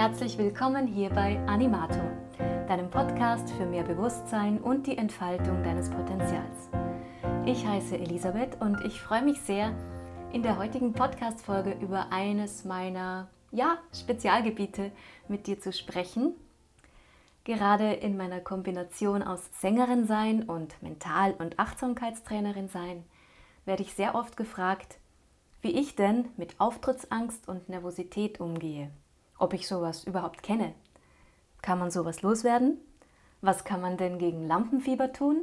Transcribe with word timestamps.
herzlich 0.00 0.38
willkommen 0.38 0.86
hier 0.86 1.10
bei 1.10 1.38
Animato, 1.46 2.00
deinem 2.66 2.88
Podcast 2.88 3.50
für 3.50 3.66
mehr 3.66 3.82
Bewusstsein 3.82 4.58
und 4.58 4.86
die 4.86 4.96
Entfaltung 4.96 5.62
deines 5.62 5.90
Potenzials. 5.90 6.70
Ich 7.44 7.66
heiße 7.66 7.98
Elisabeth 7.98 8.58
und 8.62 8.82
ich 8.86 8.98
freue 8.98 9.20
mich 9.20 9.42
sehr, 9.42 9.74
in 10.32 10.42
der 10.42 10.56
heutigen 10.56 10.94
Podcast-Folge 10.94 11.76
über 11.82 12.10
eines 12.12 12.64
meiner 12.64 13.28
ja, 13.50 13.76
Spezialgebiete 13.92 14.90
mit 15.28 15.46
dir 15.46 15.60
zu 15.60 15.70
sprechen. 15.70 16.32
Gerade 17.44 17.92
in 17.92 18.16
meiner 18.16 18.40
Kombination 18.40 19.22
aus 19.22 19.50
Sängerin 19.60 20.06
sein 20.06 20.44
und 20.44 20.82
Mental- 20.82 21.34
und 21.34 21.58
Achtsamkeitstrainerin 21.58 22.70
sein, 22.70 23.04
werde 23.66 23.82
ich 23.82 23.92
sehr 23.92 24.14
oft 24.14 24.38
gefragt, 24.38 24.96
wie 25.60 25.78
ich 25.78 25.94
denn 25.94 26.30
mit 26.38 26.58
Auftrittsangst 26.58 27.46
und 27.48 27.68
Nervosität 27.68 28.40
umgehe 28.40 28.90
ob 29.40 29.54
ich 29.54 29.66
sowas 29.66 30.04
überhaupt 30.04 30.42
kenne. 30.42 30.74
Kann 31.62 31.78
man 31.78 31.90
sowas 31.90 32.22
loswerden? 32.22 32.78
Was 33.40 33.64
kann 33.64 33.80
man 33.80 33.96
denn 33.96 34.18
gegen 34.18 34.46
Lampenfieber 34.46 35.12
tun? 35.12 35.42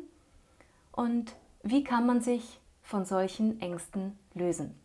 Und 0.92 1.36
wie 1.64 1.84
kann 1.84 2.06
man 2.06 2.22
sich 2.22 2.60
von 2.82 3.06
solchen 3.06 3.60
Ängsten 3.60 4.18
lösen? 4.34 4.80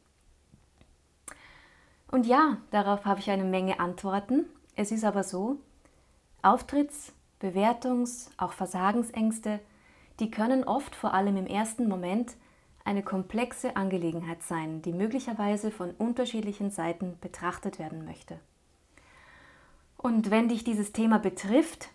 Und 2.10 2.26
ja, 2.26 2.58
darauf 2.70 3.04
habe 3.04 3.20
ich 3.20 3.30
eine 3.30 3.44
Menge 3.44 3.80
Antworten. 3.80 4.44
Es 4.76 4.92
ist 4.92 5.04
aber 5.04 5.22
so, 5.22 5.56
Auftritts-, 6.42 7.12
Bewertungs-, 7.40 8.30
auch 8.36 8.52
Versagensängste, 8.52 9.60
die 10.20 10.30
können 10.30 10.64
oft 10.64 10.94
vor 10.94 11.14
allem 11.14 11.36
im 11.36 11.46
ersten 11.46 11.88
Moment 11.88 12.36
eine 12.84 13.02
komplexe 13.02 13.76
Angelegenheit 13.76 14.42
sein, 14.42 14.82
die 14.82 14.92
möglicherweise 14.92 15.70
von 15.70 15.92
unterschiedlichen 15.92 16.70
Seiten 16.70 17.16
betrachtet 17.20 17.78
werden 17.78 18.04
möchte. 18.04 18.38
Und 20.02 20.32
wenn 20.32 20.48
dich 20.48 20.64
dieses 20.64 20.90
Thema 20.90 21.20
betrifft, 21.20 21.90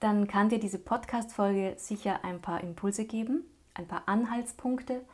dann 0.00 0.26
kann 0.26 0.48
dir 0.48 0.58
diese 0.58 0.80
Podcast-Folge 0.80 1.74
sicher 1.78 2.24
ein 2.24 2.42
paar 2.42 2.60
Impulse 2.60 3.04
geben, 3.04 3.44
ein 3.74 3.86
paar 3.86 4.02
Anhaltspunkte, 4.06 5.04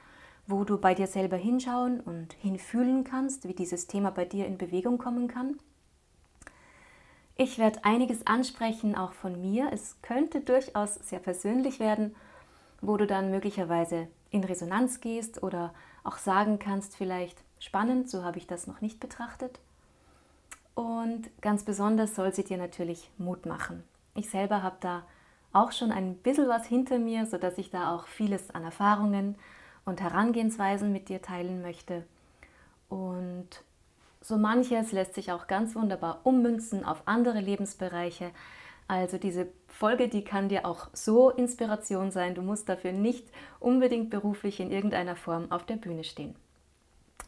wo 0.47 0.64
du 0.64 0.78
bei 0.78 0.94
dir 0.94 1.06
selber 1.06 1.36
hinschauen 1.36 2.00
und 2.00 2.32
hinfühlen 2.32 3.05
kannst, 3.05 3.47
wie 3.47 3.52
dieses 3.52 3.88
Thema 3.88 4.10
bei 4.10 4.24
dir 4.24 4.47
in 4.47 4.56
Bewegung 4.56 4.97
kommen 4.97 5.28
kann. 5.28 5.58
Ich 7.36 7.58
werde 7.58 7.84
einiges 7.84 8.27
ansprechen, 8.27 8.97
auch 8.97 9.12
von 9.12 9.38
mir. 9.38 9.69
Es 9.70 10.00
könnte 10.00 10.41
durchaus 10.41 10.94
sehr 10.94 11.19
persönlich 11.19 11.78
werden, 11.78 12.16
wo 12.80 12.97
du 12.97 13.06
dann 13.06 13.30
möglicherweise 13.30 14.08
in 14.30 14.44
Resonanz 14.44 15.00
gehst 15.02 15.42
oder 15.42 15.75
auch 16.04 16.16
sagen 16.16 16.58
kannst, 16.58 16.97
vielleicht 16.97 17.44
spannend, 17.58 18.08
so 18.08 18.25
habe 18.25 18.38
ich 18.38 18.47
das 18.47 18.66
noch 18.66 18.80
nicht 18.80 18.98
betrachtet. 18.98 19.60
Und 20.74 21.30
ganz 21.40 21.64
besonders 21.64 22.14
soll 22.14 22.32
sie 22.32 22.44
dir 22.44 22.56
natürlich 22.56 23.10
Mut 23.18 23.46
machen. 23.46 23.82
Ich 24.14 24.30
selber 24.30 24.62
habe 24.62 24.76
da 24.80 25.02
auch 25.52 25.72
schon 25.72 25.92
ein 25.92 26.16
bisschen 26.16 26.48
was 26.48 26.66
hinter 26.66 26.98
mir, 26.98 27.26
sodass 27.26 27.58
ich 27.58 27.70
da 27.70 27.94
auch 27.94 28.06
vieles 28.06 28.50
an 28.50 28.64
Erfahrungen 28.64 29.36
und 29.84 30.00
Herangehensweisen 30.00 30.92
mit 30.92 31.08
dir 31.08 31.22
teilen 31.22 31.62
möchte. 31.62 32.04
Und 32.88 33.48
so 34.20 34.36
manches 34.36 34.92
lässt 34.92 35.14
sich 35.14 35.32
auch 35.32 35.46
ganz 35.46 35.74
wunderbar 35.74 36.20
ummünzen 36.24 36.84
auf 36.84 37.02
andere 37.06 37.41
Lebensbereiche. 37.41 38.30
Also 38.86 39.18
diese 39.18 39.48
Folge, 39.68 40.08
die 40.08 40.24
kann 40.24 40.48
dir 40.48 40.66
auch 40.66 40.88
so 40.92 41.30
Inspiration 41.30 42.10
sein. 42.10 42.34
Du 42.34 42.42
musst 42.42 42.68
dafür 42.68 42.92
nicht 42.92 43.28
unbedingt 43.60 44.10
beruflich 44.10 44.60
in 44.60 44.70
irgendeiner 44.70 45.16
Form 45.16 45.50
auf 45.50 45.64
der 45.64 45.76
Bühne 45.76 46.04
stehen. 46.04 46.34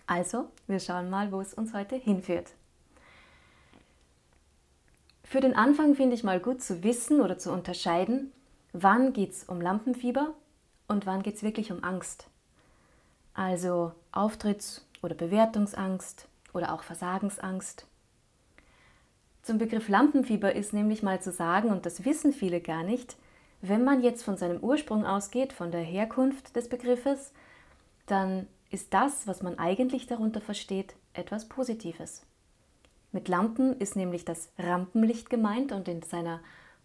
Also, 0.06 0.46
wir 0.66 0.80
schauen 0.80 1.08
mal, 1.08 1.30
wo 1.30 1.40
es 1.40 1.54
uns 1.54 1.72
heute 1.72 1.96
hinführt. 1.96 2.52
Für 5.32 5.40
den 5.40 5.56
Anfang 5.56 5.94
finde 5.94 6.14
ich 6.14 6.24
mal 6.24 6.40
gut 6.40 6.60
zu 6.60 6.82
wissen 6.84 7.22
oder 7.22 7.38
zu 7.38 7.50
unterscheiden, 7.52 8.32
wann 8.74 9.14
geht 9.14 9.30
es 9.30 9.44
um 9.44 9.62
Lampenfieber 9.62 10.34
und 10.88 11.06
wann 11.06 11.22
geht 11.22 11.36
es 11.36 11.42
wirklich 11.42 11.72
um 11.72 11.82
Angst. 11.82 12.26
Also 13.32 13.92
Auftritts- 14.12 14.82
oder 15.02 15.14
Bewertungsangst 15.14 16.28
oder 16.52 16.74
auch 16.74 16.82
Versagensangst. 16.82 17.86
Zum 19.40 19.56
Begriff 19.56 19.88
Lampenfieber 19.88 20.54
ist 20.54 20.74
nämlich 20.74 21.02
mal 21.02 21.22
zu 21.22 21.32
sagen, 21.32 21.70
und 21.70 21.86
das 21.86 22.04
wissen 22.04 22.34
viele 22.34 22.60
gar 22.60 22.82
nicht, 22.82 23.16
wenn 23.62 23.84
man 23.84 24.02
jetzt 24.02 24.24
von 24.24 24.36
seinem 24.36 24.60
Ursprung 24.60 25.06
ausgeht, 25.06 25.54
von 25.54 25.70
der 25.70 25.80
Herkunft 25.80 26.56
des 26.56 26.68
Begriffes, 26.68 27.32
dann 28.04 28.48
ist 28.68 28.92
das, 28.92 29.26
was 29.26 29.42
man 29.42 29.58
eigentlich 29.58 30.06
darunter 30.06 30.42
versteht, 30.42 30.94
etwas 31.14 31.48
Positives. 31.48 32.20
Mit 33.12 33.28
Lampen 33.28 33.78
ist 33.78 33.94
nämlich 33.94 34.24
das 34.24 34.50
Rampenlicht 34.58 35.28
gemeint 35.28 35.70
und 35.70 35.86
in 35.86 36.02
seiner 36.02 36.40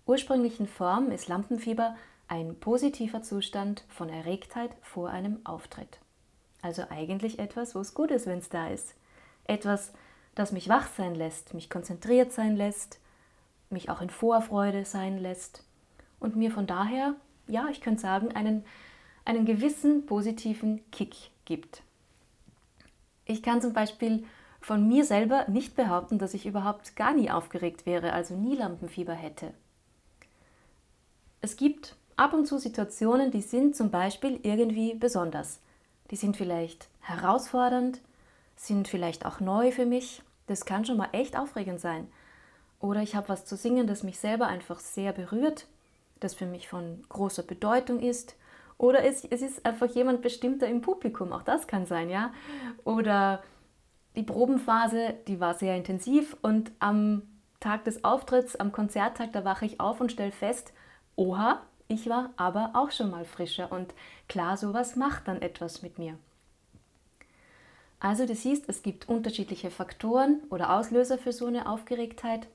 ursprünglichen 0.05 0.67
Form 0.67 1.09
ist 1.09 1.29
Lampenfieber 1.29 1.95
ein 2.27 2.59
positiver 2.59 3.21
Zustand 3.21 3.85
von 3.87 4.09
Erregtheit 4.09 4.71
vor 4.81 5.09
einem 5.09 5.39
Auftritt. 5.45 5.99
Also 6.61 6.83
eigentlich 6.89 7.39
etwas, 7.39 7.75
wo 7.75 7.79
es 7.79 7.93
gut 7.93 8.11
ist, 8.11 8.25
wenn 8.25 8.39
es 8.39 8.49
da 8.49 8.67
ist. 8.67 8.95
Etwas, 9.45 9.93
das 10.35 10.51
mich 10.51 10.67
wach 10.67 10.87
sein 10.97 11.15
lässt, 11.15 11.53
mich 11.53 11.69
konzentriert 11.69 12.33
sein 12.33 12.57
lässt, 12.57 12.99
mich 13.69 13.89
auch 13.89 14.01
in 14.01 14.09
Vorfreude 14.09 14.83
sein 14.83 15.17
lässt 15.19 15.63
und 16.19 16.35
mir 16.35 16.51
von 16.51 16.67
daher, 16.67 17.15
ja, 17.47 17.67
ich 17.71 17.79
könnte 17.79 18.01
sagen, 18.01 18.35
einen, 18.35 18.65
einen 19.23 19.45
gewissen 19.45 20.05
positiven 20.05 20.81
Kick 20.91 21.15
gibt. 21.45 21.83
Ich 23.23 23.41
kann 23.41 23.61
zum 23.61 23.71
Beispiel 23.71 24.25
von 24.61 24.87
mir 24.87 25.05
selber 25.05 25.45
nicht 25.47 25.75
behaupten, 25.75 26.19
dass 26.19 26.33
ich 26.33 26.45
überhaupt 26.45 26.95
gar 26.95 27.13
nie 27.13 27.29
aufgeregt 27.29 27.85
wäre, 27.85 28.13
also 28.13 28.35
nie 28.35 28.55
Lampenfieber 28.55 29.13
hätte. 29.13 29.53
Es 31.41 31.55
gibt 31.55 31.95
ab 32.15 32.33
und 32.33 32.45
zu 32.45 32.57
Situationen, 32.57 33.31
die 33.31 33.41
sind 33.41 33.75
zum 33.75 33.91
Beispiel 33.91 34.39
irgendwie 34.43 34.95
besonders. 34.95 35.59
Die 36.11 36.15
sind 36.15 36.35
vielleicht 36.35 36.87
herausfordernd, 37.01 38.01
sind 38.55 38.87
vielleicht 38.87 39.25
auch 39.25 39.39
neu 39.39 39.71
für 39.71 39.85
mich. 39.85 40.21
Das 40.47 40.65
kann 40.65 40.85
schon 40.85 40.97
mal 40.97 41.09
echt 41.11 41.37
aufregend 41.37 41.79
sein. 41.79 42.07
Oder 42.79 43.01
ich 43.01 43.15
habe 43.15 43.29
was 43.29 43.45
zu 43.45 43.55
singen, 43.55 43.87
das 43.87 44.03
mich 44.03 44.19
selber 44.19 44.47
einfach 44.47 44.79
sehr 44.79 45.13
berührt, 45.13 45.67
das 46.19 46.33
für 46.33 46.45
mich 46.45 46.67
von 46.67 47.03
großer 47.09 47.43
Bedeutung 47.43 47.99
ist. 47.99 48.35
Oder 48.77 49.03
es, 49.03 49.23
ist 49.23 49.65
einfach 49.65 49.87
jemand 49.87 50.21
bestimmter 50.21 50.67
im 50.67 50.81
Publikum, 50.81 51.33
auch 51.33 51.41
das 51.41 51.67
kann 51.67 51.85
sein, 51.85 52.09
ja. 52.09 52.31
Oder 52.83 53.41
die 54.17 54.23
Probenphase, 54.23 55.13
die 55.27 55.39
war 55.39 55.53
sehr 55.53 55.77
intensiv 55.77 56.35
und 56.41 56.71
am 56.79 57.21
Tag 57.59 57.85
des 57.85 58.03
Auftritts, 58.03 58.55
am 58.55 58.71
Konzerttag, 58.71 59.31
da 59.31 59.45
wache 59.45 59.65
ich 59.65 59.79
auf 59.79 60.01
und 60.01 60.11
stelle 60.11 60.31
fest, 60.31 60.73
oha, 61.15 61.61
ich 61.87 62.09
war 62.09 62.31
aber 62.35 62.71
auch 62.73 62.89
schon 62.89 63.11
mal 63.11 63.25
frischer 63.25 63.71
und 63.71 63.93
klar, 64.27 64.57
sowas 64.57 64.95
macht 64.95 65.27
dann 65.27 65.41
etwas 65.41 65.83
mit 65.83 65.99
mir. 65.99 66.17
Also 67.99 68.25
du 68.25 68.33
siehst, 68.33 68.65
es 68.67 68.81
gibt 68.81 69.07
unterschiedliche 69.07 69.69
Faktoren 69.69 70.41
oder 70.49 70.75
Auslöser 70.75 71.19
für 71.19 71.31
so 71.31 71.45
eine 71.45 71.69
Aufgeregtheit, 71.69 72.47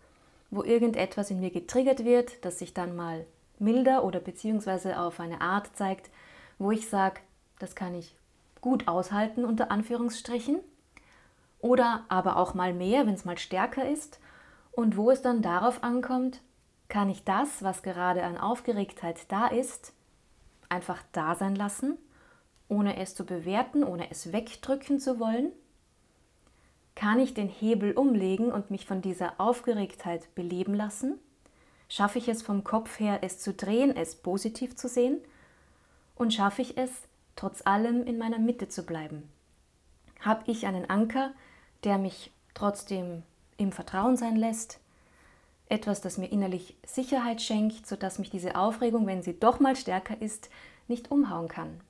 wo 0.50 0.64
irgendetwas 0.64 1.30
in 1.30 1.40
mir 1.40 1.50
getriggert 1.50 2.04
wird, 2.04 2.44
das 2.44 2.58
sich 2.58 2.74
dann 2.74 2.96
mal 2.96 3.24
milder 3.60 4.04
oder 4.04 4.18
beziehungsweise 4.18 4.98
auf 4.98 5.20
eine 5.20 5.40
Art 5.40 5.70
zeigt, 5.76 6.10
wo 6.58 6.72
ich 6.72 6.88
sage, 6.88 7.20
das 7.60 7.76
kann 7.76 7.94
ich 7.94 8.16
gut 8.60 8.88
aushalten 8.88 9.44
unter 9.44 9.70
Anführungsstrichen 9.70 10.58
oder 11.62 12.04
aber 12.08 12.36
auch 12.36 12.52
mal 12.52 12.74
mehr, 12.74 13.06
wenn 13.06 13.14
es 13.14 13.24
mal 13.24 13.38
stärker 13.38 13.88
ist. 13.88 14.20
Und 14.72 14.96
wo 14.98 15.10
es 15.10 15.22
dann 15.22 15.40
darauf 15.40 15.82
ankommt, 15.82 16.42
kann 16.88 17.08
ich 17.08 17.24
das, 17.24 17.62
was 17.62 17.82
gerade 17.82 18.22
an 18.24 18.36
Aufgeregtheit 18.36 19.30
da 19.30 19.46
ist, 19.46 19.94
einfach 20.68 21.02
da 21.12 21.34
sein 21.34 21.54
lassen, 21.54 21.96
ohne 22.68 22.98
es 22.98 23.14
zu 23.14 23.24
bewerten, 23.24 23.84
ohne 23.84 24.10
es 24.10 24.32
wegdrücken 24.32 25.00
zu 25.00 25.18
wollen? 25.18 25.52
Kann 26.94 27.18
ich 27.18 27.32
den 27.32 27.48
Hebel 27.48 27.92
umlegen 27.92 28.52
und 28.52 28.70
mich 28.70 28.84
von 28.84 29.00
dieser 29.00 29.40
Aufgeregtheit 29.40 30.34
beleben 30.34 30.74
lassen? 30.74 31.18
Schaffe 31.88 32.18
ich 32.18 32.28
es 32.28 32.42
vom 32.42 32.64
Kopf 32.64 32.98
her, 33.00 33.20
es 33.22 33.38
zu 33.38 33.54
drehen, 33.54 33.96
es 33.96 34.16
positiv 34.16 34.76
zu 34.76 34.88
sehen? 34.88 35.18
Und 36.14 36.34
schaffe 36.34 36.62
ich 36.62 36.76
es, 36.76 36.90
trotz 37.36 37.64
allem 37.66 38.04
in 38.04 38.18
meiner 38.18 38.38
Mitte 38.38 38.68
zu 38.68 38.84
bleiben? 38.84 39.30
Habe 40.20 40.50
ich 40.50 40.66
einen 40.66 40.88
Anker, 40.88 41.32
der 41.84 41.98
mich 41.98 42.30
trotzdem 42.54 43.22
im 43.56 43.72
Vertrauen 43.72 44.16
sein 44.16 44.36
lässt, 44.36 44.78
etwas, 45.68 46.00
das 46.00 46.18
mir 46.18 46.30
innerlich 46.30 46.76
Sicherheit 46.86 47.40
schenkt, 47.40 47.86
sodass 47.86 48.18
mich 48.18 48.30
diese 48.30 48.56
Aufregung, 48.56 49.06
wenn 49.06 49.22
sie 49.22 49.38
doch 49.38 49.58
mal 49.58 49.74
stärker 49.74 50.20
ist, 50.20 50.50
nicht 50.86 51.10
umhauen 51.10 51.48
kann. 51.48 51.80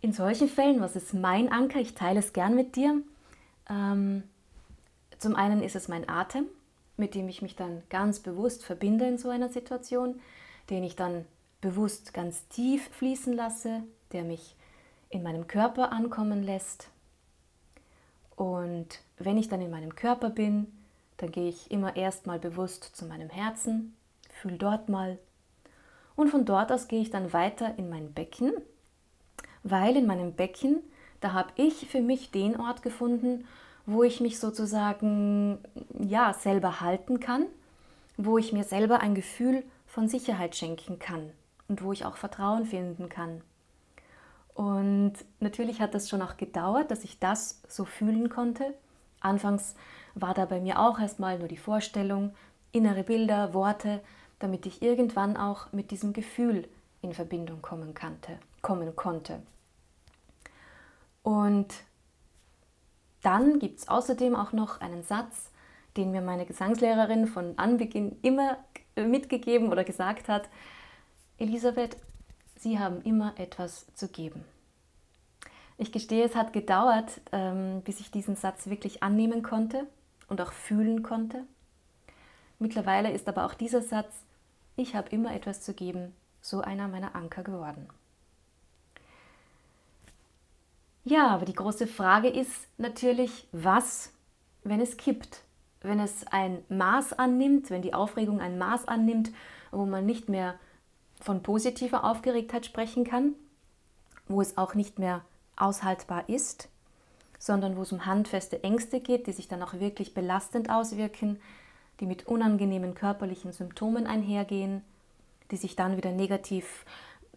In 0.00 0.12
solchen 0.12 0.48
Fällen, 0.48 0.80
was 0.80 0.96
ist 0.96 1.14
mein 1.14 1.50
Anker? 1.50 1.80
Ich 1.80 1.94
teile 1.94 2.20
es 2.20 2.32
gern 2.32 2.54
mit 2.54 2.76
dir. 2.76 3.02
Ähm, 3.68 4.24
zum 5.18 5.34
einen 5.34 5.62
ist 5.62 5.76
es 5.76 5.88
mein 5.88 6.08
Atem, 6.08 6.46
mit 6.96 7.14
dem 7.14 7.28
ich 7.28 7.42
mich 7.42 7.56
dann 7.56 7.82
ganz 7.88 8.20
bewusst 8.20 8.64
verbinde 8.64 9.06
in 9.06 9.18
so 9.18 9.28
einer 9.28 9.48
Situation, 9.48 10.20
den 10.70 10.84
ich 10.84 10.96
dann 10.96 11.24
bewusst 11.60 12.14
ganz 12.14 12.46
tief 12.48 12.88
fließen 12.92 13.32
lasse, 13.32 13.82
der 14.12 14.24
mich 14.24 14.56
in 15.10 15.22
meinem 15.22 15.46
Körper 15.46 15.92
ankommen 15.92 16.42
lässt, 16.42 16.90
und 18.38 19.00
wenn 19.18 19.36
ich 19.36 19.48
dann 19.48 19.60
in 19.60 19.70
meinem 19.70 19.94
Körper 19.94 20.30
bin, 20.30 20.66
Dann 21.18 21.32
gehe 21.32 21.48
ich 21.48 21.70
immer 21.70 21.96
erstmal 21.96 22.38
bewusst 22.38 22.84
zu 22.96 23.04
meinem 23.04 23.28
Herzen, 23.28 23.94
fühle 24.30 24.56
dort 24.56 24.88
mal. 24.88 25.18
Und 26.16 26.30
von 26.30 26.44
dort 26.44 26.72
aus 26.72 26.88
gehe 26.88 27.02
ich 27.02 27.10
dann 27.10 27.32
weiter 27.32 27.76
in 27.76 27.90
mein 27.90 28.12
Becken, 28.12 28.52
weil 29.62 29.96
in 29.96 30.06
meinem 30.06 30.32
Becken, 30.32 30.80
da 31.20 31.32
habe 31.32 31.50
ich 31.56 31.88
für 31.88 32.00
mich 32.00 32.30
den 32.30 32.58
Ort 32.58 32.82
gefunden, 32.82 33.46
wo 33.84 34.04
ich 34.04 34.20
mich 34.20 34.38
sozusagen 34.38 35.58
ja 35.98 36.32
selber 36.34 36.80
halten 36.80 37.20
kann, 37.20 37.46
wo 38.16 38.38
ich 38.38 38.52
mir 38.52 38.64
selber 38.64 39.00
ein 39.00 39.14
Gefühl 39.14 39.64
von 39.86 40.08
Sicherheit 40.08 40.54
schenken 40.54 40.98
kann 40.98 41.30
und 41.66 41.82
wo 41.82 41.92
ich 41.92 42.04
auch 42.04 42.16
Vertrauen 42.16 42.64
finden 42.64 43.08
kann. 43.08 43.42
Und 44.58 45.12
natürlich 45.38 45.80
hat 45.80 45.94
das 45.94 46.08
schon 46.08 46.20
auch 46.20 46.36
gedauert, 46.36 46.90
dass 46.90 47.04
ich 47.04 47.20
das 47.20 47.62
so 47.68 47.84
fühlen 47.84 48.28
konnte. 48.28 48.74
Anfangs 49.20 49.76
war 50.16 50.34
da 50.34 50.46
bei 50.46 50.60
mir 50.60 50.80
auch 50.80 50.98
erstmal 50.98 51.38
nur 51.38 51.46
die 51.46 51.56
Vorstellung, 51.56 52.34
innere 52.72 53.04
Bilder, 53.04 53.54
Worte, 53.54 54.00
damit 54.40 54.66
ich 54.66 54.82
irgendwann 54.82 55.36
auch 55.36 55.72
mit 55.72 55.92
diesem 55.92 56.12
Gefühl 56.12 56.66
in 57.02 57.12
Verbindung 57.12 57.62
kommen, 57.62 57.94
kannte, 57.94 58.36
kommen 58.60 58.96
konnte. 58.96 59.40
Und 61.22 61.72
dann 63.22 63.60
gibt 63.60 63.78
es 63.78 63.88
außerdem 63.88 64.34
auch 64.34 64.50
noch 64.52 64.80
einen 64.80 65.04
Satz, 65.04 65.52
den 65.96 66.10
mir 66.10 66.20
meine 66.20 66.46
Gesangslehrerin 66.46 67.28
von 67.28 67.56
Anbeginn 67.58 68.18
immer 68.22 68.58
mitgegeben 68.96 69.70
oder 69.70 69.84
gesagt 69.84 70.26
hat. 70.26 70.48
Elisabeth, 71.36 71.96
Sie 72.58 72.80
haben 72.80 73.02
immer 73.02 73.38
etwas 73.38 73.86
zu 73.94 74.08
geben. 74.08 74.44
Ich 75.76 75.92
gestehe, 75.92 76.24
es 76.24 76.34
hat 76.34 76.52
gedauert, 76.52 77.20
ähm, 77.30 77.82
bis 77.84 78.00
ich 78.00 78.10
diesen 78.10 78.34
Satz 78.34 78.66
wirklich 78.66 79.00
annehmen 79.04 79.44
konnte 79.44 79.86
und 80.26 80.40
auch 80.40 80.50
fühlen 80.50 81.04
konnte. 81.04 81.44
Mittlerweile 82.58 83.12
ist 83.12 83.28
aber 83.28 83.46
auch 83.46 83.54
dieser 83.54 83.80
Satz, 83.80 84.12
ich 84.74 84.96
habe 84.96 85.08
immer 85.10 85.32
etwas 85.32 85.62
zu 85.62 85.72
geben, 85.72 86.12
so 86.40 86.60
einer 86.60 86.88
meiner 86.88 87.14
Anker 87.14 87.44
geworden. 87.44 87.88
Ja, 91.04 91.28
aber 91.28 91.44
die 91.44 91.54
große 91.54 91.86
Frage 91.86 92.28
ist 92.28 92.66
natürlich, 92.76 93.46
was, 93.52 94.12
wenn 94.64 94.80
es 94.80 94.96
kippt? 94.96 95.44
Wenn 95.80 96.00
es 96.00 96.26
ein 96.26 96.64
Maß 96.68 97.12
annimmt, 97.12 97.70
wenn 97.70 97.82
die 97.82 97.94
Aufregung 97.94 98.40
ein 98.40 98.58
Maß 98.58 98.88
annimmt, 98.88 99.30
wo 99.70 99.86
man 99.86 100.04
nicht 100.04 100.28
mehr 100.28 100.58
von 101.20 101.42
positiver 101.42 102.04
Aufgeregtheit 102.04 102.66
sprechen 102.66 103.04
kann, 103.04 103.34
wo 104.28 104.40
es 104.40 104.56
auch 104.56 104.74
nicht 104.74 104.98
mehr 104.98 105.22
aushaltbar 105.56 106.28
ist, 106.28 106.68
sondern 107.38 107.76
wo 107.76 107.82
es 107.82 107.92
um 107.92 108.06
handfeste 108.06 108.62
Ängste 108.62 109.00
geht, 109.00 109.26
die 109.26 109.32
sich 109.32 109.48
dann 109.48 109.62
auch 109.62 109.74
wirklich 109.74 110.14
belastend 110.14 110.70
auswirken, 110.70 111.40
die 112.00 112.06
mit 112.06 112.26
unangenehmen 112.26 112.94
körperlichen 112.94 113.52
Symptomen 113.52 114.06
einhergehen, 114.06 114.82
die 115.50 115.56
sich 115.56 115.76
dann 115.76 115.96
wieder 115.96 116.12
negativ 116.12 116.84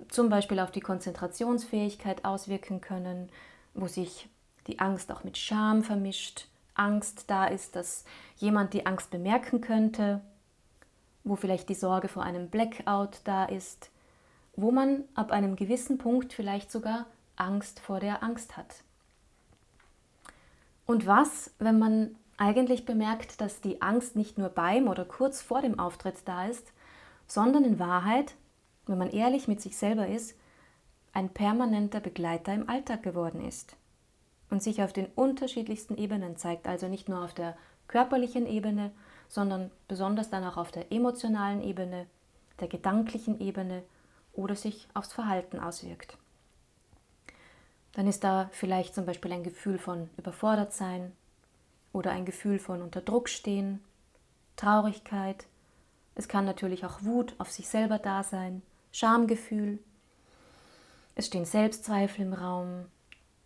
zum 0.09 0.29
Beispiel 0.29 0.59
auf 0.59 0.71
die 0.71 0.81
Konzentrationsfähigkeit 0.81 2.25
auswirken 2.25 2.81
können, 2.81 3.29
wo 3.73 3.87
sich 3.87 4.27
die 4.67 4.79
Angst 4.79 5.11
auch 5.11 5.23
mit 5.23 5.37
Scham 5.37 5.83
vermischt, 5.83 6.47
Angst 6.73 7.25
da 7.27 7.45
ist, 7.45 7.75
dass 7.75 8.05
jemand 8.37 8.73
die 8.73 8.85
Angst 8.85 9.11
bemerken 9.11 9.61
könnte, 9.61 10.21
wo 11.23 11.35
vielleicht 11.35 11.69
die 11.69 11.75
Sorge 11.75 12.07
vor 12.07 12.23
einem 12.23 12.49
Blackout 12.49 13.21
da 13.23 13.45
ist, 13.45 13.91
wo 14.55 14.71
man 14.71 15.03
ab 15.15 15.31
einem 15.31 15.55
gewissen 15.55 15.97
Punkt 15.97 16.33
vielleicht 16.33 16.71
sogar 16.71 17.05
Angst 17.35 17.79
vor 17.79 17.99
der 17.99 18.23
Angst 18.23 18.57
hat. 18.57 18.83
Und 20.85 21.07
was, 21.07 21.51
wenn 21.59 21.79
man 21.79 22.15
eigentlich 22.37 22.85
bemerkt, 22.85 23.39
dass 23.39 23.61
die 23.61 23.81
Angst 23.81 24.15
nicht 24.15 24.37
nur 24.37 24.49
beim 24.49 24.87
oder 24.87 25.05
kurz 25.05 25.41
vor 25.41 25.61
dem 25.61 25.79
Auftritt 25.79 26.17
da 26.25 26.47
ist, 26.47 26.73
sondern 27.27 27.63
in 27.63 27.79
Wahrheit, 27.79 28.35
wenn 28.87 28.97
man 28.97 29.11
ehrlich 29.11 29.47
mit 29.47 29.61
sich 29.61 29.77
selber 29.77 30.07
ist, 30.07 30.35
ein 31.13 31.29
permanenter 31.29 31.99
Begleiter 31.99 32.53
im 32.53 32.67
Alltag 32.69 33.03
geworden 33.03 33.45
ist 33.45 33.75
und 34.49 34.63
sich 34.63 34.81
auf 34.81 34.91
den 34.91 35.07
unterschiedlichsten 35.15 35.97
Ebenen 35.97 36.35
zeigt, 36.35 36.67
also 36.67 36.87
nicht 36.87 37.09
nur 37.09 37.23
auf 37.23 37.33
der 37.33 37.55
körperlichen 37.87 38.45
Ebene, 38.47 38.91
sondern 39.31 39.71
besonders 39.87 40.29
dann 40.29 40.43
auch 40.43 40.57
auf 40.57 40.71
der 40.71 40.91
emotionalen 40.91 41.63
Ebene, 41.63 42.05
der 42.59 42.67
gedanklichen 42.67 43.39
Ebene 43.39 43.81
oder 44.33 44.57
sich 44.57 44.89
aufs 44.93 45.13
Verhalten 45.13 45.57
auswirkt. 45.57 46.17
Dann 47.93 48.07
ist 48.07 48.25
da 48.25 48.49
vielleicht 48.51 48.93
zum 48.93 49.05
Beispiel 49.05 49.31
ein 49.31 49.43
Gefühl 49.43 49.79
von 49.79 50.09
Überfordertsein 50.17 51.13
oder 51.93 52.11
ein 52.11 52.25
Gefühl 52.25 52.59
von 52.59 52.81
unter 52.81 52.99
Druck 52.99 53.29
stehen, 53.29 53.79
Traurigkeit. 54.57 55.45
Es 56.15 56.27
kann 56.27 56.43
natürlich 56.43 56.85
auch 56.85 57.01
Wut 57.01 57.33
auf 57.37 57.49
sich 57.49 57.69
selber 57.69 57.99
da 57.99 58.23
sein, 58.23 58.61
Schamgefühl. 58.91 59.79
Es 61.15 61.27
stehen 61.27 61.45
Selbstzweifel 61.45 62.25
im 62.25 62.33
Raum, 62.33 62.85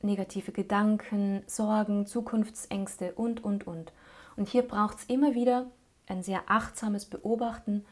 negative 0.01 0.51
Gedanken, 0.51 1.43
Sorgen, 1.45 2.07
Zukunftsängste 2.07 3.13
und, 3.13 3.43
und, 3.43 3.67
und. 3.67 3.91
Und 4.35 4.49
hier 4.49 4.63
braucht 4.63 4.99
es 4.99 5.03
immer 5.05 5.35
wieder 5.35 5.67
ein 6.07 6.23
sehr 6.23 6.43
achtsames 6.47 7.05
Beobachten, 7.05 7.85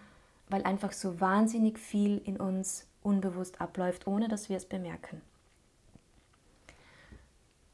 weil 0.50 0.64
einfach 0.64 0.92
so 0.92 1.20
wahnsinnig 1.20 1.80
viel 1.80 2.22
in 2.26 2.38
uns 2.38 2.86
unbewusst 3.02 3.62
abläuft, 3.62 4.08
ohne 4.08 4.28
dass 4.28 4.50
wir 4.50 4.58
es 4.58 4.66
bemerken. 4.66 5.22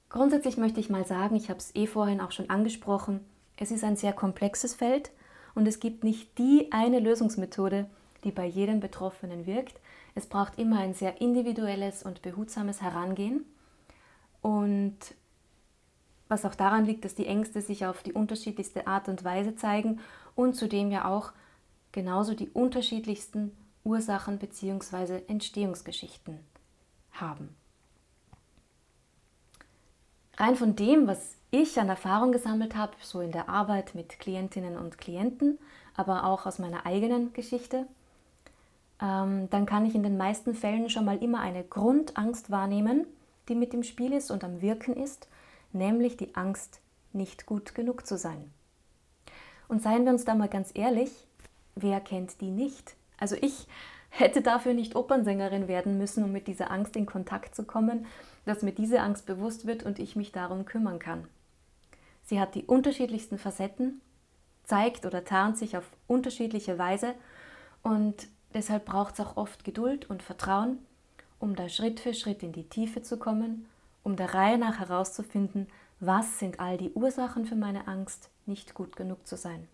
Grundsätzlich 0.09 0.57
möchte 0.57 0.79
ich 0.79 0.89
mal 0.89 1.05
sagen, 1.05 1.35
ich 1.35 1.49
habe 1.49 1.59
es 1.59 1.75
eh 1.75 1.85
vorhin 1.85 2.21
auch 2.21 2.31
schon 2.31 2.49
angesprochen, 2.49 3.23
es 3.57 3.71
ist 3.71 3.83
ein 3.83 3.97
sehr 3.97 4.13
komplexes 4.13 4.73
Feld 4.73 5.11
und 5.53 5.67
es 5.67 5.79
gibt 5.79 6.03
nicht 6.03 6.37
die 6.37 6.71
eine 6.71 6.99
Lösungsmethode, 6.99 7.89
die 8.23 8.31
bei 8.31 8.45
jedem 8.45 8.79
Betroffenen 8.79 9.45
wirkt. 9.45 9.79
Es 10.15 10.25
braucht 10.25 10.57
immer 10.57 10.79
ein 10.79 10.93
sehr 10.93 11.21
individuelles 11.21 12.03
und 12.03 12.21
behutsames 12.21 12.81
Herangehen. 12.81 13.45
Und 14.41 14.97
was 16.29 16.45
auch 16.45 16.55
daran 16.55 16.85
liegt, 16.85 17.03
dass 17.03 17.15
die 17.15 17.25
Ängste 17.25 17.61
sich 17.61 17.85
auf 17.85 18.03
die 18.03 18.13
unterschiedlichste 18.13 18.87
Art 18.87 19.09
und 19.09 19.23
Weise 19.25 19.55
zeigen 19.55 19.99
und 20.35 20.55
zudem 20.55 20.91
ja 20.91 21.05
auch 21.05 21.33
genauso 21.91 22.35
die 22.35 22.49
unterschiedlichsten 22.49 23.51
Ursachen 23.83 24.37
bzw. 24.37 25.23
Entstehungsgeschichten 25.27 26.39
haben. 27.11 27.55
Rein 30.37 30.55
von 30.55 30.75
dem, 30.75 31.07
was 31.07 31.35
ich 31.51 31.79
an 31.79 31.89
Erfahrung 31.89 32.31
gesammelt 32.31 32.75
habe, 32.75 32.93
so 33.01 33.19
in 33.19 33.31
der 33.31 33.49
Arbeit 33.49 33.95
mit 33.95 34.19
Klientinnen 34.19 34.77
und 34.77 34.97
Klienten, 34.97 35.57
aber 35.95 36.25
auch 36.25 36.45
aus 36.45 36.59
meiner 36.59 36.85
eigenen 36.85 37.33
Geschichte, 37.33 37.87
ähm, 39.01 39.49
dann 39.49 39.65
kann 39.65 39.85
ich 39.85 39.95
in 39.95 40.03
den 40.03 40.17
meisten 40.17 40.53
Fällen 40.53 40.89
schon 40.89 41.05
mal 41.05 41.21
immer 41.21 41.39
eine 41.39 41.63
Grundangst 41.63 42.51
wahrnehmen, 42.51 43.07
die 43.49 43.55
mit 43.55 43.73
dem 43.73 43.83
Spiel 43.83 44.13
ist 44.13 44.29
und 44.29 44.43
am 44.43 44.61
Wirken 44.61 44.95
ist, 44.95 45.27
nämlich 45.71 46.17
die 46.17 46.35
Angst, 46.35 46.81
nicht 47.13 47.45
gut 47.45 47.75
genug 47.75 48.05
zu 48.05 48.17
sein. 48.17 48.51
Und 49.67 49.81
seien 49.81 50.05
wir 50.05 50.11
uns 50.11 50.25
da 50.25 50.35
mal 50.35 50.49
ganz 50.49 50.71
ehrlich, 50.73 51.11
wer 51.75 51.99
kennt 52.01 52.41
die 52.41 52.51
nicht? 52.51 52.95
Also 53.17 53.35
ich 53.39 53.67
hätte 54.09 54.41
dafür 54.41 54.73
nicht 54.73 54.95
Opernsängerin 54.95 55.67
werden 55.67 55.97
müssen, 55.97 56.23
um 56.23 56.31
mit 56.31 56.47
dieser 56.47 56.71
Angst 56.71 56.95
in 56.95 57.05
Kontakt 57.05 57.55
zu 57.55 57.63
kommen, 57.63 58.05
dass 58.45 58.63
mir 58.63 58.71
diese 58.71 59.01
Angst 59.01 59.25
bewusst 59.25 59.67
wird 59.67 59.83
und 59.83 59.99
ich 59.99 60.15
mich 60.15 60.31
darum 60.31 60.65
kümmern 60.65 60.99
kann. 60.99 61.27
Sie 62.23 62.39
hat 62.39 62.55
die 62.55 62.65
unterschiedlichsten 62.65 63.37
Facetten, 63.37 64.01
zeigt 64.63 65.05
oder 65.05 65.23
tarnt 65.23 65.57
sich 65.57 65.77
auf 65.77 65.85
unterschiedliche 66.07 66.77
Weise 66.77 67.15
und 67.81 68.27
deshalb 68.53 68.85
braucht 68.85 69.15
es 69.15 69.19
auch 69.19 69.37
oft 69.37 69.63
Geduld 69.63 70.09
und 70.09 70.23
Vertrauen, 70.23 70.79
um 71.39 71.55
da 71.55 71.69
Schritt 71.69 71.99
für 71.99 72.13
Schritt 72.13 72.43
in 72.43 72.51
die 72.51 72.67
Tiefe 72.67 73.01
zu 73.01 73.17
kommen, 73.17 73.67
um 74.03 74.15
der 74.15 74.33
Reihe 74.33 74.57
nach 74.57 74.79
herauszufinden, 74.79 75.67
was 75.99 76.39
sind 76.39 76.59
all 76.59 76.77
die 76.77 76.91
Ursachen 76.91 77.45
für 77.45 77.55
meine 77.55 77.87
Angst, 77.87 78.29
nicht 78.45 78.73
gut 78.73 78.95
genug 78.95 79.27
zu 79.27 79.35
sein. 79.35 79.67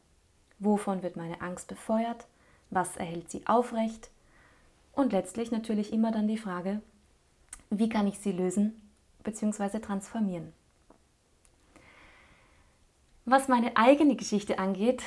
Wovon 0.59 1.03
wird 1.03 1.15
meine 1.15 1.41
Angst 1.41 1.67
befeuert? 1.67 2.25
Was 2.69 2.97
erhält 2.97 3.29
sie 3.29 3.45
aufrecht? 3.45 4.09
Und 4.93 5.11
letztlich 5.11 5.51
natürlich 5.51 5.93
immer 5.93 6.11
dann 6.11 6.27
die 6.27 6.37
Frage, 6.37 6.81
wie 7.69 7.89
kann 7.89 8.07
ich 8.07 8.19
sie 8.19 8.31
lösen 8.31 8.81
bzw. 9.23 9.79
transformieren. 9.79 10.53
Was 13.25 13.47
meine 13.47 13.75
eigene 13.75 14.15
Geschichte 14.15 14.59
angeht, 14.59 15.03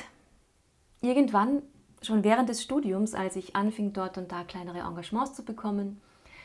irgendwann, 1.01 1.61
schon 2.01 2.23
während 2.23 2.49
des 2.49 2.61
Studiums, 2.61 3.13
als 3.13 3.35
ich 3.35 3.55
anfing, 3.55 3.93
dort 3.93 4.17
und 4.17 4.31
da 4.31 4.43
kleinere 4.43 4.79
Engagements 4.79 5.33
zu 5.33 5.43
bekommen, 5.43 6.01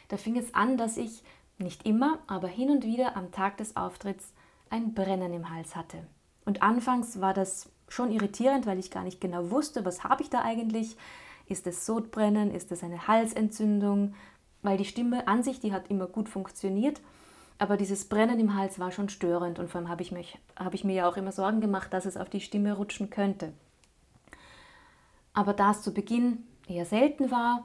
da 0.08 0.16
fing 0.16 0.36
es 0.36 0.54
an, 0.54 0.76
dass 0.76 0.96
ich 0.96 1.22
nicht 1.58 1.86
immer, 1.86 2.18
aber 2.26 2.48
hin 2.48 2.70
und 2.70 2.84
wieder 2.84 3.16
am 3.16 3.30
Tag 3.30 3.56
des 3.58 3.76
Auftritts 3.76 4.32
ein 4.70 4.94
Brennen 4.94 5.32
im 5.32 5.50
Hals 5.50 5.76
hatte. 5.76 5.98
Und 6.44 6.62
anfangs 6.62 7.20
war 7.20 7.34
das 7.34 7.70
schon 7.88 8.10
irritierend, 8.10 8.66
weil 8.66 8.78
ich 8.78 8.90
gar 8.90 9.04
nicht 9.04 9.20
genau 9.20 9.50
wusste, 9.50 9.84
was 9.84 10.04
habe 10.04 10.22
ich 10.22 10.30
da 10.30 10.42
eigentlich. 10.42 10.96
Ist 11.46 11.66
es 11.66 11.84
Sodbrennen? 11.86 12.50
Ist 12.50 12.72
es 12.72 12.82
eine 12.82 13.06
Halsentzündung? 13.06 14.14
weil 14.64 14.78
die 14.78 14.84
Stimme 14.84 15.28
an 15.28 15.44
sich, 15.44 15.60
die 15.60 15.72
hat 15.72 15.88
immer 15.90 16.06
gut 16.06 16.28
funktioniert. 16.28 17.00
Aber 17.58 17.76
dieses 17.76 18.08
Brennen 18.08 18.40
im 18.40 18.56
Hals 18.56 18.80
war 18.80 18.90
schon 18.90 19.08
störend 19.08 19.60
und 19.60 19.68
vor 19.68 19.80
allem 19.80 19.88
habe 19.88 20.02
ich, 20.02 20.10
mich, 20.10 20.38
habe 20.56 20.74
ich 20.74 20.82
mir 20.82 20.94
ja 20.94 21.08
auch 21.08 21.16
immer 21.16 21.30
Sorgen 21.30 21.60
gemacht, 21.60 21.92
dass 21.92 22.06
es 22.06 22.16
auf 22.16 22.28
die 22.28 22.40
Stimme 22.40 22.72
rutschen 22.72 23.10
könnte. 23.10 23.52
Aber 25.34 25.52
da 25.52 25.70
es 25.70 25.82
zu 25.82 25.94
Beginn 25.94 26.44
eher 26.66 26.86
selten 26.86 27.30
war, 27.30 27.64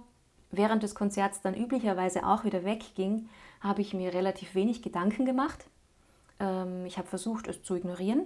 während 0.52 0.84
des 0.84 0.96
Konzerts 0.96 1.42
dann 1.42 1.56
üblicherweise 1.56 2.26
auch 2.26 2.44
wieder 2.44 2.64
wegging, 2.64 3.30
habe 3.62 3.82
ich 3.82 3.94
mir 3.94 4.14
relativ 4.14 4.56
wenig 4.56 4.82
Gedanken 4.82 5.26
gemacht. 5.26 5.66
Ähm, 6.40 6.86
ich 6.86 6.98
habe 6.98 7.08
versucht, 7.08 7.48
es 7.48 7.64
zu 7.64 7.76
ignorieren 7.76 8.26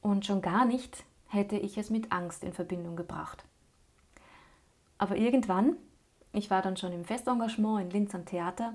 und 0.00 0.26
schon 0.26 0.42
gar 0.42 0.64
nicht 0.64 1.04
hätte 1.28 1.56
ich 1.56 1.78
es 1.78 1.90
mit 1.90 2.12
Angst 2.12 2.44
in 2.44 2.52
Verbindung 2.52 2.96
gebracht. 2.96 3.44
Aber 4.98 5.16
irgendwann, 5.16 5.76
ich 6.32 6.50
war 6.50 6.62
dann 6.62 6.76
schon 6.76 6.92
im 6.92 7.04
Festengagement 7.04 7.82
in 7.82 7.90
Linz 7.90 8.14
am 8.14 8.24
Theater, 8.24 8.74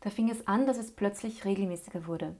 da 0.00 0.10
fing 0.10 0.30
es 0.30 0.46
an, 0.46 0.66
dass 0.66 0.78
es 0.78 0.92
plötzlich 0.92 1.44
regelmäßiger 1.44 2.06
wurde. 2.06 2.34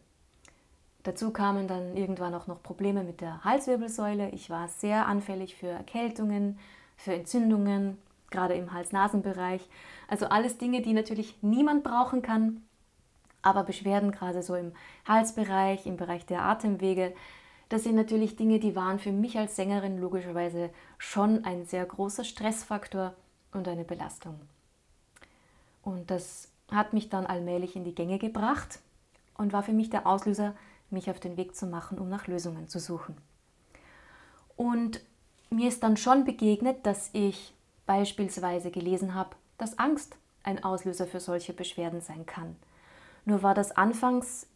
Dazu 1.03 1.31
kamen 1.31 1.69
dann 1.69 1.97
irgendwann 1.97 2.35
auch 2.35 2.47
noch 2.47 2.63
Probleme 2.63 3.03
mit 3.03 3.21
der 3.21 3.43
Halswirbelsäule. 3.43 4.31
Ich 4.31 4.51
war 4.51 4.69
sehr 4.69 5.07
anfällig 5.07 5.55
für 5.57 5.69
Erkältungen, 5.69 6.59
für 6.97 7.15
Entzündungen, 7.15 7.99
gerade 8.31 8.55
im 8.55 8.73
Hals-Nasen-Bereich. 8.73 9.69
Also 10.09 10.27
alles 10.27 10.59
Dinge, 10.59 10.83
die 10.83 10.93
natürlich 10.93 11.43
niemand 11.43 11.85
brauchen 11.85 12.23
kann, 12.23 12.63
aber 13.43 13.65
Beschwerden 13.65 14.13
gerade 14.13 14.43
so 14.43 14.55
im 14.55 14.73
Halsbereich, 15.07 15.87
im 15.87 15.97
Bereich 15.97 16.27
der 16.27 16.43
Atemwege, 16.43 17.15
das 17.69 17.85
sind 17.85 17.97
natürlich 17.97 18.37
Dinge, 18.37 18.61
die 18.61 18.75
waren 18.75 18.99
für 18.99 19.13
mich 19.13 19.39
als 19.39 19.57
Sängerin 19.57 19.99
logischerweise 19.99 20.71
schon 20.97 21.45
ein 21.45 21.67
sehr 21.67 21.85
großer 21.85 22.25
Stressfaktor 22.25 23.15
und 23.53 23.69
eine 23.69 23.85
Belastung. 23.85 24.41
Und 25.83 26.11
das 26.11 26.49
hat 26.71 26.93
mich 26.93 27.11
dann 27.11 27.27
allmählich 27.27 27.77
in 27.77 27.85
die 27.85 27.95
Gänge 27.95 28.19
gebracht 28.19 28.81
und 29.37 29.53
war 29.53 29.63
für 29.63 29.73
mich 29.73 29.91
der 29.91 30.07
Auslöser, 30.07 30.55
mich 30.91 31.11
auf 31.11 31.21
den 31.21 31.37
Weg 31.37 31.55
zu 31.55 31.67
machen, 31.67 31.99
um 31.99 32.09
nach 32.09 32.27
Lösungen 32.27 32.69
zu 32.69 32.79
suchen. 32.79 33.17
Und 34.57 35.01
mir 35.51 35.69
ist 35.69 35.83
dann 35.83 35.97
schon 35.97 36.25
begegnet, 36.25 36.87
dass 36.87 37.11
ich 37.13 37.55
beispielsweise 37.89 38.71
gelesen 38.71 39.15
habe, 39.15 39.31
dass 39.57 39.79
Angst 39.79 40.17
ein 40.45 40.63
Auslöser 40.63 41.07
für 41.07 41.21
solche 41.21 41.55
Beschwerden 41.55 42.03
sein 42.03 42.27
kann. 42.27 42.55
Nur 43.25 43.43
war 43.43 43.55
das 43.55 43.77
anfangs 43.77 44.47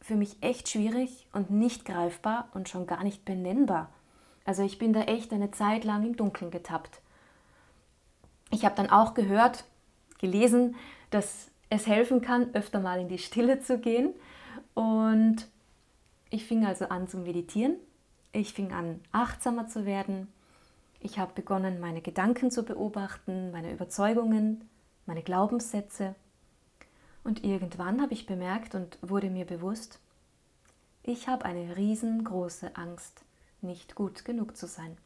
für 0.00 0.14
mich 0.14 0.36
echt 0.40 0.68
schwierig 0.68 1.26
und 1.32 1.50
nicht 1.50 1.84
greifbar 1.84 2.48
und 2.54 2.68
schon 2.68 2.86
gar 2.86 3.02
nicht 3.04 3.24
benennbar. 3.24 3.90
Also 4.44 4.62
ich 4.62 4.78
bin 4.78 4.92
da 4.92 5.02
echt 5.02 5.32
eine 5.32 5.50
Zeit 5.50 5.84
lang 5.84 6.06
im 6.06 6.16
Dunkeln 6.16 6.50
getappt. 6.50 7.00
Ich 8.50 8.64
habe 8.64 8.76
dann 8.76 8.88
auch 8.88 9.12
gehört, 9.12 9.64
gelesen, 10.18 10.76
dass 11.10 11.50
es 11.70 11.86
helfen 11.86 12.22
kann, 12.22 12.54
öfter 12.54 12.80
mal 12.80 13.00
in 13.00 13.08
die 13.08 13.18
Stille 13.18 13.60
zu 13.60 13.78
gehen. 13.78 14.14
Und 14.74 15.48
ich 16.30 16.44
fing 16.44 16.64
also 16.64 16.88
an 16.88 17.08
zu 17.08 17.18
meditieren. 17.18 17.74
Ich 18.32 18.52
fing 18.52 18.72
an, 18.72 19.00
achtsamer 19.12 19.66
zu 19.66 19.84
werden. 19.84 20.28
Ich 21.00 21.18
habe 21.18 21.32
begonnen, 21.34 21.80
meine 21.80 22.00
Gedanken 22.02 22.50
zu 22.50 22.64
beobachten, 22.64 23.52
meine 23.52 23.72
Überzeugungen, 23.72 24.68
meine 25.06 25.22
Glaubenssätze. 25.22 26.14
Und 27.22 27.44
irgendwann 27.44 28.02
habe 28.02 28.12
ich 28.14 28.26
bemerkt 28.26 28.74
und 28.74 28.98
wurde 29.00 29.30
mir 29.30 29.44
bewusst, 29.44 30.00
ich 31.02 31.28
habe 31.28 31.44
eine 31.44 31.76
riesengroße 31.76 32.76
Angst, 32.76 33.22
nicht 33.60 33.94
gut 33.94 34.24
genug 34.24 34.56
zu 34.56 34.66
sein. 34.66 34.96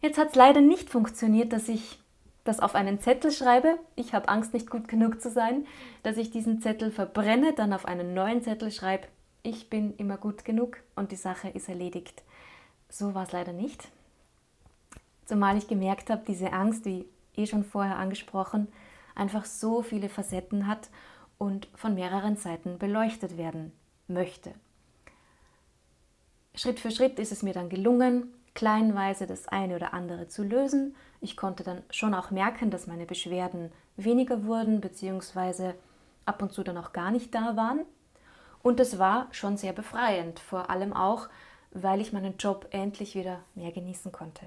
Jetzt 0.00 0.18
hat 0.18 0.30
es 0.30 0.34
leider 0.34 0.60
nicht 0.60 0.90
funktioniert, 0.90 1.52
dass 1.52 1.68
ich 1.68 2.00
das 2.44 2.58
auf 2.58 2.74
einen 2.74 3.00
Zettel 3.00 3.30
schreibe, 3.30 3.78
ich 3.94 4.14
habe 4.14 4.28
Angst, 4.28 4.52
nicht 4.52 4.68
gut 4.68 4.88
genug 4.88 5.20
zu 5.20 5.30
sein, 5.30 5.66
dass 6.02 6.16
ich 6.16 6.30
diesen 6.30 6.60
Zettel 6.60 6.90
verbrenne, 6.90 7.52
dann 7.52 7.72
auf 7.72 7.86
einen 7.86 8.14
neuen 8.14 8.42
Zettel 8.42 8.72
schreibe, 8.72 9.06
ich 9.44 9.70
bin 9.70 9.94
immer 9.96 10.16
gut 10.16 10.44
genug 10.44 10.78
und 10.96 11.12
die 11.12 11.16
Sache 11.16 11.48
ist 11.48 11.68
erledigt. 11.68 12.22
So 12.92 13.14
war 13.14 13.22
es 13.22 13.32
leider 13.32 13.54
nicht. 13.54 13.88
Zumal 15.24 15.56
ich 15.56 15.66
gemerkt 15.66 16.10
habe, 16.10 16.24
diese 16.28 16.52
Angst, 16.52 16.84
wie 16.84 17.06
eh 17.34 17.46
schon 17.46 17.64
vorher 17.64 17.96
angesprochen, 17.96 18.68
einfach 19.14 19.46
so 19.46 19.80
viele 19.80 20.10
Facetten 20.10 20.66
hat 20.66 20.90
und 21.38 21.68
von 21.74 21.94
mehreren 21.94 22.36
Seiten 22.36 22.76
beleuchtet 22.76 23.38
werden 23.38 23.72
möchte. 24.08 24.52
Schritt 26.54 26.80
für 26.80 26.90
Schritt 26.90 27.18
ist 27.18 27.32
es 27.32 27.42
mir 27.42 27.54
dann 27.54 27.70
gelungen, 27.70 28.34
kleinweise 28.54 29.26
das 29.26 29.48
eine 29.48 29.76
oder 29.76 29.94
andere 29.94 30.28
zu 30.28 30.42
lösen. 30.42 30.94
Ich 31.22 31.34
konnte 31.34 31.64
dann 31.64 31.82
schon 31.88 32.12
auch 32.12 32.30
merken, 32.30 32.70
dass 32.70 32.86
meine 32.86 33.06
Beschwerden 33.06 33.72
weniger 33.96 34.44
wurden, 34.44 34.82
beziehungsweise 34.82 35.74
ab 36.26 36.42
und 36.42 36.52
zu 36.52 36.62
dann 36.62 36.76
auch 36.76 36.92
gar 36.92 37.10
nicht 37.10 37.34
da 37.34 37.56
waren. 37.56 37.86
Und 38.62 38.80
es 38.80 38.98
war 38.98 39.28
schon 39.30 39.56
sehr 39.56 39.72
befreiend, 39.72 40.40
vor 40.40 40.68
allem 40.68 40.92
auch, 40.92 41.30
weil 41.72 42.00
ich 42.00 42.12
meinen 42.12 42.36
Job 42.36 42.68
endlich 42.70 43.14
wieder 43.14 43.40
mehr 43.54 43.72
genießen 43.72 44.12
konnte. 44.12 44.46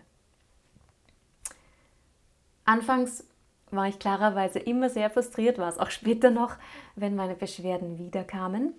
Anfangs 2.65 3.23
war 3.71 3.87
ich 3.87 3.99
klarerweise 3.99 4.59
immer 4.59 4.89
sehr 4.89 5.09
frustriert, 5.09 5.57
war 5.57 5.69
es 5.69 5.77
auch 5.77 5.89
später 5.89 6.31
noch, 6.31 6.55
wenn 6.95 7.15
meine 7.15 7.35
Beschwerden 7.35 7.99
wiederkamen. 7.99 8.73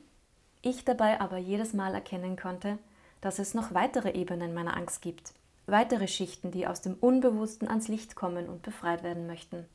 Ich 0.62 0.84
dabei 0.84 1.20
aber 1.20 1.38
jedes 1.38 1.72
Mal 1.72 1.94
erkennen 1.94 2.36
konnte, 2.36 2.78
dass 3.20 3.38
es 3.38 3.54
noch 3.54 3.74
weitere 3.74 4.12
Ebenen 4.12 4.54
meiner 4.54 4.76
Angst 4.76 5.02
gibt, 5.02 5.32
weitere 5.66 6.08
Schichten, 6.08 6.50
die 6.50 6.66
aus 6.66 6.80
dem 6.80 6.94
Unbewussten 6.94 7.68
ans 7.68 7.88
Licht 7.88 8.16
kommen 8.16 8.48
und 8.48 8.62
befreit 8.62 9.02
werden 9.02 9.26
möchten. 9.26 9.66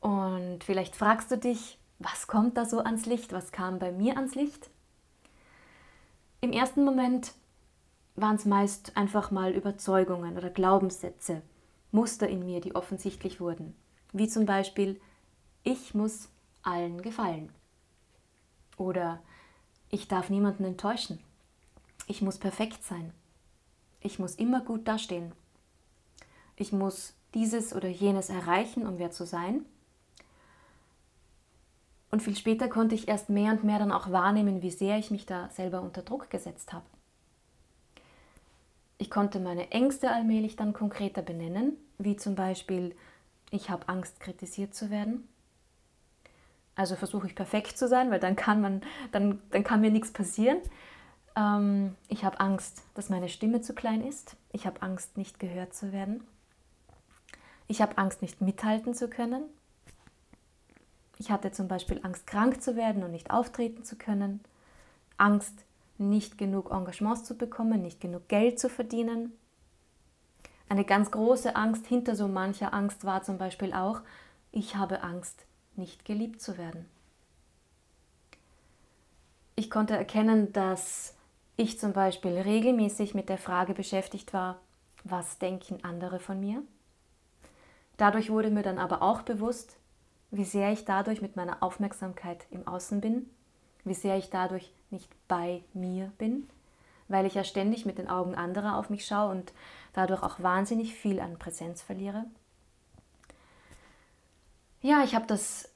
Und 0.00 0.64
vielleicht 0.64 0.96
fragst 0.96 1.30
du 1.30 1.38
dich, 1.38 1.78
was 1.98 2.26
kommt 2.26 2.56
da 2.56 2.64
so 2.64 2.80
ans 2.80 3.06
Licht? 3.06 3.32
Was 3.32 3.52
kam 3.52 3.78
bei 3.78 3.92
mir 3.92 4.16
ans 4.16 4.34
Licht? 4.34 4.68
Im 6.40 6.52
ersten 6.52 6.84
Moment 6.84 7.32
waren 8.16 8.36
es 8.36 8.44
meist 8.44 8.96
einfach 8.96 9.30
mal 9.30 9.52
Überzeugungen 9.52 10.36
oder 10.36 10.50
Glaubenssätze, 10.50 11.42
Muster 11.90 12.28
in 12.28 12.44
mir, 12.44 12.60
die 12.60 12.74
offensichtlich 12.74 13.40
wurden. 13.40 13.74
Wie 14.12 14.28
zum 14.28 14.46
Beispiel, 14.46 15.00
ich 15.64 15.94
muss 15.94 16.28
allen 16.62 17.02
gefallen. 17.02 17.50
Oder 18.76 19.20
ich 19.90 20.08
darf 20.08 20.30
niemanden 20.30 20.64
enttäuschen. 20.64 21.18
Ich 22.06 22.22
muss 22.22 22.38
perfekt 22.38 22.84
sein. 22.84 23.12
Ich 24.00 24.18
muss 24.18 24.34
immer 24.34 24.60
gut 24.60 24.86
dastehen. 24.86 25.32
Ich 26.56 26.72
muss 26.72 27.14
dieses 27.34 27.74
oder 27.74 27.88
jenes 27.88 28.28
erreichen, 28.28 28.86
um 28.86 28.98
wer 28.98 29.10
zu 29.10 29.26
sein. 29.26 29.64
Und 32.10 32.22
viel 32.22 32.36
später 32.36 32.68
konnte 32.68 32.94
ich 32.94 33.08
erst 33.08 33.28
mehr 33.28 33.50
und 33.50 33.64
mehr 33.64 33.80
dann 33.80 33.90
auch 33.90 34.12
wahrnehmen, 34.12 34.62
wie 34.62 34.70
sehr 34.70 34.98
ich 34.98 35.10
mich 35.10 35.26
da 35.26 35.48
selber 35.50 35.82
unter 35.82 36.02
Druck 36.02 36.30
gesetzt 36.30 36.72
habe. 36.72 36.84
Ich 39.04 39.10
konnte 39.10 39.38
meine 39.38 39.70
Ängste 39.70 40.10
allmählich 40.10 40.56
dann 40.56 40.72
konkreter 40.72 41.20
benennen, 41.20 41.76
wie 41.98 42.16
zum 42.16 42.36
Beispiel, 42.36 42.96
ich 43.50 43.68
habe 43.68 43.86
Angst, 43.90 44.18
kritisiert 44.18 44.74
zu 44.74 44.88
werden. 44.88 45.28
Also 46.74 46.96
versuche 46.96 47.26
ich 47.26 47.34
perfekt 47.34 47.76
zu 47.76 47.86
sein, 47.86 48.10
weil 48.10 48.18
dann 48.18 48.34
kann, 48.34 48.62
man, 48.62 48.80
dann, 49.12 49.42
dann 49.50 49.62
kann 49.62 49.82
mir 49.82 49.90
nichts 49.90 50.10
passieren. 50.10 50.56
Ähm, 51.36 51.96
ich 52.08 52.24
habe 52.24 52.40
Angst, 52.40 52.80
dass 52.94 53.10
meine 53.10 53.28
Stimme 53.28 53.60
zu 53.60 53.74
klein 53.74 54.02
ist. 54.02 54.38
Ich 54.52 54.66
habe 54.66 54.80
Angst, 54.80 55.18
nicht 55.18 55.38
gehört 55.38 55.74
zu 55.74 55.92
werden. 55.92 56.26
Ich 57.68 57.82
habe 57.82 57.98
Angst, 57.98 58.22
nicht 58.22 58.40
mithalten 58.40 58.94
zu 58.94 59.08
können. 59.08 59.42
Ich 61.18 61.30
hatte 61.30 61.52
zum 61.52 61.68
Beispiel 61.68 62.00
Angst, 62.04 62.26
krank 62.26 62.62
zu 62.62 62.74
werden 62.74 63.02
und 63.02 63.10
nicht 63.10 63.30
auftreten 63.30 63.84
zu 63.84 63.96
können. 63.96 64.40
Angst, 65.18 65.66
nicht 65.98 66.38
genug 66.38 66.70
Engagements 66.70 67.24
zu 67.24 67.36
bekommen, 67.36 67.82
nicht 67.82 68.00
genug 68.00 68.28
Geld 68.28 68.58
zu 68.58 68.68
verdienen. 68.68 69.32
Eine 70.68 70.84
ganz 70.84 71.10
große 71.10 71.54
Angst 71.56 71.86
hinter 71.86 72.16
so 72.16 72.26
mancher 72.26 72.72
Angst 72.72 73.04
war 73.04 73.22
zum 73.22 73.38
Beispiel 73.38 73.72
auch, 73.72 74.00
ich 74.50 74.76
habe 74.76 75.02
Angst, 75.02 75.44
nicht 75.76 76.04
geliebt 76.04 76.40
zu 76.40 76.58
werden. 76.58 76.86
Ich 79.56 79.70
konnte 79.70 79.96
erkennen, 79.96 80.52
dass 80.52 81.14
ich 81.56 81.78
zum 81.78 81.92
Beispiel 81.92 82.32
regelmäßig 82.32 83.14
mit 83.14 83.28
der 83.28 83.38
Frage 83.38 83.74
beschäftigt 83.74 84.32
war, 84.32 84.60
was 85.04 85.38
denken 85.38 85.78
andere 85.84 86.18
von 86.18 86.40
mir? 86.40 86.62
Dadurch 87.96 88.30
wurde 88.30 88.50
mir 88.50 88.62
dann 88.62 88.78
aber 88.78 89.02
auch 89.02 89.22
bewusst, 89.22 89.76
wie 90.30 90.44
sehr 90.44 90.72
ich 90.72 90.84
dadurch 90.84 91.22
mit 91.22 91.36
meiner 91.36 91.62
Aufmerksamkeit 91.62 92.46
im 92.50 92.66
Außen 92.66 93.00
bin, 93.00 93.30
wie 93.84 93.94
sehr 93.94 94.16
ich 94.16 94.30
dadurch 94.30 94.72
nicht 94.94 95.10
bei 95.28 95.62
mir 95.74 96.10
bin, 96.16 96.48
weil 97.08 97.26
ich 97.26 97.34
ja 97.34 97.44
ständig 97.44 97.84
mit 97.84 97.98
den 97.98 98.08
Augen 98.08 98.34
anderer 98.34 98.78
auf 98.78 98.88
mich 98.88 99.04
schaue 99.04 99.30
und 99.30 99.52
dadurch 99.92 100.22
auch 100.22 100.40
wahnsinnig 100.40 100.94
viel 100.94 101.20
an 101.20 101.38
Präsenz 101.38 101.82
verliere. 101.82 102.24
Ja, 104.80 105.04
ich 105.04 105.14
habe 105.14 105.26
das 105.26 105.68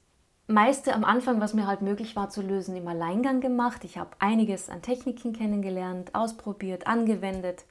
meiste 0.47 0.93
am 0.93 1.03
Anfang, 1.03 1.39
was 1.39 1.53
mir 1.53 1.67
halt 1.67 1.81
möglich 1.81 2.15
war 2.15 2.29
zu 2.29 2.41
lösen, 2.41 2.75
im 2.75 2.87
Alleingang 2.87 3.41
gemacht. 3.41 3.83
Ich 3.83 3.97
habe 3.97 4.11
einiges 4.19 4.69
an 4.69 4.81
Techniken 4.81 5.33
kennengelernt, 5.33 6.15
ausprobiert, 6.15 6.87
angewendet, 6.87 7.65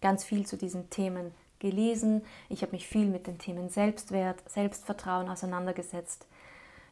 ganz 0.00 0.24
viel 0.24 0.46
zu 0.46 0.56
diesen 0.56 0.90
Themen 0.90 1.32
gelesen. 1.58 2.22
Ich 2.48 2.62
habe 2.62 2.72
mich 2.72 2.86
viel 2.86 3.06
mit 3.06 3.26
den 3.26 3.38
Themen 3.38 3.68
Selbstwert, 3.68 4.48
Selbstvertrauen 4.48 5.28
auseinandergesetzt. 5.28 6.26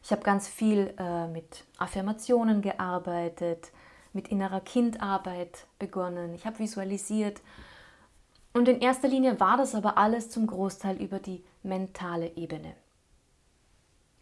Ich 0.03 0.11
habe 0.11 0.21
ganz 0.21 0.47
viel 0.47 0.93
äh, 0.97 1.27
mit 1.27 1.65
Affirmationen 1.77 2.61
gearbeitet, 2.61 3.71
mit 4.15 4.29
innerer 4.29 4.61
Kindarbeit 4.61 5.67
begonnen. 5.77 6.33
Ich 6.33 6.45
habe 6.45 6.59
visualisiert. 6.59 7.41
Und 8.53 8.69
in 8.69 8.79
erster 8.79 9.09
Linie 9.09 9.39
war 9.39 9.57
das 9.57 9.75
aber 9.75 9.97
alles 9.97 10.29
zum 10.29 10.47
Großteil 10.47 11.01
über 11.01 11.19
die 11.19 11.43
mentale 11.61 12.35
Ebene. 12.37 12.73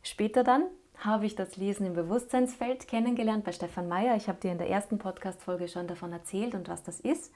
Später 0.01 0.43
dann 0.43 0.65
habe 0.97 1.25
ich 1.25 1.35
das 1.35 1.55
Lesen 1.57 1.85
im 1.85 1.93
Bewusstseinsfeld 1.93 2.88
kennengelernt 2.88 3.43
bei 3.43 3.51
Stefan 3.51 3.88
Meyer. 3.88 4.15
Ich 4.15 4.27
habe 4.27 4.39
dir 4.39 4.51
in 4.51 4.57
der 4.57 4.69
ersten 4.69 4.97
Podcast-Folge 4.97 5.67
schon 5.67 5.88
davon 5.88 6.12
erzählt 6.12 6.55
und 6.55 6.67
was 6.67 6.83
das 6.83 7.00
ist. 7.00 7.31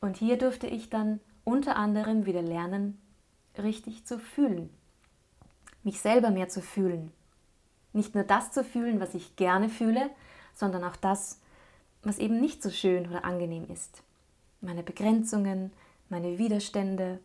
Und 0.00 0.16
hier 0.16 0.38
durfte 0.38 0.68
ich 0.68 0.90
dann 0.90 1.20
unter 1.44 1.76
anderem 1.76 2.26
wieder 2.26 2.42
lernen, 2.42 3.00
richtig 3.56 4.06
zu 4.06 4.18
fühlen. 4.18 4.70
Mich 5.82 6.00
selber 6.00 6.30
mehr 6.30 6.48
zu 6.48 6.62
fühlen. 6.62 7.10
Nicht 7.92 8.14
nur 8.14 8.24
das 8.24 8.52
zu 8.52 8.62
fühlen, 8.62 9.00
was 9.00 9.14
ich 9.14 9.34
gerne 9.36 9.68
fühle, 9.68 10.10
sondern 10.54 10.84
auch 10.84 10.96
das, 10.96 11.40
was 12.02 12.18
eben 12.18 12.40
nicht 12.40 12.62
so 12.62 12.70
schön 12.70 13.08
oder 13.08 13.24
angenehm 13.24 13.66
ist. 13.70 14.02
Meine 14.60 14.82
Begrenzungen, 14.82 15.72
meine 16.08 16.38
Widerstände, 16.38 17.20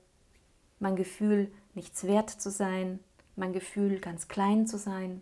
mein 0.79 0.95
Gefühl, 0.95 1.51
nichts 1.73 2.05
wert 2.05 2.29
zu 2.29 2.51
sein, 2.51 2.99
mein 3.35 3.53
Gefühl, 3.53 3.99
ganz 3.99 4.27
klein 4.27 4.67
zu 4.67 4.77
sein. 4.77 5.21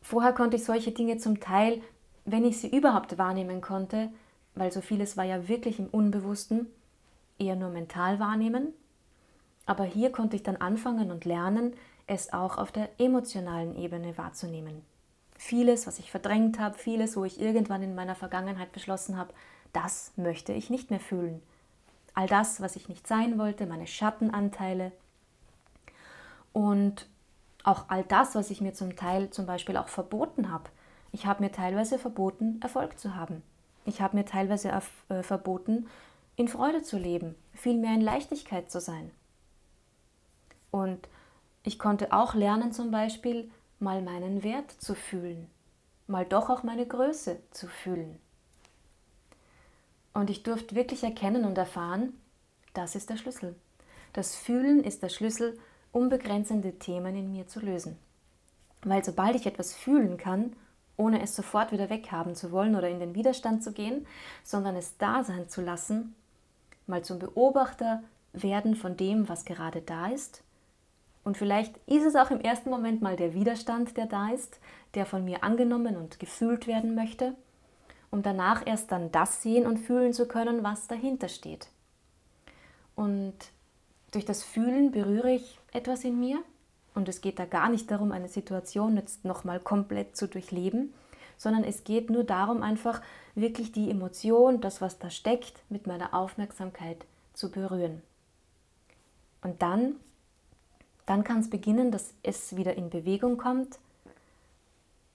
Vorher 0.00 0.32
konnte 0.32 0.56
ich 0.56 0.64
solche 0.64 0.92
Dinge 0.92 1.18
zum 1.18 1.40
Teil, 1.40 1.82
wenn 2.24 2.44
ich 2.44 2.58
sie 2.58 2.74
überhaupt 2.74 3.18
wahrnehmen 3.18 3.60
konnte, 3.60 4.10
weil 4.54 4.72
so 4.72 4.80
vieles 4.80 5.16
war 5.16 5.24
ja 5.24 5.48
wirklich 5.48 5.78
im 5.78 5.86
Unbewussten, 5.86 6.66
eher 7.38 7.56
nur 7.56 7.70
mental 7.70 8.18
wahrnehmen. 8.18 8.72
Aber 9.66 9.84
hier 9.84 10.10
konnte 10.10 10.36
ich 10.36 10.42
dann 10.42 10.56
anfangen 10.56 11.10
und 11.10 11.24
lernen, 11.24 11.74
es 12.06 12.32
auch 12.32 12.56
auf 12.56 12.72
der 12.72 12.88
emotionalen 12.98 13.76
Ebene 13.76 14.16
wahrzunehmen. 14.16 14.82
Vieles, 15.38 15.86
was 15.86 15.98
ich 15.98 16.10
verdrängt 16.10 16.58
habe, 16.58 16.78
vieles, 16.78 17.16
wo 17.16 17.24
ich 17.24 17.40
irgendwann 17.40 17.82
in 17.82 17.94
meiner 17.94 18.14
Vergangenheit 18.14 18.72
beschlossen 18.72 19.16
habe, 19.16 19.34
das 19.72 20.12
möchte 20.16 20.52
ich 20.52 20.70
nicht 20.70 20.90
mehr 20.90 21.00
fühlen. 21.00 21.42
All 22.14 22.26
das, 22.26 22.60
was 22.60 22.76
ich 22.76 22.88
nicht 22.88 23.06
sein 23.06 23.38
wollte, 23.38 23.66
meine 23.66 23.86
Schattenanteile 23.86 24.92
und 26.52 27.06
auch 27.64 27.84
all 27.88 28.04
das, 28.04 28.34
was 28.34 28.50
ich 28.50 28.60
mir 28.60 28.72
zum 28.72 28.96
Teil 28.96 29.28
zum 29.30 29.44
Beispiel 29.44 29.76
auch 29.76 29.88
verboten 29.88 30.50
habe. 30.50 30.70
Ich 31.12 31.26
habe 31.26 31.42
mir 31.42 31.52
teilweise 31.52 31.98
verboten, 31.98 32.60
Erfolg 32.62 32.98
zu 32.98 33.14
haben. 33.14 33.42
Ich 33.84 34.00
habe 34.00 34.16
mir 34.16 34.24
teilweise 34.24 34.70
äh, 35.08 35.22
verboten, 35.22 35.86
in 36.36 36.48
Freude 36.48 36.82
zu 36.82 36.98
leben, 36.98 37.34
vielmehr 37.54 37.94
in 37.94 38.00
Leichtigkeit 38.00 38.70
zu 38.70 38.80
sein. 38.80 39.10
Und 40.70 41.08
ich 41.62 41.78
konnte 41.78 42.12
auch 42.12 42.34
lernen, 42.34 42.72
zum 42.72 42.90
Beispiel 42.90 43.50
mal 43.78 44.02
meinen 44.02 44.42
Wert 44.42 44.70
zu 44.70 44.94
fühlen, 44.94 45.48
mal 46.06 46.24
doch 46.24 46.50
auch 46.50 46.62
meine 46.62 46.86
Größe 46.86 47.38
zu 47.50 47.68
fühlen. 47.68 48.18
Und 50.14 50.30
ich 50.30 50.42
durfte 50.42 50.74
wirklich 50.74 51.04
erkennen 51.04 51.44
und 51.44 51.58
erfahren, 51.58 52.14
das 52.72 52.94
ist 52.94 53.10
der 53.10 53.16
Schlüssel. 53.16 53.54
Das 54.12 54.34
Fühlen 54.34 54.82
ist 54.82 55.02
der 55.02 55.10
Schlüssel, 55.10 55.58
um 55.92 56.08
begrenzende 56.08 56.78
Themen 56.78 57.14
in 57.16 57.32
mir 57.32 57.46
zu 57.46 57.60
lösen. 57.60 57.98
Weil 58.82 59.04
sobald 59.04 59.36
ich 59.36 59.46
etwas 59.46 59.74
fühlen 59.74 60.16
kann, 60.16 60.54
ohne 60.96 61.22
es 61.22 61.36
sofort 61.36 61.72
wieder 61.72 61.90
weghaben 61.90 62.34
zu 62.34 62.52
wollen 62.52 62.76
oder 62.76 62.88
in 62.88 63.00
den 63.00 63.14
Widerstand 63.14 63.62
zu 63.62 63.72
gehen, 63.72 64.06
sondern 64.42 64.76
es 64.76 64.96
da 64.96 65.22
sein 65.24 65.48
zu 65.48 65.60
lassen, 65.60 66.14
mal 66.86 67.04
zum 67.04 67.18
Beobachter 67.18 68.02
werden 68.32 68.76
von 68.76 68.96
dem, 68.96 69.28
was 69.28 69.44
gerade 69.44 69.82
da 69.82 70.08
ist. 70.08 70.42
Und 71.26 71.36
vielleicht 71.36 71.76
ist 71.88 72.04
es 72.04 72.14
auch 72.14 72.30
im 72.30 72.40
ersten 72.40 72.70
Moment 72.70 73.02
mal 73.02 73.16
der 73.16 73.34
Widerstand, 73.34 73.96
der 73.96 74.06
da 74.06 74.28
ist, 74.28 74.60
der 74.94 75.06
von 75.06 75.24
mir 75.24 75.42
angenommen 75.42 75.96
und 75.96 76.20
gefühlt 76.20 76.68
werden 76.68 76.94
möchte, 76.94 77.34
um 78.12 78.22
danach 78.22 78.64
erst 78.64 78.92
dann 78.92 79.10
das 79.10 79.42
sehen 79.42 79.66
und 79.66 79.78
fühlen 79.78 80.12
zu 80.12 80.28
können, 80.28 80.62
was 80.62 80.86
dahinter 80.86 81.26
steht. 81.26 81.66
Und 82.94 83.34
durch 84.12 84.24
das 84.24 84.44
Fühlen 84.44 84.92
berühre 84.92 85.32
ich 85.32 85.58
etwas 85.72 86.04
in 86.04 86.20
mir 86.20 86.38
und 86.94 87.08
es 87.08 87.22
geht 87.22 87.40
da 87.40 87.44
gar 87.44 87.70
nicht 87.70 87.90
darum, 87.90 88.12
eine 88.12 88.28
Situation 88.28 88.96
jetzt 88.96 89.24
nochmal 89.24 89.58
komplett 89.58 90.16
zu 90.16 90.28
durchleben, 90.28 90.94
sondern 91.36 91.64
es 91.64 91.82
geht 91.82 92.08
nur 92.08 92.22
darum, 92.22 92.62
einfach 92.62 93.02
wirklich 93.34 93.72
die 93.72 93.90
Emotion, 93.90 94.60
das, 94.60 94.80
was 94.80 95.00
da 95.00 95.10
steckt, 95.10 95.64
mit 95.70 95.88
meiner 95.88 96.14
Aufmerksamkeit 96.14 97.04
zu 97.34 97.50
berühren. 97.50 98.00
Und 99.42 99.60
dann, 99.60 99.96
dann 101.06 101.24
kann 101.24 101.38
es 101.38 101.50
beginnen, 101.50 101.90
dass 101.90 102.12
es 102.22 102.56
wieder 102.56 102.74
in 102.74 102.90
Bewegung 102.90 103.38
kommt, 103.38 103.78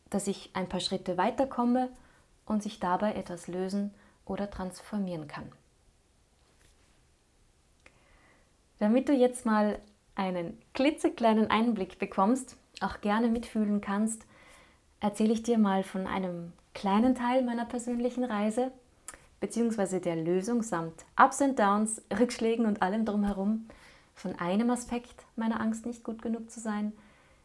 dass 0.10 0.28
ich 0.28 0.50
ein 0.54 0.68
paar 0.68 0.80
Schritte 0.80 1.18
weiterkomme 1.18 1.90
und 2.46 2.64
sich 2.64 2.80
dabei 2.80 3.14
etwas 3.14 3.48
lösen 3.48 3.94
oder 4.26 4.50
transformieren 4.50 5.28
kann. 5.28 5.52
Damit 8.80 9.10
du 9.10 9.14
jetzt 9.14 9.46
mal 9.46 9.80
einen 10.16 10.58
klitzekleinen 10.74 11.52
Einblick 11.52 12.00
bekommst, 12.00 12.58
auch 12.80 13.02
gerne 13.02 13.28
mitfühlen 13.28 13.80
kannst, 13.80 14.26
erzähle 15.00 15.34
ich 15.34 15.44
dir 15.44 15.58
mal 15.58 15.84
von 15.84 16.08
einem 16.08 16.54
kleinen 16.74 17.16
Teil 17.16 17.44
meiner 17.44 17.66
persönlichen 17.66 18.24
Reise, 18.24 18.72
beziehungsweise 19.40 20.00
der 20.00 20.16
Lösung 20.16 20.64
samt 20.64 21.06
Ups 21.20 21.42
und 21.42 21.60
Downs, 21.60 22.02
Rückschlägen 22.18 22.66
und 22.66 22.82
allem 22.82 23.06
drumherum, 23.06 23.68
von 24.22 24.38
einem 24.38 24.70
Aspekt 24.70 25.26
meiner 25.36 25.60
Angst 25.60 25.88
nicht 25.88 26.04
gut 26.04 26.22
genug 26.22 26.52
zu 26.52 26.60
sein, 26.60 26.94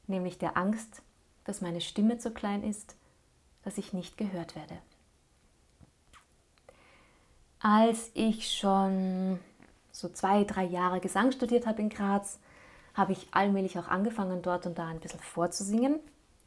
nämlich 0.07 0.37
der 0.37 0.59
Angst, 0.59 1.03
dass 1.45 1.63
meine 1.63 1.81
Stimme 1.81 2.19
zu 2.19 2.31
klein 2.33 2.63
ist, 2.63 2.97
dass 3.65 3.79
ich 3.79 3.95
nicht 3.95 4.19
gehört 4.19 4.55
werde. 4.55 4.77
Als 7.61 8.11
ich 8.13 8.53
schon 8.53 9.39
so 9.91 10.11
zwei, 10.11 10.45
drei 10.45 10.65
Jahre 10.65 11.01
Gesang 11.01 11.33
studiert 11.33 11.67
habe 11.67 11.81
in 11.81 11.89
Graz, 11.89 12.39
habe 12.93 13.13
ich 13.13 13.27
allmählich 13.31 13.79
auch 13.79 13.89
angefangen, 13.89 14.43
dort 14.43 14.67
und 14.67 14.77
da 14.77 14.87
ein 14.87 15.01
bisschen 15.01 15.21
vorzusingen, 15.21 15.99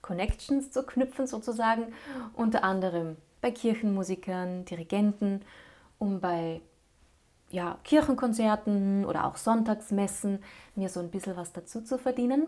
Connections 0.04 0.70
zu 0.70 0.84
knüpfen 0.84 1.26
sozusagen, 1.26 1.92
unter 2.36 2.64
anderem 2.64 3.18
bei 3.42 3.50
Kirchenmusikern, 3.50 4.66
Dirigenten, 4.66 5.42
um 5.98 6.22
bei 6.22 6.62
ja, 7.50 7.78
Kirchenkonzerten 7.84 9.06
oder 9.06 9.26
auch 9.26 9.38
Sonntagsmessen 9.38 10.44
mir 10.76 10.90
so 10.90 11.00
ein 11.00 11.10
bisschen 11.10 11.36
was 11.36 11.52
dazu 11.54 11.82
zu 11.82 11.98
verdienen. 11.98 12.48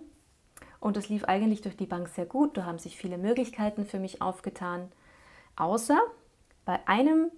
Und 0.79 0.97
es 0.97 1.09
lief 1.09 1.25
eigentlich 1.25 1.61
durch 1.61 1.77
die 1.77 1.85
Bank 1.85 2.07
sehr 2.09 2.25
gut, 2.25 2.57
da 2.57 2.65
haben 2.65 2.79
sich 2.79 2.97
viele 2.97 3.17
Möglichkeiten 3.17 3.85
für 3.85 3.99
mich 3.99 4.21
aufgetan. 4.21 4.91
Außer 5.55 5.99
bei 6.65 6.79
einem 6.87 7.31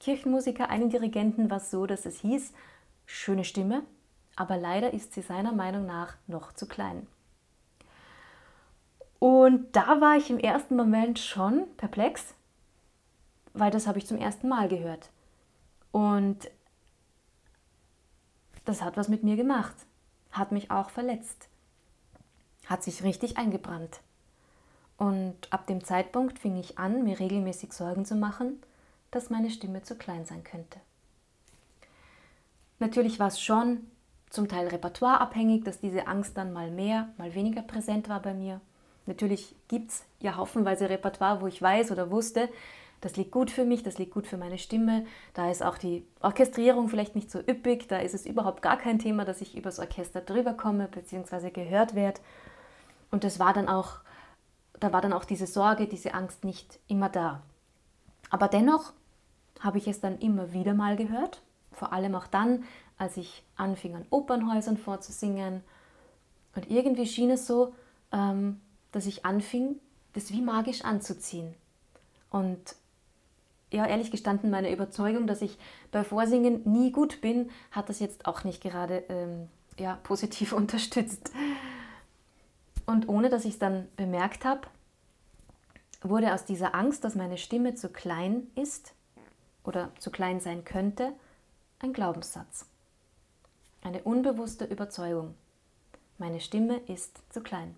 Kirchenmusiker, 0.00 0.68
einem 0.68 0.90
Dirigenten 0.90 1.50
war 1.50 1.58
es 1.58 1.70
so, 1.70 1.86
dass 1.86 2.04
es 2.04 2.20
hieß, 2.20 2.52
schöne 3.06 3.44
Stimme, 3.44 3.82
aber 4.36 4.56
leider 4.56 4.92
ist 4.92 5.14
sie 5.14 5.22
seiner 5.22 5.52
Meinung 5.52 5.86
nach 5.86 6.16
noch 6.26 6.52
zu 6.52 6.66
klein. 6.66 7.06
Und 9.18 9.74
da 9.74 10.00
war 10.02 10.16
ich 10.16 10.28
im 10.28 10.38
ersten 10.38 10.76
Moment 10.76 11.18
schon 11.18 11.64
perplex, 11.78 12.34
weil 13.54 13.70
das 13.70 13.86
habe 13.86 13.98
ich 13.98 14.06
zum 14.06 14.18
ersten 14.18 14.48
Mal 14.48 14.68
gehört. 14.68 15.08
Und 15.92 16.50
das 18.64 18.82
hat 18.82 18.96
was 18.96 19.08
mit 19.08 19.22
mir 19.22 19.36
gemacht, 19.36 19.74
hat 20.30 20.52
mich 20.52 20.70
auch 20.70 20.90
verletzt, 20.90 21.48
hat 22.66 22.82
sich 22.82 23.02
richtig 23.02 23.36
eingebrannt. 23.36 24.00
Und 24.96 25.36
ab 25.50 25.66
dem 25.66 25.84
Zeitpunkt 25.84 26.38
fing 26.38 26.56
ich 26.56 26.78
an, 26.78 27.04
mir 27.04 27.18
regelmäßig 27.18 27.72
Sorgen 27.72 28.04
zu 28.04 28.14
machen, 28.14 28.62
dass 29.10 29.30
meine 29.30 29.50
Stimme 29.50 29.82
zu 29.82 29.96
klein 29.96 30.24
sein 30.24 30.44
könnte. 30.44 30.80
Natürlich 32.78 33.18
war 33.18 33.28
es 33.28 33.40
schon 33.40 33.86
zum 34.30 34.48
Teil 34.48 34.68
repertoireabhängig, 34.68 35.64
dass 35.64 35.80
diese 35.80 36.06
Angst 36.06 36.36
dann 36.36 36.52
mal 36.52 36.70
mehr, 36.70 37.08
mal 37.18 37.34
weniger 37.34 37.62
präsent 37.62 38.08
war 38.08 38.20
bei 38.20 38.34
mir. 38.34 38.60
Natürlich 39.06 39.54
gibt 39.68 39.90
es 39.90 40.04
ja 40.20 40.36
haufenweise 40.36 40.88
Repertoire, 40.88 41.40
wo 41.40 41.46
ich 41.46 41.60
weiß 41.60 41.92
oder 41.92 42.10
wusste, 42.10 42.48
das 43.04 43.16
liegt 43.16 43.32
gut 43.32 43.50
für 43.50 43.66
mich, 43.66 43.82
das 43.82 43.98
liegt 43.98 44.14
gut 44.14 44.26
für 44.26 44.38
meine 44.38 44.56
Stimme. 44.56 45.04
Da 45.34 45.50
ist 45.50 45.62
auch 45.62 45.76
die 45.76 46.06
Orchestrierung 46.22 46.88
vielleicht 46.88 47.14
nicht 47.14 47.30
so 47.30 47.38
üppig, 47.38 47.86
da 47.86 47.98
ist 47.98 48.14
es 48.14 48.24
überhaupt 48.24 48.62
gar 48.62 48.78
kein 48.78 48.98
Thema, 48.98 49.26
dass 49.26 49.42
ich 49.42 49.58
übers 49.58 49.78
Orchester 49.78 50.22
drüber 50.22 50.54
komme 50.54 50.88
bzw. 50.88 51.50
gehört 51.50 51.94
werde. 51.94 52.22
Und 53.10 53.22
das 53.22 53.38
war 53.38 53.52
dann 53.52 53.68
auch, 53.68 53.98
da 54.80 54.90
war 54.94 55.02
dann 55.02 55.12
auch 55.12 55.26
diese 55.26 55.46
Sorge, 55.46 55.86
diese 55.86 56.14
Angst 56.14 56.44
nicht 56.44 56.80
immer 56.88 57.10
da. 57.10 57.42
Aber 58.30 58.48
dennoch 58.48 58.94
habe 59.60 59.76
ich 59.76 59.86
es 59.86 60.00
dann 60.00 60.18
immer 60.20 60.54
wieder 60.54 60.72
mal 60.72 60.96
gehört, 60.96 61.42
vor 61.72 61.92
allem 61.92 62.14
auch 62.14 62.26
dann, 62.26 62.64
als 62.96 63.18
ich 63.18 63.44
anfing 63.56 63.96
an 63.96 64.06
Opernhäusern 64.08 64.78
vorzusingen. 64.78 65.62
Und 66.56 66.70
irgendwie 66.70 67.06
schien 67.06 67.30
es 67.30 67.46
so, 67.46 67.74
ähm, 68.12 68.62
dass 68.92 69.04
ich 69.04 69.26
anfing, 69.26 69.78
das 70.14 70.32
wie 70.32 70.40
magisch 70.40 70.86
anzuziehen. 70.86 71.54
Und 72.30 72.76
ja, 73.74 73.86
ehrlich 73.86 74.10
gestanden, 74.10 74.50
meine 74.50 74.72
Überzeugung, 74.72 75.26
dass 75.26 75.42
ich 75.42 75.58
bei 75.90 76.04
Vorsingen 76.04 76.62
nie 76.64 76.92
gut 76.92 77.20
bin, 77.20 77.50
hat 77.70 77.88
das 77.88 77.98
jetzt 77.98 78.26
auch 78.26 78.44
nicht 78.44 78.62
gerade 78.62 79.04
ähm, 79.08 79.48
ja, 79.78 79.98
positiv 80.04 80.52
unterstützt. 80.54 81.32
Und 82.86 83.08
ohne 83.08 83.30
dass 83.30 83.44
ich 83.44 83.54
es 83.54 83.58
dann 83.58 83.88
bemerkt 83.96 84.44
habe, 84.44 84.62
wurde 86.02 86.34
aus 86.34 86.44
dieser 86.44 86.74
Angst, 86.74 87.02
dass 87.02 87.14
meine 87.14 87.38
Stimme 87.38 87.74
zu 87.74 87.88
klein 87.88 88.46
ist 88.54 88.94
oder 89.64 89.90
zu 89.98 90.10
klein 90.10 90.40
sein 90.40 90.64
könnte, 90.64 91.12
ein 91.80 91.92
Glaubenssatz. 91.92 92.66
Eine 93.82 94.02
unbewusste 94.02 94.66
Überzeugung. 94.66 95.34
Meine 96.18 96.40
Stimme 96.40 96.78
ist 96.86 97.20
zu 97.32 97.40
klein. 97.40 97.74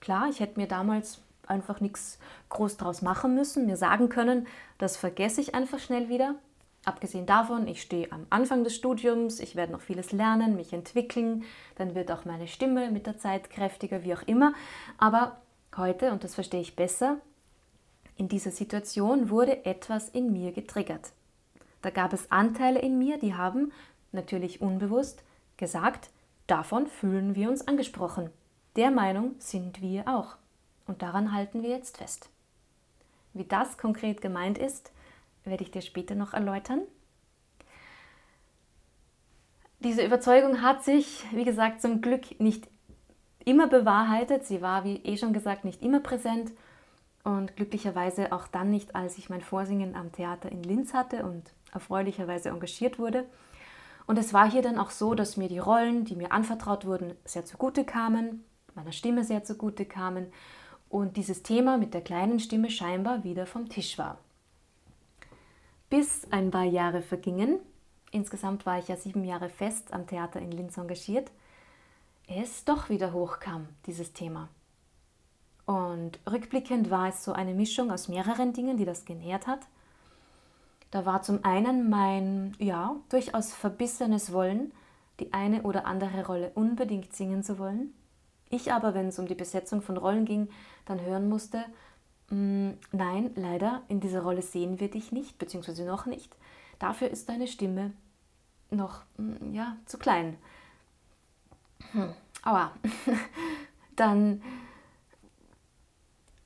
Klar, 0.00 0.28
ich 0.30 0.40
hätte 0.40 0.58
mir 0.58 0.68
damals 0.68 1.20
einfach 1.46 1.80
nichts 1.80 2.18
groß 2.48 2.76
draus 2.76 3.02
machen 3.02 3.34
müssen, 3.34 3.66
mir 3.66 3.76
sagen 3.76 4.08
können, 4.08 4.46
das 4.78 4.96
vergesse 4.96 5.40
ich 5.40 5.54
einfach 5.54 5.78
schnell 5.78 6.08
wieder. 6.08 6.34
Abgesehen 6.84 7.26
davon, 7.26 7.66
ich 7.66 7.82
stehe 7.82 8.12
am 8.12 8.26
Anfang 8.30 8.62
des 8.62 8.76
Studiums, 8.76 9.40
ich 9.40 9.56
werde 9.56 9.72
noch 9.72 9.80
vieles 9.80 10.12
lernen, 10.12 10.54
mich 10.54 10.72
entwickeln, 10.72 11.44
dann 11.74 11.96
wird 11.96 12.12
auch 12.12 12.24
meine 12.24 12.46
Stimme 12.46 12.90
mit 12.92 13.06
der 13.06 13.18
Zeit 13.18 13.50
kräftiger, 13.50 14.04
wie 14.04 14.14
auch 14.14 14.22
immer. 14.22 14.52
Aber 14.96 15.40
heute, 15.76 16.12
und 16.12 16.22
das 16.22 16.36
verstehe 16.36 16.60
ich 16.60 16.76
besser, 16.76 17.16
in 18.16 18.28
dieser 18.28 18.52
Situation 18.52 19.30
wurde 19.30 19.64
etwas 19.64 20.08
in 20.08 20.32
mir 20.32 20.52
getriggert. 20.52 21.12
Da 21.82 21.90
gab 21.90 22.12
es 22.12 22.30
Anteile 22.30 22.78
in 22.80 22.98
mir, 22.98 23.18
die 23.18 23.34
haben, 23.34 23.72
natürlich 24.12 24.60
unbewusst, 24.60 25.24
gesagt, 25.56 26.10
davon 26.46 26.86
fühlen 26.86 27.34
wir 27.34 27.50
uns 27.50 27.66
angesprochen. 27.66 28.30
Der 28.76 28.90
Meinung 28.90 29.34
sind 29.38 29.82
wir 29.82 30.06
auch. 30.06 30.36
Und 30.86 31.02
daran 31.02 31.32
halten 31.32 31.62
wir 31.62 31.70
jetzt 31.70 31.98
fest. 31.98 32.28
Wie 33.34 33.44
das 33.44 33.76
konkret 33.76 34.20
gemeint 34.20 34.58
ist, 34.58 34.92
werde 35.44 35.62
ich 35.62 35.70
dir 35.70 35.82
später 35.82 36.14
noch 36.14 36.32
erläutern. 36.32 36.82
Diese 39.80 40.04
Überzeugung 40.04 40.62
hat 40.62 40.82
sich, 40.84 41.24
wie 41.32 41.44
gesagt, 41.44 41.82
zum 41.82 42.00
Glück 42.00 42.40
nicht 42.40 42.66
immer 43.44 43.68
bewahrheitet. 43.68 44.44
Sie 44.44 44.62
war, 44.62 44.84
wie 44.84 44.96
eh 45.04 45.16
schon 45.16 45.32
gesagt, 45.32 45.64
nicht 45.64 45.82
immer 45.82 46.00
präsent 46.00 46.52
und 47.24 47.56
glücklicherweise 47.56 48.32
auch 48.32 48.46
dann 48.48 48.70
nicht, 48.70 48.94
als 48.94 49.18
ich 49.18 49.28
mein 49.28 49.42
Vorsingen 49.42 49.94
am 49.94 50.12
Theater 50.12 50.50
in 50.50 50.62
Linz 50.62 50.94
hatte 50.94 51.24
und 51.24 51.52
erfreulicherweise 51.72 52.48
engagiert 52.48 52.98
wurde. 52.98 53.26
Und 54.06 54.18
es 54.18 54.32
war 54.32 54.50
hier 54.50 54.62
dann 54.62 54.78
auch 54.78 54.90
so, 54.90 55.14
dass 55.14 55.36
mir 55.36 55.48
die 55.48 55.58
Rollen, 55.58 56.04
die 56.04 56.16
mir 56.16 56.32
anvertraut 56.32 56.86
wurden, 56.86 57.14
sehr 57.24 57.44
zugute 57.44 57.84
kamen, 57.84 58.44
meiner 58.74 58.92
Stimme 58.92 59.24
sehr 59.24 59.44
zugute 59.44 59.84
kamen 59.84 60.32
und 60.88 61.16
dieses 61.16 61.42
Thema 61.42 61.78
mit 61.78 61.94
der 61.94 62.00
kleinen 62.00 62.40
Stimme 62.40 62.70
scheinbar 62.70 63.24
wieder 63.24 63.46
vom 63.46 63.68
Tisch 63.68 63.98
war. 63.98 64.18
Bis 65.88 66.26
ein 66.30 66.50
paar 66.50 66.64
Jahre 66.64 67.02
vergingen, 67.02 67.58
insgesamt 68.10 68.66
war 68.66 68.78
ich 68.78 68.88
ja 68.88 68.96
sieben 68.96 69.24
Jahre 69.24 69.48
fest 69.48 69.92
am 69.92 70.06
Theater 70.06 70.40
in 70.40 70.50
Linz 70.50 70.76
engagiert, 70.76 71.30
es 72.28 72.64
doch 72.64 72.88
wieder 72.88 73.12
hochkam, 73.12 73.68
dieses 73.86 74.12
Thema. 74.12 74.48
Und 75.64 76.18
rückblickend 76.30 76.90
war 76.90 77.08
es 77.08 77.24
so 77.24 77.32
eine 77.32 77.54
Mischung 77.54 77.90
aus 77.90 78.08
mehreren 78.08 78.52
Dingen, 78.52 78.76
die 78.76 78.84
das 78.84 79.04
genährt 79.04 79.46
hat. 79.46 79.60
Da 80.90 81.04
war 81.04 81.22
zum 81.22 81.44
einen 81.44 81.90
mein, 81.90 82.54
ja, 82.58 82.96
durchaus 83.08 83.52
verbissenes 83.52 84.32
Wollen, 84.32 84.72
die 85.18 85.32
eine 85.32 85.62
oder 85.62 85.86
andere 85.86 86.26
Rolle 86.26 86.52
unbedingt 86.54 87.12
singen 87.14 87.42
zu 87.42 87.58
wollen. 87.58 87.92
Ich 88.50 88.72
aber, 88.72 88.94
wenn 88.94 89.08
es 89.08 89.18
um 89.18 89.26
die 89.26 89.34
Besetzung 89.34 89.82
von 89.82 89.96
Rollen 89.96 90.24
ging, 90.24 90.48
dann 90.84 91.00
hören 91.00 91.28
musste, 91.28 91.64
mm, 92.30 92.70
nein, 92.92 93.30
leider, 93.34 93.82
in 93.88 94.00
dieser 94.00 94.22
Rolle 94.22 94.42
sehen 94.42 94.78
wir 94.78 94.90
dich 94.90 95.12
nicht, 95.12 95.38
beziehungsweise 95.38 95.84
noch 95.84 96.06
nicht. 96.06 96.34
Dafür 96.78 97.08
ist 97.08 97.28
deine 97.28 97.48
Stimme 97.48 97.92
noch, 98.70 99.02
mm, 99.16 99.52
ja, 99.52 99.76
zu 99.86 99.98
klein. 99.98 100.36
Hm, 101.92 102.12
aua. 102.44 102.72
dann 103.96 104.42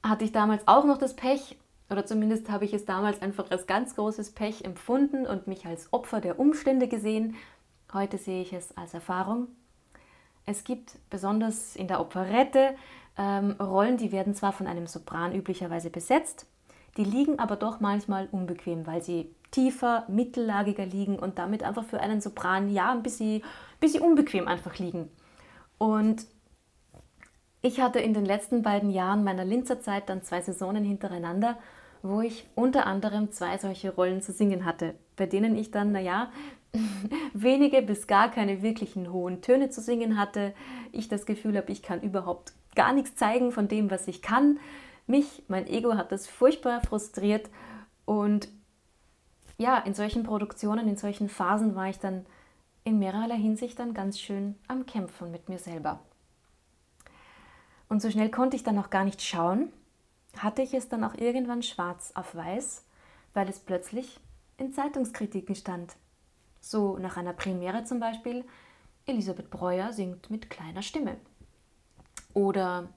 hatte 0.03 0.25
ich 0.25 0.33
damals 0.33 0.67
auch 0.67 0.85
noch 0.85 0.99
das 0.99 1.15
Pech, 1.15 1.59
oder 1.91 2.07
zumindest 2.07 2.49
habe 2.49 2.65
ich 2.65 2.73
es 2.73 2.85
damals 2.85 3.21
einfach 3.21 3.51
als 3.51 3.67
ganz 3.67 3.97
großes 3.97 4.31
Pech 4.31 4.65
empfunden 4.65 5.27
und 5.27 5.49
mich 5.49 5.67
als 5.67 5.93
Opfer 5.93 6.21
der 6.21 6.39
Umstände 6.39 6.89
gesehen. 6.89 7.37
Heute 7.93 8.17
sehe 8.17 8.43
ich 8.43 8.53
es 8.53 8.77
als 8.77 8.95
Erfahrung. 8.95 9.49
Es 10.47 10.65
gibt 10.65 10.99
besonders 11.11 11.77
in 11.77 11.89
der 11.89 12.01
Operette 12.01 12.75
ähm, 13.17 13.53
Rollen, 13.61 13.97
die 13.97 14.13
werden 14.13 14.35
zwar 14.35 14.53
von 14.53 14.67
einem 14.67 14.87
Sopran 14.87 15.35
üblicherweise 15.35 15.91
besetzt, 15.91 16.47
die 16.97 17.05
liegen 17.05 17.39
aber 17.39 17.57
doch 17.57 17.81
manchmal 17.81 18.29
unbequem, 18.33 18.87
weil 18.87 19.03
sie 19.03 19.35
tiefer, 19.51 20.05
mittellagiger 20.09 20.87
liegen 20.87 21.19
und 21.19 21.39
damit 21.39 21.63
einfach 21.63 21.85
für 21.85 22.01
einen 22.01 22.21
Sopran 22.21 22.71
ja 22.71 22.93
ein 22.93 23.03
bisschen, 23.03 23.43
bisschen 23.81 24.03
unbequem 24.03 24.49
einfach 24.49 24.79
liegen. 24.79 25.09
Und 25.79 26.27
ich 27.63 27.81
hatte 27.81 28.01
in 28.01 28.15
den 28.15 28.25
letzten 28.25 28.63
beiden 28.63 28.91
Jahren 28.91 29.25
meiner 29.25 29.45
Linzer 29.45 29.81
Zeit 29.81 30.09
dann 30.09 30.23
zwei 30.23 30.41
Saisonen 30.41 30.85
hintereinander, 30.85 31.59
wo 32.03 32.23
ich 32.23 32.49
unter 32.55 32.87
anderem 32.87 33.33
zwei 33.33 33.59
solche 33.59 33.95
Rollen 33.95 34.23
zu 34.23 34.33
singen 34.33 34.65
hatte, 34.65 34.95
bei 35.17 35.27
denen 35.27 35.57
ich 35.57 35.71
dann, 35.71 35.93
naja, 35.93 36.31
wenige 37.35 37.83
bis 37.83 38.07
gar 38.07 38.31
keine 38.31 38.63
wirklichen 38.63 39.13
hohen 39.13 39.43
Töne 39.43 39.71
zu 39.71 39.81
singen 39.81 40.19
hatte. 40.19 40.55
Ich 40.93 41.09
das 41.09 41.27
Gefühl 41.27 41.57
habe, 41.57 41.73
ich 41.73 41.83
kann 41.83 42.01
überhaupt 42.03 42.53
gar 42.75 42.93
nichts 42.93 43.17
zeigen 43.17 43.53
von 43.53 43.69
dem, 43.69 43.91
was 43.91 44.09
ich 44.09 44.23
kann. 44.23 44.59
Mich, 45.07 45.43
mein 45.49 45.67
Ego 45.67 45.95
hat 45.95 46.13
das 46.13 46.27
furchtbar 46.27 46.81
frustriert 46.83 47.51
und 48.05 48.49
ja, 49.59 49.77
in 49.79 49.95
solchen 49.95 50.23
Produktionen, 50.23 50.89
in 50.89 50.97
solchen 50.97 51.29
Phasen 51.29 51.75
war 51.75 51.89
ich 51.89 51.99
dann 51.99 52.25
in 52.85 52.99
mehrerlei 52.99 53.37
Hinsicht 53.37 53.79
dann 53.79 53.93
ganz 53.93 54.19
schön 54.19 54.55
am 54.69 54.87
Kämpfen 54.87 55.31
mit 55.31 55.49
mir 55.49 55.59
selber. 55.59 56.01
Und 57.89 58.01
so 58.01 58.11
schnell 58.11 58.31
konnte 58.31 58.57
ich 58.57 58.63
dann 58.63 58.79
auch 58.79 58.89
gar 58.89 59.05
nicht 59.05 59.21
schauen, 59.21 59.71
hatte 60.39 60.63
ich 60.63 60.75
es 60.75 60.89
dann 60.89 61.05
auch 61.05 61.15
irgendwann 61.15 61.63
schwarz 61.63 62.13
auf 62.15 62.35
weiß, 62.35 62.85
weil 63.35 63.49
es 63.49 63.59
plötzlich 63.59 64.19
in 64.57 64.73
Zeitungskritiken 64.73 65.55
stand. 65.55 65.97
So 66.61 66.99
nach 66.99 67.17
einer 67.17 67.33
Premiere 67.33 67.85
zum 67.85 68.01
Beispiel, 68.01 68.45
Elisabeth 69.07 69.51
Breuer 69.51 69.93
singt 69.93 70.31
mit 70.31 70.51
kleiner 70.51 70.83
Stimme. 70.83 71.17
Oder 72.35 72.89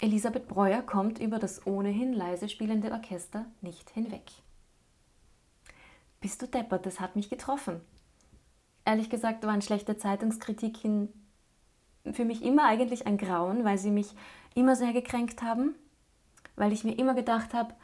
Elisabeth 0.00 0.48
Breuer 0.48 0.82
kommt 0.82 1.18
über 1.18 1.38
das 1.38 1.66
ohnehin 1.66 2.12
leise 2.12 2.48
spielende 2.48 2.90
Orchester 2.90 3.46
nicht 3.60 3.90
hinweg. 3.90 4.30
Bist 6.20 6.42
du 6.42 6.46
deppert, 6.46 6.86
das 6.86 7.00
hat 7.00 7.16
mich 7.16 7.30
getroffen. 7.30 7.80
Ehrlich 8.84 9.10
gesagt 9.10 9.44
waren 9.44 9.62
schlechte 9.62 9.96
Zeitungskritiken 9.96 11.08
für 12.12 12.24
mich 12.24 12.42
immer 12.42 12.64
eigentlich 12.64 13.06
ein 13.06 13.18
Grauen, 13.18 13.64
weil 13.64 13.78
sie 13.78 13.90
mich 13.90 14.14
immer 14.54 14.74
sehr 14.74 14.92
gekränkt 14.92 15.42
haben, 15.42 15.74
weil 16.56 16.72
ich 16.72 16.84
mir 16.84 16.98
immer 16.98 17.14
gedacht 17.14 17.54
habe, 17.54 17.74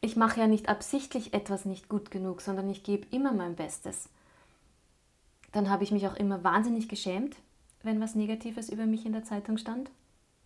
ich 0.00 0.16
mache 0.16 0.40
ja 0.40 0.46
nicht 0.46 0.68
absichtlich 0.68 1.34
etwas 1.34 1.64
nicht 1.64 1.88
gut 1.88 2.10
genug, 2.10 2.40
sondern 2.40 2.68
ich 2.70 2.82
gebe 2.82 3.06
immer 3.10 3.32
mein 3.32 3.56
Bestes. 3.56 4.08
Dann 5.52 5.70
habe 5.70 5.84
ich 5.84 5.90
mich 5.90 6.06
auch 6.06 6.14
immer 6.14 6.44
wahnsinnig 6.44 6.88
geschämt, 6.88 7.36
wenn 7.82 8.00
was 8.00 8.14
Negatives 8.14 8.68
über 8.68 8.86
mich 8.86 9.06
in 9.06 9.12
der 9.12 9.24
Zeitung 9.24 9.58
stand. 9.58 9.90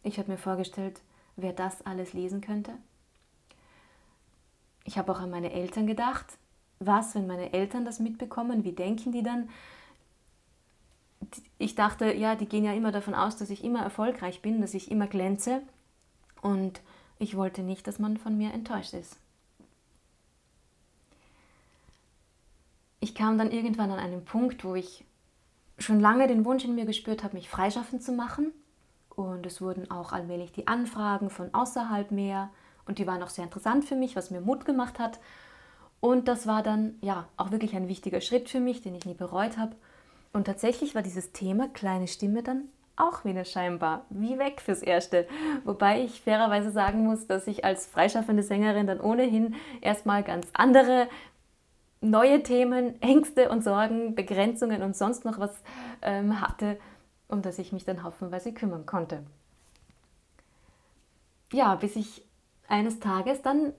Ich 0.03 0.19
habe 0.19 0.31
mir 0.31 0.39
vorgestellt, 0.39 1.01
wer 1.37 1.53
das 1.53 1.85
alles 1.85 2.13
lesen 2.13 2.41
könnte. 2.41 2.73
Ich 4.85 4.99
habe 4.99 5.13
auch 5.13 5.21
an 5.21 5.31
meine 5.31 5.53
Eltern 5.53 5.87
gedacht. 5.87 6.27
Was, 6.79 7.15
wenn 7.15 7.27
meine 7.27 7.53
Eltern 7.53 7.85
das 7.85 8.01
mitbekommen? 8.01 8.65
Wie 8.65 8.73
denken 8.73 9.13
die 9.13 9.23
dann? 9.23 9.49
ich 11.59 11.75
dachte, 11.75 12.13
ja, 12.13 12.35
die 12.35 12.47
gehen 12.47 12.65
ja 12.65 12.73
immer 12.73 12.93
davon 12.93 13.15
aus, 13.15 13.37
dass 13.37 13.51
ich 13.51 13.65
immer 13.65 13.81
erfolgreich 13.81 14.43
bin, 14.43 14.61
dass 14.61 14.75
ich 14.75 14.91
immer 14.91 15.07
glänze. 15.07 15.63
Und 16.41 16.81
ich 17.19 17.37
wollte 17.37 17.63
nicht, 17.63 17.87
dass 17.87 17.99
man 17.99 18.17
von 18.17 18.37
mir 18.37 18.53
enttäuscht 18.53 18.95
ist. 18.95 19.17
Ich 23.03 23.17
kam 23.17 23.37
dann 23.37 23.51
irgendwann 23.51 23.91
an 23.91 23.99
einen 23.99 24.25
Punkt, 24.25 24.65
wo 24.65 24.77
ich 24.77 25.05
schon 25.77 25.99
lange 25.99 26.29
den 26.29 26.45
Wunsch 26.45 26.65
in 26.65 26.77
mir 26.77 26.85
gespürt 26.85 27.25
habe, 27.25 27.35
mich 27.35 27.49
freischaffen 27.49 28.01
zu 28.01 28.13
machen. 28.13 28.53
Und 29.11 29.45
es 29.45 29.61
wurden 29.61 29.91
auch 29.91 30.13
allmählich 30.13 30.53
die 30.53 30.69
Anfragen 30.69 31.29
von 31.29 31.53
außerhalb 31.53 32.13
mehr. 32.13 32.51
Und 32.87 33.01
die 33.01 33.07
waren 33.09 33.21
auch 33.25 33.29
sehr 33.29 33.43
interessant 33.43 33.85
für 33.85 33.97
mich, 33.97 34.15
was 34.15 34.31
mir 34.31 34.41
Mut 34.41 34.65
gemacht 34.65 35.01
hat. 35.01 35.19
Und 35.99 36.29
das 36.29 36.47
war 36.47 36.63
dann 36.63 36.95
ja 37.01 37.27
auch 37.37 37.51
wirklich 37.51 37.75
ein 37.75 37.89
wichtiger 37.89 38.21
Schritt 38.21 38.49
für 38.49 38.61
mich, 38.61 38.83
den 38.83 38.95
ich 38.95 39.05
nie 39.05 39.15
bereut 39.15 39.59
habe. 39.59 39.75
Und 40.33 40.45
tatsächlich 40.45 40.95
war 40.95 41.03
dieses 41.03 41.33
Thema 41.33 41.67
kleine 41.67 42.07
Stimme 42.07 42.45
dann 42.45 42.69
auch 42.95 43.25
wieder 43.25 43.45
scheinbar 43.45 44.07
wie 44.11 44.39
weg 44.39 44.61
fürs 44.61 44.81
Erste. 44.81 45.27
Wobei 45.65 46.05
ich 46.05 46.21
fairerweise 46.21 46.71
sagen 46.71 47.05
muss, 47.05 47.27
dass 47.27 47.49
ich 47.49 47.65
als 47.65 47.87
freischaffende 47.87 48.45
Sängerin 48.45 48.87
dann 48.87 49.01
ohnehin 49.01 49.57
erstmal 49.81 50.23
ganz 50.23 50.47
andere 50.53 51.09
neue 52.03 52.43
Themen, 52.43 53.01
Ängste 53.01 53.49
und 53.49 53.65
Sorgen, 53.65 54.15
Begrenzungen 54.15 54.83
und 54.83 54.95
sonst 54.95 55.25
noch 55.25 55.39
was 55.39 55.63
ähm, 56.03 56.41
hatte, 56.41 56.79
um 57.29 57.41
das 57.41 57.59
ich 57.59 57.73
mich 57.73 57.85
dann 57.85 58.03
haufenweise 58.03 58.53
kümmern 58.53 58.85
konnte. 58.85 59.23
Ja, 61.53 61.75
bis 61.77 61.97
ich 61.97 62.25
eines 62.69 63.01
Tages 63.01 63.43
dann 63.43 63.73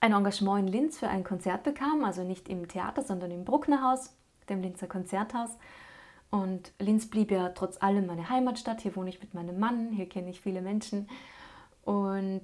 ein 0.00 0.12
Engagement 0.12 0.66
in 0.66 0.72
Linz 0.72 0.98
für 0.98 1.08
ein 1.08 1.24
Konzert 1.24 1.62
bekam, 1.62 2.04
also 2.04 2.24
nicht 2.24 2.48
im 2.48 2.68
Theater, 2.68 3.02
sondern 3.02 3.30
im 3.30 3.44
Brucknerhaus 3.44 4.14
dem 4.48 4.60
Linzer 4.60 4.86
Konzerthaus. 4.86 5.50
Und 6.30 6.72
Linz 6.78 7.08
blieb 7.08 7.30
ja 7.30 7.50
trotz 7.50 7.80
allem 7.80 8.06
meine 8.06 8.28
Heimatstadt. 8.28 8.80
Hier 8.80 8.96
wohne 8.96 9.10
ich 9.10 9.20
mit 9.20 9.34
meinem 9.34 9.58
Mann, 9.58 9.92
hier 9.92 10.08
kenne 10.08 10.30
ich 10.30 10.40
viele 10.40 10.62
Menschen. 10.62 11.08
Und 11.84 12.42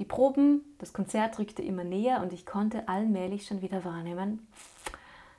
die 0.00 0.06
Proben, 0.06 0.62
das 0.78 0.94
Konzert 0.94 1.38
rückte 1.38 1.62
immer 1.62 1.84
näher 1.84 2.22
und 2.22 2.32
ich 2.32 2.46
konnte 2.46 2.88
allmählich 2.88 3.46
schon 3.46 3.60
wieder 3.60 3.84
wahrnehmen, 3.84 4.48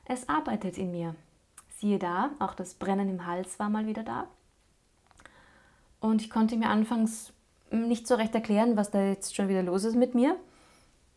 es 0.06 0.30
arbeitet 0.30 0.78
in 0.78 0.91
mir. 0.91 1.15
Siehe 1.80 1.97
da, 1.97 2.30
auch 2.38 2.54
das 2.54 2.76
Brennen 2.76 3.10
im 3.10 3.26
Hals 3.26 3.58
war 3.58 3.69
mal 3.69 3.88
wieder 3.88 4.04
da. 4.04 4.28
Und 6.00 6.21
ich 6.21 6.30
konnte 6.30 6.58
mir 6.58 6.69
anfangs 6.69 7.34
nicht 7.71 8.08
so 8.08 8.15
recht 8.15 8.36
erklären, 8.36 8.78
was 8.78 8.91
da 8.91 9.04
jetzt 9.04 9.36
schon 9.36 9.50
wieder 9.50 9.63
los 9.63 9.84
ist 9.84 9.95
mit 9.95 10.13
mir. 10.13 10.36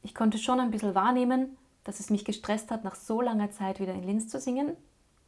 Ich 0.03 0.15
konnte 0.15 0.39
schon 0.39 0.59
ein 0.59 0.71
bisschen 0.71 0.95
wahrnehmen, 0.95 1.59
dass 1.85 2.01
es 2.01 2.09
mich 2.09 2.25
gestresst 2.25 2.71
hat, 2.71 2.83
nach 2.83 2.95
so 2.95 3.21
langer 3.21 3.51
Zeit 3.51 3.79
wieder 3.79 3.93
in 3.93 4.05
Linz 4.05 4.29
zu 4.29 4.41
singen, 4.41 4.75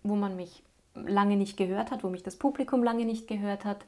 wo 0.02 0.16
man 0.16 0.36
mich 0.36 0.62
lange 0.94 1.36
nicht 1.36 1.58
gehört 1.58 1.90
hat, 1.90 2.02
wo 2.02 2.08
mich 2.08 2.22
das 2.22 2.36
Publikum 2.36 2.82
lange 2.82 3.04
nicht 3.04 3.28
gehört 3.28 3.66
hat. 3.66 3.84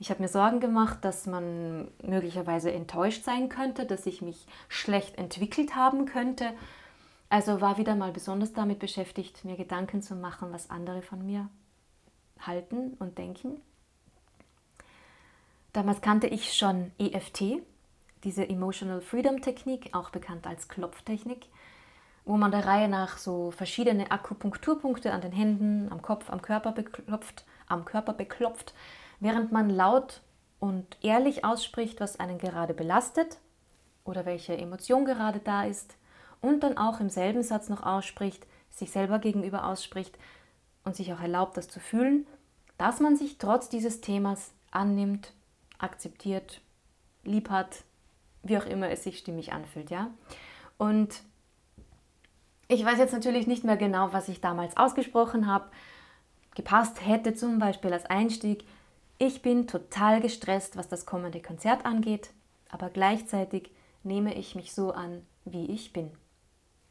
Ich 0.00 0.10
habe 0.10 0.22
mir 0.22 0.28
Sorgen 0.28 0.60
gemacht, 0.60 0.98
dass 1.02 1.26
man 1.26 1.88
möglicherweise 2.02 2.72
enttäuscht 2.72 3.24
sein 3.24 3.48
könnte, 3.48 3.84
dass 3.84 4.06
ich 4.06 4.22
mich 4.22 4.46
schlecht 4.68 5.18
entwickelt 5.18 5.74
haben 5.74 6.06
könnte. 6.06 6.52
Also 7.30 7.60
war 7.60 7.78
wieder 7.78 7.96
mal 7.96 8.12
besonders 8.12 8.52
damit 8.52 8.78
beschäftigt, 8.78 9.44
mir 9.44 9.56
Gedanken 9.56 10.00
zu 10.00 10.14
machen, 10.14 10.52
was 10.52 10.70
andere 10.70 11.02
von 11.02 11.26
mir 11.26 11.48
halten 12.40 12.96
und 13.00 13.18
denken. 13.18 13.60
Damals 15.72 16.00
kannte 16.00 16.28
ich 16.28 16.54
schon 16.54 16.92
EFT, 16.98 17.60
diese 18.24 18.48
Emotional 18.48 19.00
Freedom 19.00 19.42
Technik, 19.42 19.90
auch 19.94 20.10
bekannt 20.10 20.46
als 20.46 20.68
Klopftechnik, 20.68 21.46
wo 22.24 22.36
man 22.36 22.52
der 22.52 22.66
Reihe 22.66 22.88
nach 22.88 23.18
so 23.18 23.50
verschiedene 23.50 24.10
Akupunkturpunkte 24.10 25.12
an 25.12 25.20
den 25.20 25.32
Händen, 25.32 25.90
am 25.90 26.02
Kopf, 26.02 26.30
am 26.30 26.40
Körper 26.40 26.72
beklopft, 26.72 27.44
am 27.66 27.84
Körper 27.84 28.12
beklopft 28.12 28.74
während 29.20 29.52
man 29.52 29.70
laut 29.70 30.22
und 30.58 30.96
ehrlich 31.02 31.44
ausspricht, 31.44 32.00
was 32.00 32.18
einen 32.18 32.38
gerade 32.38 32.74
belastet 32.74 33.38
oder 34.04 34.26
welche 34.26 34.56
Emotion 34.56 35.04
gerade 35.04 35.38
da 35.38 35.64
ist 35.64 35.96
und 36.40 36.60
dann 36.60 36.78
auch 36.78 37.00
im 37.00 37.10
selben 37.10 37.42
Satz 37.42 37.68
noch 37.68 37.82
ausspricht, 37.82 38.46
sich 38.70 38.90
selber 38.90 39.18
gegenüber 39.18 39.66
ausspricht 39.66 40.16
und 40.84 40.96
sich 40.96 41.12
auch 41.12 41.20
erlaubt, 41.20 41.56
das 41.56 41.68
zu 41.68 41.80
fühlen, 41.80 42.26
dass 42.76 43.00
man 43.00 43.16
sich 43.16 43.38
trotz 43.38 43.68
dieses 43.68 44.00
Themas 44.00 44.52
annimmt, 44.70 45.32
akzeptiert, 45.78 46.60
lieb 47.24 47.50
hat, 47.50 47.84
wie 48.42 48.58
auch 48.58 48.66
immer 48.66 48.88
es 48.90 49.04
sich 49.04 49.18
stimmig 49.18 49.52
anfühlt, 49.52 49.90
ja? 49.90 50.10
Und 50.76 51.22
ich 52.68 52.84
weiß 52.84 52.98
jetzt 52.98 53.12
natürlich 53.12 53.46
nicht 53.46 53.64
mehr 53.64 53.76
genau, 53.76 54.12
was 54.12 54.28
ich 54.28 54.40
damals 54.40 54.76
ausgesprochen 54.76 55.46
habe. 55.46 55.66
Gepasst 56.54 57.04
hätte 57.04 57.34
zum 57.34 57.58
Beispiel 57.58 57.92
als 57.92 58.06
Einstieg, 58.06 58.64
ich 59.18 59.42
bin 59.42 59.66
total 59.66 60.20
gestresst, 60.20 60.76
was 60.76 60.88
das 60.88 61.06
kommende 61.06 61.42
Konzert 61.42 61.84
angeht, 61.84 62.30
aber 62.68 62.88
gleichzeitig 62.88 63.70
nehme 64.04 64.34
ich 64.34 64.54
mich 64.54 64.72
so 64.72 64.92
an, 64.92 65.26
wie 65.44 65.66
ich 65.66 65.92
bin. 65.92 66.10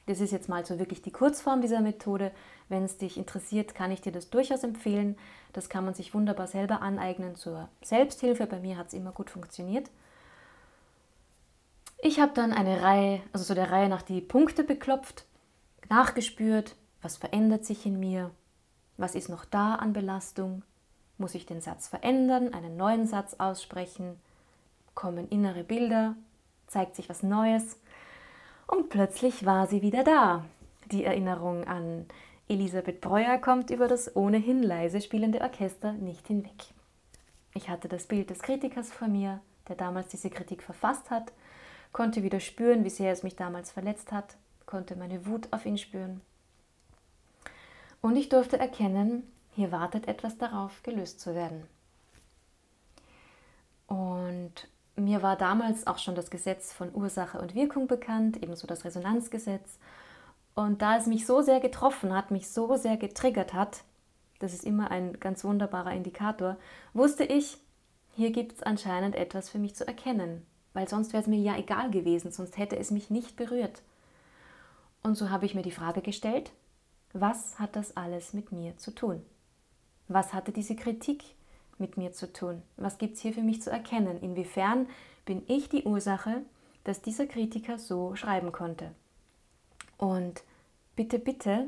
Das 0.07 0.21
ist 0.21 0.31
jetzt 0.31 0.47
mal 0.47 0.65
so 0.65 0.79
wirklich 0.79 1.01
die 1.01 1.11
Kurzform 1.11 1.61
dieser 1.61 1.81
Methode. 1.81 2.31
Wenn 2.69 2.83
es 2.83 2.97
dich 2.97 3.17
interessiert, 3.17 3.75
kann 3.75 3.91
ich 3.91 4.01
dir 4.01 4.13
das 4.13 4.29
durchaus 4.29 4.63
empfehlen. 4.63 5.17
Das 5.51 5.67
kann 5.67 5.83
man 5.83 5.93
sich 5.93 6.13
wunderbar 6.13 6.47
selber 6.47 6.81
aneignen 6.81 7.35
zur 7.35 7.67
Selbsthilfe. 7.81 8.45
Bei 8.45 8.59
mir 8.59 8.77
hat 8.77 8.87
es 8.87 8.93
immer 8.93 9.11
gut 9.11 9.29
funktioniert. 9.29 9.89
Ich 11.99 12.19
habe 12.21 12.31
dann 12.33 12.53
eine 12.53 12.81
Reihe, 12.81 13.21
also 13.33 13.43
so 13.43 13.53
der 13.53 13.71
Reihe 13.71 13.89
nach 13.89 14.01
die 14.01 14.21
Punkte 14.21 14.63
beklopft, 14.63 15.25
nachgespürt, 15.89 16.75
was 17.01 17.17
verändert 17.17 17.65
sich 17.65 17.85
in 17.85 17.99
mir, 17.99 18.31
was 18.95 19.15
ist 19.15 19.29
noch 19.29 19.43
da 19.45 19.75
an 19.75 19.93
Belastung, 19.93 20.63
muss 21.17 21.35
ich 21.35 21.45
den 21.45 21.61
Satz 21.61 21.87
verändern, 21.87 22.53
einen 22.53 22.77
neuen 22.77 23.07
Satz 23.07 23.35
aussprechen? 23.37 24.19
Kommen 24.95 25.27
innere 25.29 25.63
Bilder? 25.63 26.15
Zeigt 26.67 26.95
sich 26.95 27.09
was 27.09 27.23
Neues? 27.23 27.77
Und 28.67 28.89
plötzlich 28.89 29.45
war 29.45 29.67
sie 29.67 29.81
wieder 29.81 30.03
da. 30.03 30.45
Die 30.91 31.03
Erinnerung 31.03 31.65
an 31.65 32.05
Elisabeth 32.49 33.01
Breuer 33.01 33.37
kommt 33.37 33.69
über 33.71 33.87
das 33.87 34.15
ohnehin 34.15 34.63
leise 34.63 35.01
spielende 35.01 35.41
Orchester 35.41 35.93
nicht 35.93 36.27
hinweg. 36.27 36.73
Ich 37.53 37.69
hatte 37.69 37.87
das 37.87 38.05
Bild 38.05 38.29
des 38.29 38.39
Kritikers 38.39 38.91
vor 38.91 39.07
mir, 39.07 39.41
der 39.67 39.75
damals 39.75 40.09
diese 40.09 40.29
Kritik 40.29 40.63
verfasst 40.63 41.09
hat, 41.09 41.31
konnte 41.91 42.23
wieder 42.23 42.39
spüren, 42.39 42.83
wie 42.83 42.89
sehr 42.89 43.11
es 43.11 43.23
mich 43.23 43.35
damals 43.35 43.71
verletzt 43.71 44.11
hat, 44.11 44.37
konnte 44.65 44.95
meine 44.95 45.25
Wut 45.25 45.47
auf 45.51 45.65
ihn 45.65 45.77
spüren. 45.77 46.21
Und 48.01 48.15
ich 48.15 48.29
durfte 48.29 48.59
erkennen, 48.59 49.23
hier 49.57 49.71
wartet 49.71 50.07
etwas 50.07 50.37
darauf, 50.37 50.83
gelöst 50.83 51.19
zu 51.19 51.33
werden. 51.33 51.63
Und 53.87 54.53
mir 54.95 55.23
war 55.23 55.35
damals 55.35 55.87
auch 55.87 55.97
schon 55.97 56.13
das 56.13 56.29
Gesetz 56.29 56.71
von 56.71 56.93
Ursache 56.93 57.41
und 57.41 57.55
Wirkung 57.55 57.87
bekannt, 57.87 58.37
ebenso 58.43 58.67
das 58.67 58.85
Resonanzgesetz. 58.85 59.79
Und 60.53 60.83
da 60.83 60.95
es 60.95 61.07
mich 61.07 61.25
so 61.25 61.41
sehr 61.41 61.59
getroffen 61.59 62.15
hat, 62.15 62.29
mich 62.29 62.51
so 62.51 62.75
sehr 62.75 62.97
getriggert 62.97 63.55
hat, 63.55 63.83
das 64.37 64.53
ist 64.53 64.63
immer 64.63 64.91
ein 64.91 65.19
ganz 65.19 65.43
wunderbarer 65.43 65.91
Indikator, 65.91 66.57
wusste 66.93 67.23
ich, 67.23 67.57
hier 68.11 68.29
gibt 68.29 68.53
es 68.53 68.63
anscheinend 68.63 69.15
etwas 69.15 69.49
für 69.49 69.57
mich 69.57 69.75
zu 69.75 69.87
erkennen, 69.87 70.45
weil 70.73 70.87
sonst 70.87 71.13
wäre 71.13 71.21
es 71.21 71.27
mir 71.27 71.39
ja 71.39 71.57
egal 71.57 71.89
gewesen, 71.89 72.31
sonst 72.31 72.59
hätte 72.59 72.77
es 72.77 72.91
mich 72.91 73.09
nicht 73.09 73.35
berührt. 73.35 73.81
Und 75.01 75.15
so 75.15 75.31
habe 75.31 75.47
ich 75.47 75.55
mir 75.55 75.63
die 75.63 75.71
Frage 75.71 76.03
gestellt, 76.03 76.51
was 77.11 77.57
hat 77.57 77.75
das 77.75 77.97
alles 77.97 78.33
mit 78.33 78.51
mir 78.51 78.77
zu 78.77 78.93
tun? 78.93 79.25
Was 80.07 80.33
hatte 80.33 80.51
diese 80.51 80.75
Kritik 80.75 81.23
mit 81.77 81.97
mir 81.97 82.11
zu 82.11 82.31
tun? 82.31 82.61
Was 82.77 82.97
gibt 82.97 83.15
es 83.15 83.21
hier 83.21 83.33
für 83.33 83.41
mich 83.41 83.61
zu 83.61 83.69
erkennen? 83.69 84.21
Inwiefern 84.21 84.87
bin 85.25 85.43
ich 85.47 85.69
die 85.69 85.83
Ursache, 85.83 86.41
dass 86.83 87.01
dieser 87.01 87.27
Kritiker 87.27 87.77
so 87.77 88.15
schreiben 88.15 88.51
konnte? 88.51 88.91
Und 89.97 90.43
bitte, 90.95 91.19
bitte, 91.19 91.67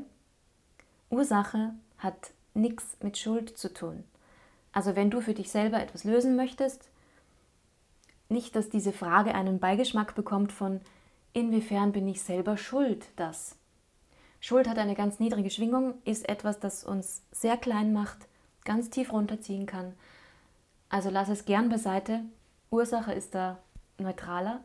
Ursache 1.10 1.74
hat 1.98 2.30
nichts 2.54 2.96
mit 3.02 3.18
Schuld 3.18 3.56
zu 3.56 3.72
tun. 3.72 4.04
Also 4.72 4.96
wenn 4.96 5.10
du 5.10 5.20
für 5.20 5.34
dich 5.34 5.50
selber 5.50 5.80
etwas 5.80 6.04
lösen 6.04 6.36
möchtest, 6.36 6.88
nicht, 8.28 8.54
dass 8.54 8.70
diese 8.70 8.92
Frage 8.92 9.34
einen 9.34 9.58
Beigeschmack 9.58 10.14
bekommt 10.14 10.52
von, 10.52 10.80
inwiefern 11.32 11.92
bin 11.92 12.06
ich 12.06 12.22
selber 12.22 12.56
schuld, 12.56 13.06
das. 13.16 13.56
Schuld 14.40 14.68
hat 14.68 14.78
eine 14.78 14.94
ganz 14.94 15.18
niedrige 15.18 15.50
Schwingung, 15.50 15.94
ist 16.04 16.28
etwas, 16.28 16.60
das 16.60 16.84
uns 16.84 17.22
sehr 17.32 17.56
klein 17.56 17.92
macht, 17.92 18.28
ganz 18.64 18.90
tief 18.90 19.12
runterziehen 19.12 19.66
kann. 19.66 19.94
Also 20.88 21.10
lass 21.10 21.28
es 21.28 21.44
gern 21.44 21.68
beiseite. 21.68 22.20
Ursache 22.70 23.12
ist 23.12 23.34
da 23.34 23.58
neutraler. 23.98 24.60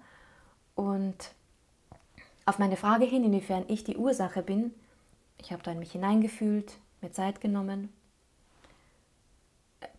Und 0.76 1.32
auf 2.46 2.60
meine 2.60 2.78
Frage 2.78 3.06
hin, 3.06 3.24
inwiefern 3.24 3.66
ich 3.68 3.84
die 3.84 3.98
Ursache 3.98 4.42
bin, 4.42 4.74
ich 5.38 5.52
habe 5.52 5.64
da 5.64 5.72
in 5.72 5.80
mich 5.80 5.92
hineingefühlt, 5.92 6.78
mir 7.02 7.12
Zeit 7.12 7.42
genommen, 7.42 7.90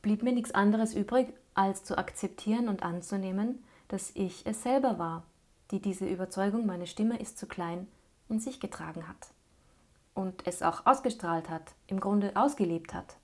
blieb 0.03 0.23
mir 0.23 0.33
nichts 0.33 0.53
anderes 0.53 0.95
übrig, 0.95 1.33
als 1.55 1.85
zu 1.85 1.97
akzeptieren 1.97 2.69
und 2.69 2.83
anzunehmen, 2.83 3.65
dass 3.89 4.11
ich 4.15 4.45
es 4.47 4.63
selber 4.63 4.99
war, 4.99 5.25
die 5.71 5.81
diese 5.81 6.07
Überzeugung, 6.07 6.67
meine 6.67 6.87
Stimme 6.87 7.19
ist 7.19 7.39
zu 7.39 7.47
klein, 7.47 7.87
in 8.29 8.41
sich 8.41 8.61
getragen 8.61 9.09
hat 9.09 9.29
und 10.15 10.47
es 10.47 10.63
auch 10.63 10.87
ausgestrahlt 10.87 11.51
hat, 11.51 11.75
im 11.87 12.01
Grunde 12.01 12.33
ausgelebt 12.35 12.95
hat. 12.95 13.17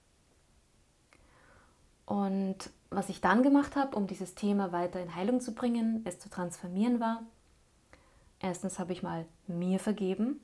Und 2.06 2.70
was 2.90 3.08
ich 3.08 3.20
dann 3.20 3.42
gemacht 3.42 3.76
habe, 3.76 3.96
um 3.96 4.06
dieses 4.06 4.34
Thema 4.34 4.72
weiter 4.72 5.00
in 5.00 5.14
Heilung 5.14 5.40
zu 5.40 5.54
bringen, 5.54 6.02
es 6.04 6.18
zu 6.18 6.28
transformieren, 6.28 7.00
war, 7.00 7.22
erstens 8.40 8.78
habe 8.78 8.92
ich 8.92 9.02
mal 9.02 9.24
mir 9.46 9.78
vergeben, 9.78 10.40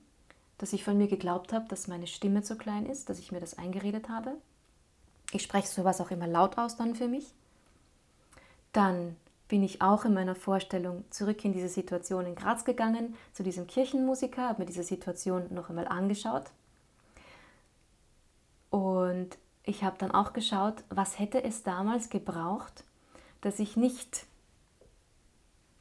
dass 0.57 0.73
ich 0.73 0.85
von 0.85 0.99
mir 0.99 1.09
geglaubt 1.09 1.53
habe, 1.53 1.69
dass 1.69 1.89
meine 1.89 2.07
Stimme 2.07 2.43
zu 2.43 2.57
klein 2.57 2.87
ist, 2.87 3.09
dass 3.09 3.19
ich 3.19 3.33
mir 3.33 3.41
das 3.41 3.59
eingeredet 3.59 4.09
habe. 4.09 4.35
Ich 5.33 5.43
spreche 5.43 5.69
sowas 5.69 6.01
auch 6.01 6.11
immer 6.11 6.27
laut 6.27 6.59
aus 6.59 6.77
dann 6.77 6.95
für 6.95 7.09
mich. 7.09 7.33
Dann 8.73 9.17
bin 9.49 9.63
ich 9.63 9.81
auch 9.81 10.05
in 10.05 10.15
meiner 10.15 10.35
Vorstellung 10.35 11.05
zurück 11.11 11.45
in 11.45 11.53
diese 11.53 11.69
Situation 11.69 12.27
in 12.27 12.35
Graz 12.35 12.65
gegangen, 12.65 13.17
zu 13.33 13.43
diesem 13.43 13.67
Kirchenmusiker, 13.67 14.49
habe 14.49 14.63
mir 14.63 14.67
diese 14.67 14.83
Situation 14.83 15.47
noch 15.51 15.71
einmal 15.71 15.89
angeschaut. 15.89 16.45
Und 18.71 19.39
ich 19.69 19.85
habe 19.85 19.97
dann 19.99 20.11
auch 20.11 20.33
geschaut, 20.33 20.83
was 20.89 21.19
hätte 21.19 21.45
es 21.45 21.63
damals 21.63 22.09
gebraucht, 22.09 22.85
dass 23.43 23.59
ich 23.59 23.77
nicht 23.77 24.27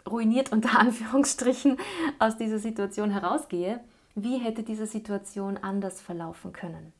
ruiniert 0.06 0.52
unter 0.52 0.80
Anführungsstrichen 0.80 1.78
aus 2.20 2.38
dieser 2.38 2.60
Situation 2.60 3.12
herausgehe. 3.12 3.80
Wie 4.16 4.38
hätte 4.38 4.64
diese 4.64 4.88
Situation 4.88 5.58
anders 5.58 6.02
verlaufen 6.02 6.52
können? 6.52 6.92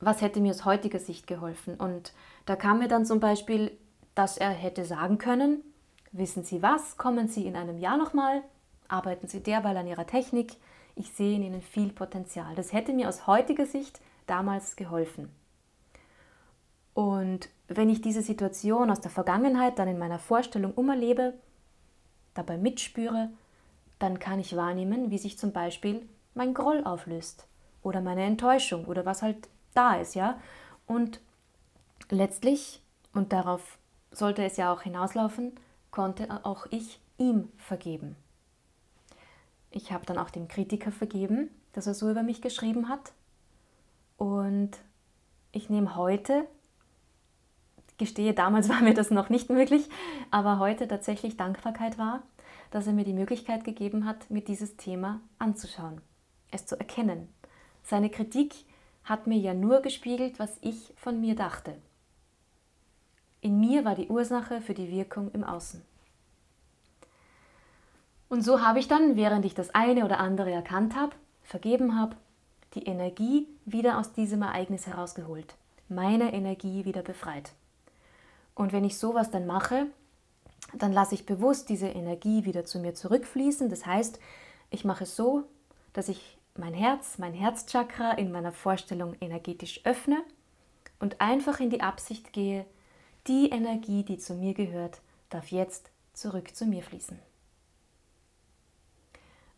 Was 0.00 0.20
hätte 0.20 0.40
mir 0.40 0.50
aus 0.50 0.64
heutiger 0.64 0.98
Sicht 0.98 1.26
geholfen? 1.26 1.76
Und 1.76 2.12
da 2.44 2.54
kam 2.54 2.80
mir 2.80 2.88
dann 2.88 3.06
zum 3.06 3.20
Beispiel, 3.20 3.76
dass 4.14 4.36
er 4.36 4.50
hätte 4.50 4.84
sagen 4.84 5.18
können, 5.18 5.62
wissen 6.12 6.44
Sie 6.44 6.62
was, 6.62 6.96
kommen 6.98 7.28
Sie 7.28 7.46
in 7.46 7.56
einem 7.56 7.78
Jahr 7.78 7.96
nochmal, 7.96 8.42
arbeiten 8.88 9.28
Sie 9.28 9.42
derweil 9.42 9.76
an 9.76 9.86
Ihrer 9.86 10.06
Technik, 10.06 10.56
ich 10.94 11.12
sehe 11.12 11.36
in 11.36 11.42
Ihnen 11.42 11.62
viel 11.62 11.92
Potenzial. 11.92 12.54
Das 12.54 12.72
hätte 12.72 12.92
mir 12.92 13.08
aus 13.08 13.26
heutiger 13.26 13.66
Sicht 13.66 14.00
damals 14.26 14.76
geholfen. 14.76 15.30
Und 16.94 17.48
wenn 17.68 17.90
ich 17.90 18.00
diese 18.00 18.22
Situation 18.22 18.90
aus 18.90 19.00
der 19.00 19.10
Vergangenheit 19.10 19.78
dann 19.78 19.88
in 19.88 19.98
meiner 19.98 20.18
Vorstellung 20.18 20.72
umerlebe, 20.72 21.34
dabei 22.34 22.56
mitspüre, 22.58 23.30
dann 23.98 24.18
kann 24.18 24.38
ich 24.40 24.56
wahrnehmen, 24.56 25.10
wie 25.10 25.18
sich 25.18 25.38
zum 25.38 25.52
Beispiel 25.52 26.06
mein 26.34 26.54
Groll 26.54 26.84
auflöst 26.84 27.46
oder 27.82 28.00
meine 28.00 28.24
Enttäuschung 28.24 28.84
oder 28.86 29.04
was 29.06 29.22
halt 29.22 29.48
da 29.74 29.96
ist, 29.96 30.14
ja. 30.14 30.40
Und 30.86 31.20
letztlich, 32.10 32.82
und 33.12 33.32
darauf 33.32 33.78
sollte 34.10 34.44
es 34.44 34.56
ja 34.56 34.72
auch 34.72 34.82
hinauslaufen, 34.82 35.52
konnte 35.90 36.44
auch 36.44 36.66
ich 36.70 37.00
ihm 37.18 37.50
vergeben. 37.56 38.16
Ich 39.70 39.92
habe 39.92 40.06
dann 40.06 40.18
auch 40.18 40.30
dem 40.30 40.48
Kritiker 40.48 40.92
vergeben, 40.92 41.50
dass 41.72 41.86
er 41.86 41.94
so 41.94 42.10
über 42.10 42.22
mich 42.22 42.40
geschrieben 42.40 42.88
hat. 42.88 43.12
Und 44.16 44.70
ich 45.52 45.70
nehme 45.70 45.96
heute, 45.96 46.46
gestehe, 47.98 48.34
damals 48.34 48.68
war 48.70 48.80
mir 48.80 48.94
das 48.94 49.10
noch 49.10 49.28
nicht 49.28 49.50
möglich, 49.50 49.88
aber 50.30 50.58
heute 50.58 50.88
tatsächlich 50.88 51.36
Dankbarkeit 51.36 51.98
wahr, 51.98 52.22
dass 52.70 52.86
er 52.86 52.92
mir 52.92 53.04
die 53.04 53.12
Möglichkeit 53.12 53.64
gegeben 53.64 54.06
hat, 54.06 54.30
mir 54.30 54.42
dieses 54.42 54.76
Thema 54.76 55.20
anzuschauen, 55.38 56.00
es 56.50 56.66
zu 56.66 56.78
erkennen. 56.78 57.28
Seine 57.82 58.10
Kritik 58.10 58.54
hat 59.04 59.26
mir 59.26 59.38
ja 59.38 59.54
nur 59.54 59.80
gespiegelt, 59.80 60.38
was 60.38 60.58
ich 60.60 60.92
von 60.96 61.20
mir 61.20 61.36
dachte. 61.36 61.76
In 63.40 63.60
mir 63.60 63.84
war 63.84 63.94
die 63.94 64.08
Ursache 64.08 64.60
für 64.60 64.74
die 64.74 64.90
Wirkung 64.90 65.30
im 65.32 65.44
Außen. 65.44 65.80
Und 68.28 68.42
so 68.42 68.60
habe 68.60 68.80
ich 68.80 68.88
dann, 68.88 69.14
während 69.14 69.44
ich 69.44 69.54
das 69.54 69.72
eine 69.72 70.04
oder 70.04 70.18
andere 70.18 70.50
erkannt 70.50 70.96
habe, 70.96 71.14
vergeben 71.44 71.96
habe, 71.96 72.16
die 72.76 72.86
Energie 72.86 73.48
wieder 73.64 73.98
aus 73.98 74.12
diesem 74.12 74.42
Ereignis 74.42 74.86
herausgeholt, 74.86 75.54
meine 75.88 76.32
Energie 76.32 76.84
wieder 76.84 77.02
befreit. 77.02 77.52
Und 78.54 78.72
wenn 78.72 78.84
ich 78.84 78.98
sowas 78.98 79.30
dann 79.30 79.46
mache, 79.46 79.86
dann 80.74 80.92
lasse 80.92 81.14
ich 81.14 81.26
bewusst 81.26 81.68
diese 81.68 81.88
Energie 81.88 82.44
wieder 82.44 82.64
zu 82.64 82.78
mir 82.78 82.94
zurückfließen. 82.94 83.68
Das 83.70 83.86
heißt, 83.86 84.20
ich 84.70 84.84
mache 84.84 85.04
es 85.04 85.16
so, 85.16 85.44
dass 85.92 86.08
ich 86.08 86.38
mein 86.56 86.74
Herz, 86.74 87.18
mein 87.18 87.32
Herzchakra 87.32 88.12
in 88.12 88.32
meiner 88.32 88.52
Vorstellung 88.52 89.14
energetisch 89.20 89.80
öffne 89.84 90.22
und 91.00 91.20
einfach 91.20 91.60
in 91.60 91.70
die 91.70 91.82
Absicht 91.82 92.32
gehe, 92.32 92.66
die 93.26 93.50
Energie, 93.50 94.04
die 94.04 94.18
zu 94.18 94.34
mir 94.34 94.54
gehört, 94.54 95.00
darf 95.30 95.50
jetzt 95.50 95.90
zurück 96.12 96.54
zu 96.54 96.66
mir 96.66 96.82
fließen. 96.82 97.18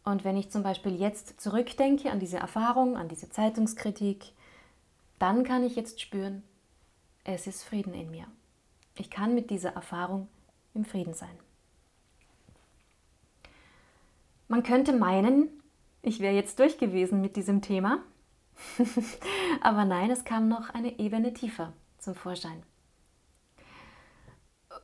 Und 0.09 0.25
wenn 0.25 0.39
ich 0.39 0.49
zum 0.51 0.63
Beispiel 0.63 0.99
jetzt 0.99 1.39
zurückdenke 1.39 2.11
an 2.11 2.19
diese 2.19 2.39
Erfahrung, 2.39 2.97
an 2.97 3.09
diese 3.09 3.29
Zeitungskritik, 3.29 4.33
dann 5.19 5.45
kann 5.45 5.63
ich 5.63 5.77
jetzt 5.77 6.01
spüren, 6.01 6.43
es 7.25 7.47
ist 7.47 7.63
Frieden 7.63 7.93
in 7.93 8.11
mir. 8.11 8.25
Ich 8.95 9.11
kann 9.11 9.35
mit 9.35 9.51
dieser 9.51 9.75
Erfahrung 9.75 10.29
im 10.73 10.87
Frieden 10.87 11.13
sein. 11.13 11.39
Man 14.49 14.63
könnte 14.63 14.95
meinen, 14.95 15.51
ich 16.01 16.21
wäre 16.21 16.35
jetzt 16.35 16.59
durch 16.59 16.79
gewesen 16.79 17.21
mit 17.21 17.37
diesem 17.37 17.61
Thema, 17.61 17.99
aber 19.61 19.85
nein, 19.85 20.11
es 20.11 20.25
kam 20.25 20.49
noch 20.49 20.71
eine 20.71 20.99
Ebene 20.99 21.35
tiefer 21.35 21.75
zum 21.99 22.15
Vorschein. 22.15 22.63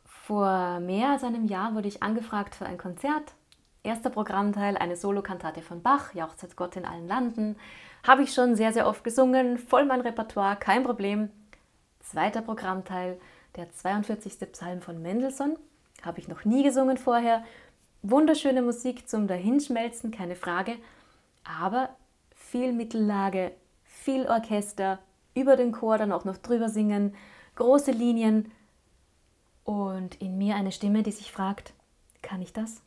Vor 0.04 0.80
mehr 0.80 1.12
als 1.12 1.24
einem 1.24 1.46
Jahr 1.46 1.74
wurde 1.74 1.88
ich 1.88 2.02
angefragt 2.02 2.54
für 2.54 2.66
ein 2.66 2.76
Konzert. 2.76 3.32
Erster 3.84 4.08
Programmteil, 4.08 4.78
eine 4.78 4.96
Solokantate 4.96 5.60
von 5.60 5.82
Bach, 5.82 6.14
Jauchzet 6.14 6.56
Gott 6.56 6.74
in 6.74 6.86
allen 6.86 7.06
Landen. 7.06 7.56
Habe 8.02 8.22
ich 8.22 8.32
schon 8.32 8.56
sehr, 8.56 8.72
sehr 8.72 8.88
oft 8.88 9.04
gesungen, 9.04 9.58
voll 9.58 9.84
mein 9.84 10.00
Repertoire, 10.00 10.56
kein 10.56 10.82
Problem. 10.84 11.28
Zweiter 12.00 12.40
Programmteil, 12.40 13.20
der 13.56 13.70
42. 13.70 14.50
Psalm 14.52 14.80
von 14.80 15.02
Mendelssohn, 15.02 15.58
habe 16.02 16.18
ich 16.18 16.28
noch 16.28 16.46
nie 16.46 16.62
gesungen 16.62 16.96
vorher. 16.96 17.44
Wunderschöne 18.00 18.62
Musik 18.62 19.06
zum 19.06 19.26
Dahinschmelzen, 19.26 20.10
keine 20.10 20.34
Frage. 20.34 20.76
Aber 21.44 21.90
viel 22.34 22.72
Mittellage, 22.72 23.52
viel 23.84 24.26
Orchester, 24.26 24.98
über 25.34 25.56
den 25.56 25.72
Chor 25.72 25.98
dann 25.98 26.12
auch 26.12 26.24
noch 26.24 26.38
drüber 26.38 26.70
singen, 26.70 27.14
große 27.56 27.90
Linien 27.90 28.50
und 29.62 30.22
in 30.22 30.38
mir 30.38 30.56
eine 30.56 30.72
Stimme, 30.72 31.02
die 31.02 31.12
sich 31.12 31.30
fragt, 31.30 31.74
kann 32.22 32.40
ich 32.40 32.54
das? 32.54 32.80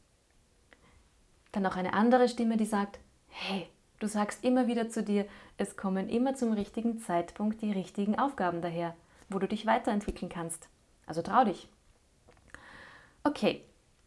Dann 1.52 1.66
auch 1.66 1.76
eine 1.76 1.94
andere 1.94 2.28
Stimme, 2.30 2.58
die 2.58 2.66
sagt, 2.66 3.00
hey, 3.30 3.68
du 4.00 4.08
sagst 4.08 4.44
immer 4.44 4.68
wieder 4.68 4.90
zu 4.90 5.04
dir, 5.04 5.26
es 5.58 5.78
kommen 5.78 6.10
immer 6.10 6.36
zum 6.36 6.54
richtigen 6.54 7.00
Zeitpunkt 7.00 7.62
die 7.62 7.72
richtigen 7.72 8.18
Aufgaben 8.18 8.62
daher, 8.62 8.96
wo 9.30 9.40
du 9.40 9.48
dich 9.48 9.66
weiterentwickeln 9.66 10.30
kannst. 10.30 10.70
Also 11.06 11.22
trau 11.22 11.44
dich. 11.44 11.70
Okay, 13.24 13.64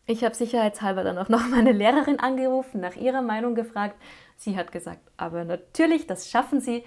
ich 0.07 0.25
habe 0.25 0.35
sicherheitshalber 0.35 1.05
dann 1.05 1.19
auch 1.19 1.29
noch 1.29 1.47
meine 1.49 1.73
Lehrerin 1.73 2.19
angerufen, 2.19 2.81
nach 2.81 2.97
ihrer 2.97 3.23
Meinung 3.23 3.55
gefragt. 3.55 3.97
Sie 4.37 4.57
hat 4.57 4.73
gesagt, 4.73 5.01
aber 5.17 5.45
natürlich, 5.45 6.07
das 6.07 6.29
schaffen 6.29 6.61
Sie. 6.61 6.85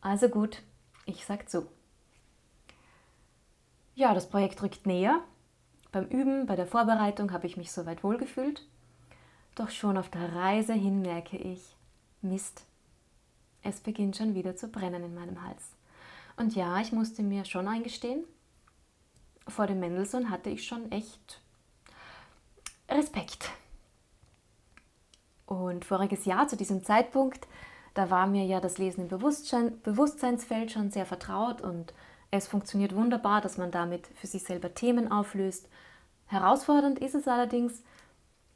Also 0.00 0.28
gut, 0.28 0.62
ich 1.04 1.24
sag 1.24 1.48
zu. 1.48 1.66
Ja, 3.94 4.12
das 4.12 4.28
Projekt 4.28 4.62
rückt 4.62 4.86
näher. 4.86 5.20
Beim 5.90 6.04
Üben, 6.04 6.46
bei 6.46 6.54
der 6.54 6.66
Vorbereitung 6.66 7.32
habe 7.32 7.46
ich 7.46 7.56
mich 7.56 7.72
soweit 7.72 8.04
wohlgefühlt. 8.04 8.66
Doch 9.56 9.70
schon 9.70 9.96
auf 9.96 10.10
der 10.10 10.34
Reise 10.34 10.74
hin 10.74 11.00
merke 11.00 11.38
ich, 11.38 11.74
Mist, 12.20 12.64
es 13.62 13.80
beginnt 13.80 14.16
schon 14.16 14.34
wieder 14.34 14.54
zu 14.54 14.68
brennen 14.68 15.02
in 15.02 15.14
meinem 15.14 15.42
Hals. 15.42 15.72
Und 16.36 16.54
ja, 16.54 16.78
ich 16.80 16.92
musste 16.92 17.22
mir 17.22 17.44
schon 17.46 17.66
eingestehen, 17.66 18.24
vor 19.48 19.66
dem 19.66 19.80
Mendelssohn 19.80 20.30
hatte 20.30 20.50
ich 20.50 20.66
schon 20.66 20.92
echt 20.92 21.40
Respekt. 22.88 23.50
Und 25.46 25.84
voriges 25.84 26.26
Jahr 26.26 26.48
zu 26.48 26.56
diesem 26.56 26.84
Zeitpunkt, 26.84 27.48
da 27.94 28.10
war 28.10 28.26
mir 28.26 28.44
ja 28.44 28.60
das 28.60 28.76
Lesen 28.76 29.02
im 29.02 29.08
Bewusstsein, 29.08 29.80
Bewusstseinsfeld 29.82 30.70
schon 30.70 30.90
sehr 30.90 31.06
vertraut 31.06 31.62
und 31.62 31.94
es 32.30 32.46
funktioniert 32.46 32.94
wunderbar, 32.94 33.40
dass 33.40 33.56
man 33.56 33.70
damit 33.70 34.06
für 34.16 34.26
sich 34.26 34.42
selber 34.42 34.74
Themen 34.74 35.10
auflöst. 35.10 35.68
Herausfordernd 36.26 36.98
ist 36.98 37.14
es 37.14 37.26
allerdings, 37.26 37.82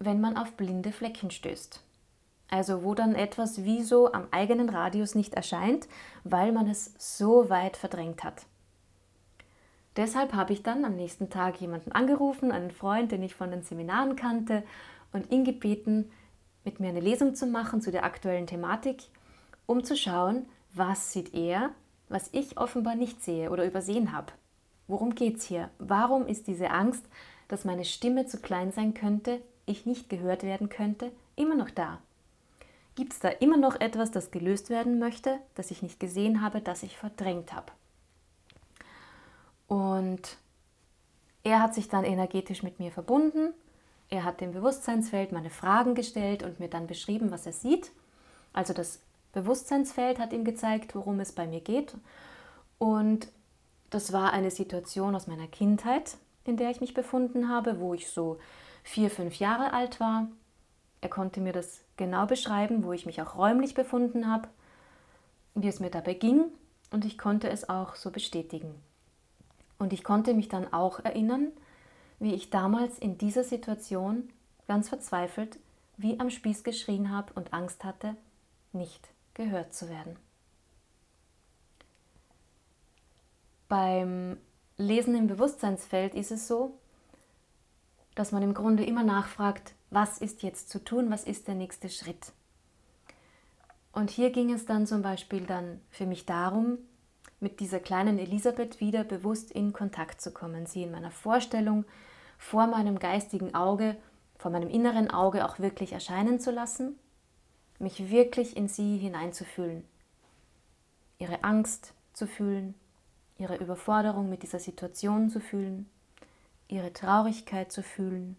wenn 0.00 0.20
man 0.20 0.36
auf 0.36 0.52
blinde 0.54 0.90
Flecken 0.90 1.30
stößt. 1.30 1.84
Also 2.48 2.82
wo 2.82 2.94
dann 2.94 3.14
etwas 3.14 3.62
wie 3.62 3.82
so 3.82 4.12
am 4.12 4.26
eigenen 4.32 4.68
Radius 4.68 5.14
nicht 5.14 5.34
erscheint, 5.34 5.86
weil 6.24 6.50
man 6.50 6.68
es 6.68 6.94
so 6.98 7.48
weit 7.48 7.76
verdrängt 7.76 8.24
hat. 8.24 8.46
Deshalb 9.96 10.32
habe 10.32 10.52
ich 10.52 10.62
dann 10.62 10.84
am 10.84 10.96
nächsten 10.96 11.30
Tag 11.30 11.60
jemanden 11.60 11.92
angerufen, 11.92 12.50
einen 12.50 12.70
Freund, 12.70 13.12
den 13.12 13.22
ich 13.22 13.34
von 13.34 13.50
den 13.50 13.62
Seminaren 13.62 14.16
kannte, 14.16 14.64
und 15.12 15.30
ihn 15.30 15.44
gebeten, 15.44 16.10
mit 16.64 16.80
mir 16.80 16.88
eine 16.88 17.00
Lesung 17.00 17.34
zu 17.34 17.46
machen 17.46 17.80
zu 17.80 17.90
der 17.90 18.04
aktuellen 18.04 18.46
Thematik, 18.46 19.04
um 19.66 19.84
zu 19.84 19.96
schauen, 19.96 20.46
was 20.72 21.12
sieht 21.12 21.34
er, 21.34 21.70
was 22.08 22.28
ich 22.32 22.58
offenbar 22.58 22.94
nicht 22.94 23.22
sehe 23.22 23.50
oder 23.50 23.64
übersehen 23.64 24.12
habe. 24.12 24.32
Worum 24.88 25.14
geht 25.14 25.36
es 25.36 25.44
hier? 25.44 25.70
Warum 25.78 26.26
ist 26.26 26.46
diese 26.46 26.70
Angst, 26.70 27.04
dass 27.48 27.64
meine 27.64 27.84
Stimme 27.84 28.26
zu 28.26 28.38
klein 28.40 28.72
sein 28.72 28.94
könnte, 28.94 29.40
ich 29.70 29.86
nicht 29.86 30.08
gehört 30.08 30.42
werden 30.42 30.68
könnte, 30.68 31.12
immer 31.36 31.54
noch 31.54 31.70
da? 31.70 31.98
Gibt 32.94 33.12
es 33.12 33.20
da 33.20 33.28
immer 33.28 33.56
noch 33.56 33.80
etwas, 33.80 34.10
das 34.10 34.30
gelöst 34.30 34.68
werden 34.68 34.98
möchte, 34.98 35.38
das 35.54 35.70
ich 35.70 35.82
nicht 35.82 36.00
gesehen 36.00 36.42
habe, 36.42 36.60
das 36.60 36.82
ich 36.82 36.96
verdrängt 36.96 37.52
habe? 37.52 37.72
Und 39.68 40.36
er 41.42 41.62
hat 41.62 41.74
sich 41.74 41.88
dann 41.88 42.04
energetisch 42.04 42.62
mit 42.62 42.80
mir 42.80 42.90
verbunden. 42.90 43.54
Er 44.08 44.24
hat 44.24 44.40
dem 44.40 44.52
Bewusstseinsfeld 44.52 45.32
meine 45.32 45.50
Fragen 45.50 45.94
gestellt 45.94 46.42
und 46.42 46.58
mir 46.58 46.68
dann 46.68 46.86
beschrieben, 46.86 47.30
was 47.30 47.46
er 47.46 47.52
sieht. 47.52 47.92
Also 48.52 48.74
das 48.74 49.00
Bewusstseinsfeld 49.32 50.18
hat 50.18 50.32
ihm 50.32 50.44
gezeigt, 50.44 50.94
worum 50.94 51.20
es 51.20 51.32
bei 51.32 51.46
mir 51.46 51.60
geht. 51.60 51.94
Und 52.78 53.28
das 53.90 54.12
war 54.12 54.32
eine 54.32 54.50
Situation 54.50 55.14
aus 55.14 55.28
meiner 55.28 55.46
Kindheit, 55.46 56.16
in 56.44 56.56
der 56.56 56.70
ich 56.70 56.80
mich 56.80 56.94
befunden 56.94 57.48
habe, 57.48 57.78
wo 57.78 57.94
ich 57.94 58.08
so 58.08 58.38
vier, 58.90 59.08
fünf 59.10 59.36
Jahre 59.38 59.72
alt 59.72 60.00
war. 60.00 60.28
Er 61.00 61.08
konnte 61.08 61.40
mir 61.40 61.52
das 61.52 61.80
genau 61.96 62.26
beschreiben, 62.26 62.82
wo 62.82 62.92
ich 62.92 63.06
mich 63.06 63.22
auch 63.22 63.36
räumlich 63.36 63.74
befunden 63.74 64.30
habe, 64.30 64.48
wie 65.54 65.68
es 65.68 65.78
mir 65.78 65.90
dabei 65.90 66.14
ging 66.14 66.46
und 66.90 67.04
ich 67.04 67.16
konnte 67.16 67.48
es 67.48 67.68
auch 67.68 67.94
so 67.94 68.10
bestätigen. 68.10 68.74
Und 69.78 69.92
ich 69.92 70.02
konnte 70.02 70.34
mich 70.34 70.48
dann 70.48 70.72
auch 70.72 70.98
erinnern, 71.04 71.52
wie 72.18 72.34
ich 72.34 72.50
damals 72.50 72.98
in 72.98 73.16
dieser 73.16 73.44
Situation 73.44 74.28
ganz 74.66 74.88
verzweifelt 74.88 75.58
wie 75.96 76.18
am 76.18 76.30
Spieß 76.30 76.64
geschrien 76.64 77.10
habe 77.10 77.32
und 77.34 77.52
Angst 77.52 77.84
hatte, 77.84 78.16
nicht 78.72 79.08
gehört 79.34 79.74
zu 79.74 79.88
werden. 79.90 80.16
Beim 83.68 84.38
Lesen 84.78 85.14
im 85.14 85.26
Bewusstseinsfeld 85.26 86.14
ist 86.14 86.30
es 86.30 86.48
so, 86.48 86.79
dass 88.20 88.32
man 88.32 88.42
im 88.42 88.52
Grunde 88.52 88.84
immer 88.84 89.02
nachfragt, 89.02 89.72
was 89.88 90.18
ist 90.18 90.42
jetzt 90.42 90.68
zu 90.68 90.84
tun, 90.84 91.10
was 91.10 91.24
ist 91.24 91.48
der 91.48 91.54
nächste 91.54 91.88
Schritt. 91.88 92.32
Und 93.92 94.10
hier 94.10 94.28
ging 94.28 94.52
es 94.52 94.66
dann 94.66 94.86
zum 94.86 95.00
Beispiel 95.00 95.46
dann 95.46 95.80
für 95.88 96.04
mich 96.04 96.26
darum, 96.26 96.76
mit 97.40 97.60
dieser 97.60 97.80
kleinen 97.80 98.18
Elisabeth 98.18 98.78
wieder 98.78 99.04
bewusst 99.04 99.50
in 99.50 99.72
Kontakt 99.72 100.20
zu 100.20 100.32
kommen, 100.32 100.66
sie 100.66 100.82
in 100.82 100.90
meiner 100.90 101.10
Vorstellung 101.10 101.86
vor 102.36 102.66
meinem 102.66 102.98
geistigen 102.98 103.54
Auge, 103.54 103.96
vor 104.36 104.50
meinem 104.50 104.68
inneren 104.68 105.10
Auge 105.10 105.46
auch 105.46 105.58
wirklich 105.58 105.92
erscheinen 105.92 106.40
zu 106.40 106.50
lassen, 106.50 106.98
mich 107.78 108.10
wirklich 108.10 108.54
in 108.54 108.68
sie 108.68 108.98
hineinzufühlen, 108.98 109.82
ihre 111.18 111.42
Angst 111.42 111.94
zu 112.12 112.26
fühlen, 112.26 112.74
ihre 113.38 113.56
Überforderung 113.56 114.28
mit 114.28 114.42
dieser 114.42 114.58
Situation 114.58 115.30
zu 115.30 115.40
fühlen, 115.40 115.88
ihre 116.70 116.92
Traurigkeit 116.92 117.72
zu 117.72 117.82
fühlen. 117.82 118.36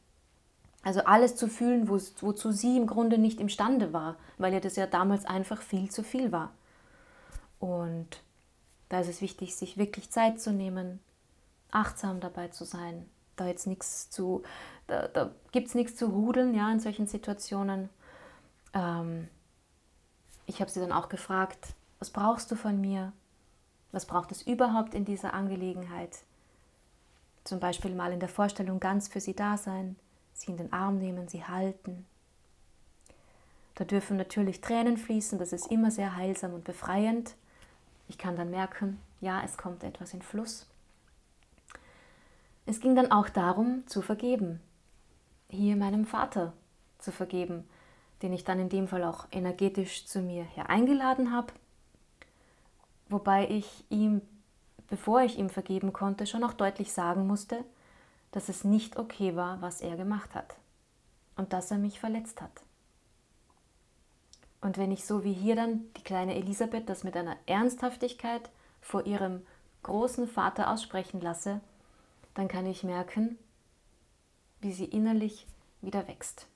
Also 0.83 1.01
alles 1.01 1.35
zu 1.35 1.47
fühlen, 1.47 1.87
wozu 1.87 2.51
sie 2.51 2.77
im 2.77 2.87
Grunde 2.87 3.17
nicht 3.17 3.39
imstande 3.39 3.93
war, 3.93 4.15
weil 4.37 4.53
ihr 4.53 4.61
das 4.61 4.75
ja 4.75 4.87
damals 4.87 5.25
einfach 5.25 5.61
viel 5.61 5.91
zu 5.91 6.03
viel 6.03 6.31
war. 6.31 6.51
Und 7.59 8.23
da 8.89 9.01
ist 9.01 9.09
es 9.09 9.21
wichtig, 9.21 9.55
sich 9.55 9.77
wirklich 9.77 10.09
Zeit 10.09 10.41
zu 10.41 10.51
nehmen, 10.51 10.99
achtsam 11.69 12.19
dabei 12.19 12.47
zu 12.47 12.65
sein. 12.65 13.07
Da 13.35 13.45
jetzt 13.47 13.67
nichts 13.67 14.09
zu, 14.09 14.41
da, 14.87 15.07
da 15.07 15.31
gibt 15.51 15.67
es 15.67 15.75
nichts 15.75 15.95
zu 15.95 16.11
hudeln, 16.11 16.55
ja, 16.55 16.71
in 16.71 16.79
solchen 16.79 17.07
Situationen. 17.07 17.89
Ähm, 18.73 19.27
ich 20.47 20.59
habe 20.61 20.71
sie 20.71 20.79
dann 20.79 20.91
auch 20.91 21.09
gefragt, 21.09 21.75
was 21.99 22.09
brauchst 22.09 22.49
du 22.49 22.55
von 22.55 22.81
mir? 22.81 23.13
Was 23.91 24.05
braucht 24.05 24.31
es 24.31 24.41
überhaupt 24.41 24.95
in 24.95 25.05
dieser 25.05 25.33
Angelegenheit? 25.33 26.23
Zum 27.43 27.59
Beispiel 27.59 27.95
mal 27.95 28.13
in 28.13 28.19
der 28.19 28.29
Vorstellung 28.29 28.79
ganz 28.79 29.07
für 29.07 29.19
sie 29.19 29.35
da 29.35 29.57
sein, 29.57 29.95
sie 30.33 30.51
in 30.51 30.57
den 30.57 30.71
Arm 30.73 30.97
nehmen, 30.97 31.27
sie 31.27 31.43
halten. 31.43 32.05
Da 33.75 33.85
dürfen 33.85 34.17
natürlich 34.17 34.61
Tränen 34.61 34.97
fließen, 34.97 35.39
das 35.39 35.53
ist 35.53 35.71
immer 35.71 35.91
sehr 35.91 36.15
heilsam 36.15 36.53
und 36.53 36.63
befreiend. 36.63 37.35
Ich 38.07 38.17
kann 38.17 38.35
dann 38.35 38.51
merken, 38.51 38.99
ja, 39.21 39.41
es 39.43 39.57
kommt 39.57 39.83
etwas 39.83 40.13
in 40.13 40.21
Fluss. 40.21 40.67
Es 42.65 42.79
ging 42.79 42.95
dann 42.95 43.11
auch 43.11 43.29
darum, 43.29 43.85
zu 43.87 44.01
vergeben. 44.01 44.61
Hier 45.49 45.75
meinem 45.75 46.05
Vater 46.05 46.53
zu 46.99 47.11
vergeben, 47.11 47.67
den 48.21 48.33
ich 48.33 48.43
dann 48.43 48.59
in 48.59 48.69
dem 48.69 48.87
Fall 48.87 49.03
auch 49.03 49.25
energetisch 49.31 50.05
zu 50.05 50.21
mir 50.21 50.43
hereingeladen 50.43 51.31
habe. 51.31 51.53
Wobei 53.09 53.49
ich 53.49 53.83
ihm 53.89 54.21
bevor 54.91 55.21
ich 55.21 55.39
ihm 55.39 55.49
vergeben 55.49 55.93
konnte, 55.93 56.27
schon 56.27 56.43
auch 56.43 56.51
deutlich 56.51 56.91
sagen 56.91 57.25
musste, 57.25 57.63
dass 58.31 58.49
es 58.49 58.65
nicht 58.65 58.97
okay 58.97 59.37
war, 59.37 59.61
was 59.61 59.79
er 59.79 59.95
gemacht 59.95 60.35
hat 60.35 60.57
und 61.37 61.53
dass 61.53 61.71
er 61.71 61.77
mich 61.77 61.97
verletzt 61.97 62.41
hat. 62.41 62.51
Und 64.59 64.77
wenn 64.77 64.91
ich 64.91 65.05
so 65.05 65.23
wie 65.23 65.31
hier 65.31 65.55
dann 65.55 65.85
die 65.95 66.03
kleine 66.03 66.35
Elisabeth 66.35 66.89
das 66.89 67.05
mit 67.05 67.15
einer 67.15 67.37
Ernsthaftigkeit 67.45 68.49
vor 68.81 69.05
ihrem 69.05 69.43
großen 69.83 70.27
Vater 70.27 70.69
aussprechen 70.69 71.21
lasse, 71.21 71.61
dann 72.33 72.49
kann 72.49 72.65
ich 72.65 72.83
merken, 72.83 73.39
wie 74.59 74.73
sie 74.73 74.85
innerlich 74.85 75.47
wieder 75.79 76.05
wächst. 76.09 76.47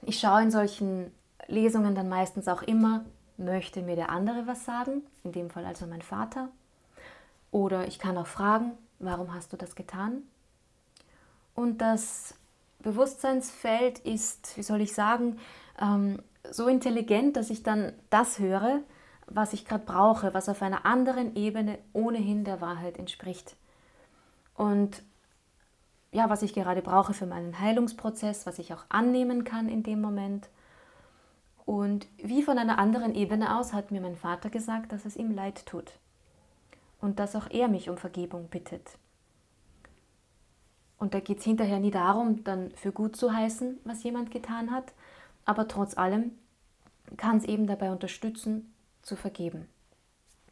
Ich 0.00 0.18
schaue 0.18 0.42
in 0.42 0.50
solchen 0.50 1.12
Lesungen 1.46 1.94
dann 1.94 2.08
meistens 2.08 2.48
auch 2.48 2.62
immer, 2.62 3.04
möchte 3.42 3.82
mir 3.82 3.96
der 3.96 4.10
andere 4.10 4.46
was 4.46 4.64
sagen, 4.64 5.02
in 5.24 5.32
dem 5.32 5.50
Fall 5.50 5.64
also 5.64 5.86
mein 5.86 6.02
Vater. 6.02 6.48
Oder 7.50 7.86
ich 7.86 7.98
kann 7.98 8.16
auch 8.16 8.26
fragen, 8.26 8.72
warum 8.98 9.34
hast 9.34 9.52
du 9.52 9.56
das 9.56 9.74
getan? 9.74 10.22
Und 11.54 11.78
das 11.78 12.34
Bewusstseinsfeld 12.80 13.98
ist, 14.00 14.56
wie 14.56 14.62
soll 14.62 14.80
ich 14.80 14.94
sagen, 14.94 15.38
ähm, 15.80 16.22
so 16.50 16.66
intelligent, 16.66 17.36
dass 17.36 17.50
ich 17.50 17.62
dann 17.62 17.92
das 18.10 18.38
höre, 18.38 18.80
was 19.26 19.52
ich 19.52 19.64
gerade 19.64 19.84
brauche, 19.84 20.34
was 20.34 20.48
auf 20.48 20.62
einer 20.62 20.84
anderen 20.84 21.36
Ebene 21.36 21.78
ohnehin 21.92 22.44
der 22.44 22.60
Wahrheit 22.60 22.98
entspricht. 22.98 23.56
Und 24.56 25.02
ja, 26.10 26.28
was 26.28 26.42
ich 26.42 26.52
gerade 26.52 26.82
brauche 26.82 27.14
für 27.14 27.26
meinen 27.26 27.58
Heilungsprozess, 27.58 28.46
was 28.46 28.58
ich 28.58 28.74
auch 28.74 28.84
annehmen 28.88 29.44
kann 29.44 29.68
in 29.68 29.82
dem 29.82 30.00
Moment 30.00 30.48
und 31.64 32.06
wie 32.16 32.42
von 32.42 32.58
einer 32.58 32.78
anderen 32.78 33.14
Ebene 33.14 33.58
aus 33.58 33.72
hat 33.72 33.90
mir 33.90 34.00
mein 34.00 34.16
Vater 34.16 34.50
gesagt, 34.50 34.92
dass 34.92 35.04
es 35.04 35.16
ihm 35.16 35.30
leid 35.30 35.64
tut 35.66 35.92
und 37.00 37.18
dass 37.18 37.36
auch 37.36 37.50
er 37.50 37.68
mich 37.68 37.88
um 37.88 37.96
Vergebung 37.96 38.48
bittet. 38.48 38.98
Und 40.98 41.14
da 41.14 41.20
geht 41.20 41.38
es 41.38 41.44
hinterher 41.44 41.80
nie 41.80 41.90
darum, 41.90 42.44
dann 42.44 42.70
für 42.72 42.92
gut 42.92 43.16
zu 43.16 43.32
heißen, 43.32 43.80
was 43.84 44.04
jemand 44.04 44.30
getan 44.30 44.70
hat, 44.70 44.92
aber 45.44 45.66
trotz 45.66 45.96
allem 45.96 46.32
kann 47.16 47.38
es 47.38 47.44
eben 47.44 47.66
dabei 47.66 47.90
unterstützen, 47.90 48.72
zu 49.02 49.16
vergeben. 49.16 49.68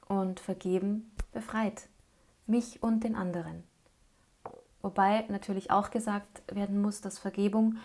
Und 0.09 0.41
vergeben 0.41 1.13
befreit 1.33 1.89
mich 2.49 2.83
und 2.83 3.05
den 3.05 3.15
anderen. 3.15 3.63
Wobei 4.83 5.25
natürlich 5.29 5.71
auch 5.71 5.91
gesagt 5.91 6.43
werden 6.53 6.83
muss, 6.83 7.01
dass 7.01 7.19
Vergebung 7.19 7.77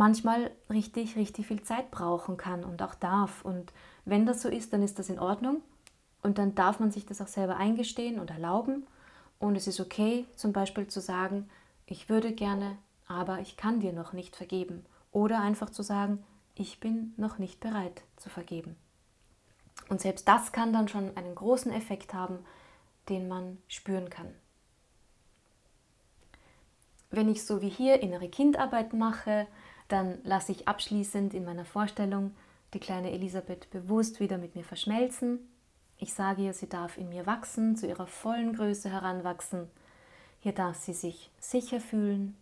manchmal 0.00 0.50
richtig, 0.70 1.14
richtig 1.16 1.46
viel 1.46 1.62
Zeit 1.62 1.90
brauchen 1.90 2.38
kann 2.38 2.64
und 2.64 2.82
auch 2.82 2.94
darf. 2.94 3.44
Und 3.44 3.70
wenn 4.06 4.24
das 4.24 4.40
so 4.40 4.48
ist, 4.48 4.72
dann 4.72 4.82
ist 4.82 4.98
das 4.98 5.10
in 5.10 5.18
Ordnung. 5.18 5.60
Und 6.22 6.38
dann 6.38 6.54
darf 6.54 6.80
man 6.80 6.90
sich 6.90 7.04
das 7.04 7.20
auch 7.20 7.26
selber 7.26 7.58
eingestehen 7.58 8.18
und 8.18 8.30
erlauben. 8.30 8.86
Und 9.38 9.56
es 9.56 9.66
ist 9.66 9.78
okay, 9.78 10.24
zum 10.36 10.54
Beispiel 10.54 10.86
zu 10.86 11.02
sagen, 11.02 11.50
ich 11.84 12.08
würde 12.08 12.32
gerne, 12.32 12.78
aber 13.08 13.40
ich 13.40 13.58
kann 13.58 13.80
dir 13.80 13.92
noch 13.92 14.14
nicht 14.14 14.36
vergeben. 14.36 14.86
Oder 15.12 15.42
einfach 15.42 15.68
zu 15.68 15.82
sagen, 15.82 16.24
ich 16.54 16.80
bin 16.80 17.12
noch 17.18 17.36
nicht 17.36 17.60
bereit 17.60 18.02
zu 18.16 18.30
vergeben. 18.30 18.76
Und 19.90 20.00
selbst 20.00 20.26
das 20.26 20.52
kann 20.52 20.72
dann 20.72 20.88
schon 20.88 21.14
einen 21.14 21.34
großen 21.34 21.72
Effekt 21.72 22.14
haben, 22.14 22.38
den 23.10 23.28
man 23.28 23.58
spüren 23.68 24.08
kann. 24.08 24.32
Wenn 27.10 27.28
ich 27.28 27.44
so 27.44 27.60
wie 27.60 27.68
hier 27.68 28.00
innere 28.00 28.30
Kindarbeit 28.30 28.94
mache, 28.94 29.46
dann 29.92 30.18
lasse 30.24 30.52
ich 30.52 30.68
abschließend 30.68 31.34
in 31.34 31.44
meiner 31.44 31.64
Vorstellung 31.64 32.32
die 32.74 32.80
kleine 32.80 33.10
Elisabeth 33.10 33.68
bewusst 33.70 34.20
wieder 34.20 34.38
mit 34.38 34.54
mir 34.54 34.64
verschmelzen. 34.64 35.40
Ich 35.98 36.14
sage 36.14 36.42
ihr, 36.42 36.54
sie 36.54 36.68
darf 36.68 36.96
in 36.96 37.08
mir 37.08 37.26
wachsen, 37.26 37.76
zu 37.76 37.86
ihrer 37.86 38.06
vollen 38.06 38.54
Größe 38.54 38.88
heranwachsen. 38.88 39.68
Hier 40.38 40.52
darf 40.52 40.76
sie 40.76 40.94
sich 40.94 41.30
sicher 41.38 41.80
fühlen, 41.80 42.36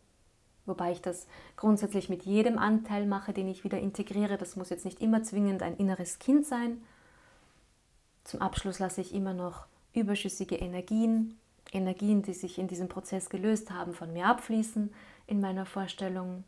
wobei 0.67 0.93
ich 0.93 1.01
das 1.01 1.27
grundsätzlich 1.57 2.09
mit 2.09 2.25
jedem 2.25 2.59
Anteil 2.59 3.07
mache, 3.07 3.33
den 3.33 3.49
ich 3.49 3.65
wieder 3.65 3.81
integriere. 3.81 4.37
Das 4.37 4.55
muss 4.55 4.71
jetzt 4.71 4.85
nicht 4.85 5.01
immer 5.01 5.23
zwingend 5.23 5.63
ein 5.63 5.77
inneres 5.77 6.19
Kind 6.19 6.47
sein. 6.47 6.83
Zum 8.25 8.43
Abschluss 8.43 8.79
lasse 8.79 9.01
ich 9.01 9.15
immer 9.15 9.33
noch 9.33 9.67
überschüssige 9.95 10.57
Energien, 10.57 11.39
Energien, 11.73 12.23
die 12.23 12.35
sich 12.35 12.59
in 12.59 12.69
diesem 12.69 12.89
Prozess 12.89 13.31
gelöst 13.31 13.71
haben, 13.71 13.95
von 13.95 14.13
mir 14.13 14.27
abfließen 14.27 14.93
in 15.27 15.41
meiner 15.41 15.67
Vorstellung. 15.67 16.45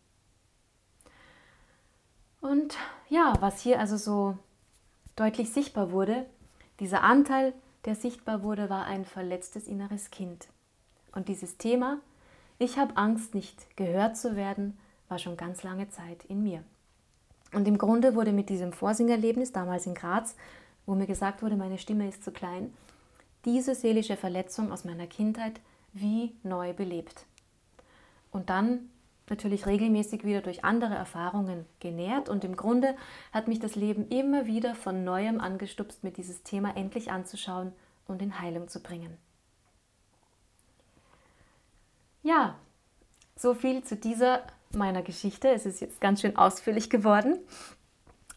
Und 2.41 2.77
ja, 3.09 3.35
was 3.41 3.61
hier 3.61 3.81
also 3.81 3.97
so 3.97 4.37
deutlich 5.17 5.51
sichtbar 5.51 5.93
wurde, 5.93 6.27
dieser 6.79 7.03
Anteil, 7.03 7.53
der 7.85 7.95
sichtbar 7.95 8.43
wurde, 8.43 8.71
war 8.71 8.87
ein 8.87 9.05
verletztes 9.05 9.67
inneres 9.67 10.11
Kind. 10.11 10.49
Und 11.13 11.29
dieses 11.29 11.59
Thema, 11.59 11.99
ich 12.59 12.79
habe 12.79 12.97
Angst, 12.97 13.35
nicht 13.35 13.77
gehört 13.77 14.17
zu 14.17 14.37
werden, 14.37 14.79
war 15.09 15.19
schon 15.19 15.37
ganz 15.37 15.63
lange 15.63 15.89
Zeit 15.89 16.25
in 16.27 16.43
mir. 16.43 16.63
Und 17.53 17.67
im 17.67 17.79
Grunde 17.79 18.15
wurde 18.15 18.33
mit 18.33 18.49
diesem 18.49 18.73
Vorsingerlebnis 18.73 19.53
damals 19.53 19.87
in 19.87 19.95
Graz, 19.95 20.37
wo 20.87 20.95
mir 20.95 21.07
gesagt 21.07 21.43
wurde, 21.43 21.57
meine 21.57 21.79
Stimme 21.79 22.09
ist 22.09 22.23
zu 22.23 22.31
klein, 22.31 22.73
diese 23.45 23.75
seelische 23.75 24.17
Verletzung 24.17 24.71
aus 24.71 24.85
meiner 24.85 25.07
Kindheit 25.07 25.61
wie 25.93 26.35
neu 26.43 26.73
belebt. 26.73 27.27
Und 28.31 28.51
dann 28.51 28.91
natürlich 29.31 29.67
regelmäßig 29.67 30.25
wieder 30.25 30.43
durch 30.43 30.65
andere 30.65 30.95
Erfahrungen 30.95 31.65
genährt 31.79 32.29
und 32.29 32.45
im 32.45 32.57
Grunde 32.57 32.97
hat 33.33 33.49
mich 33.49 33.61
das 33.61 33.77
Leben 33.77 34.09
immer 34.09 34.47
wieder 34.47 34.75
von 34.75 35.05
neuem 35.05 35.41
angestupst, 35.41 36.05
mir 36.05 36.11
dieses 36.11 36.43
Thema 36.43 36.77
endlich 36.77 37.11
anzuschauen 37.11 37.73
und 38.07 38.21
in 38.21 38.41
Heilung 38.41 38.69
zu 38.69 38.81
bringen. 38.81 39.17
Ja, 42.23 42.57
so 43.37 43.55
viel 43.55 43.83
zu 43.83 43.97
dieser 43.97 44.43
meiner 44.73 45.03
Geschichte. 45.03 45.49
Es 45.49 45.67
ist 45.67 45.81
jetzt 45.81 46.01
ganz 46.01 46.21
schön 46.21 46.37
ausführlich 46.37 46.91
geworden. 46.91 47.39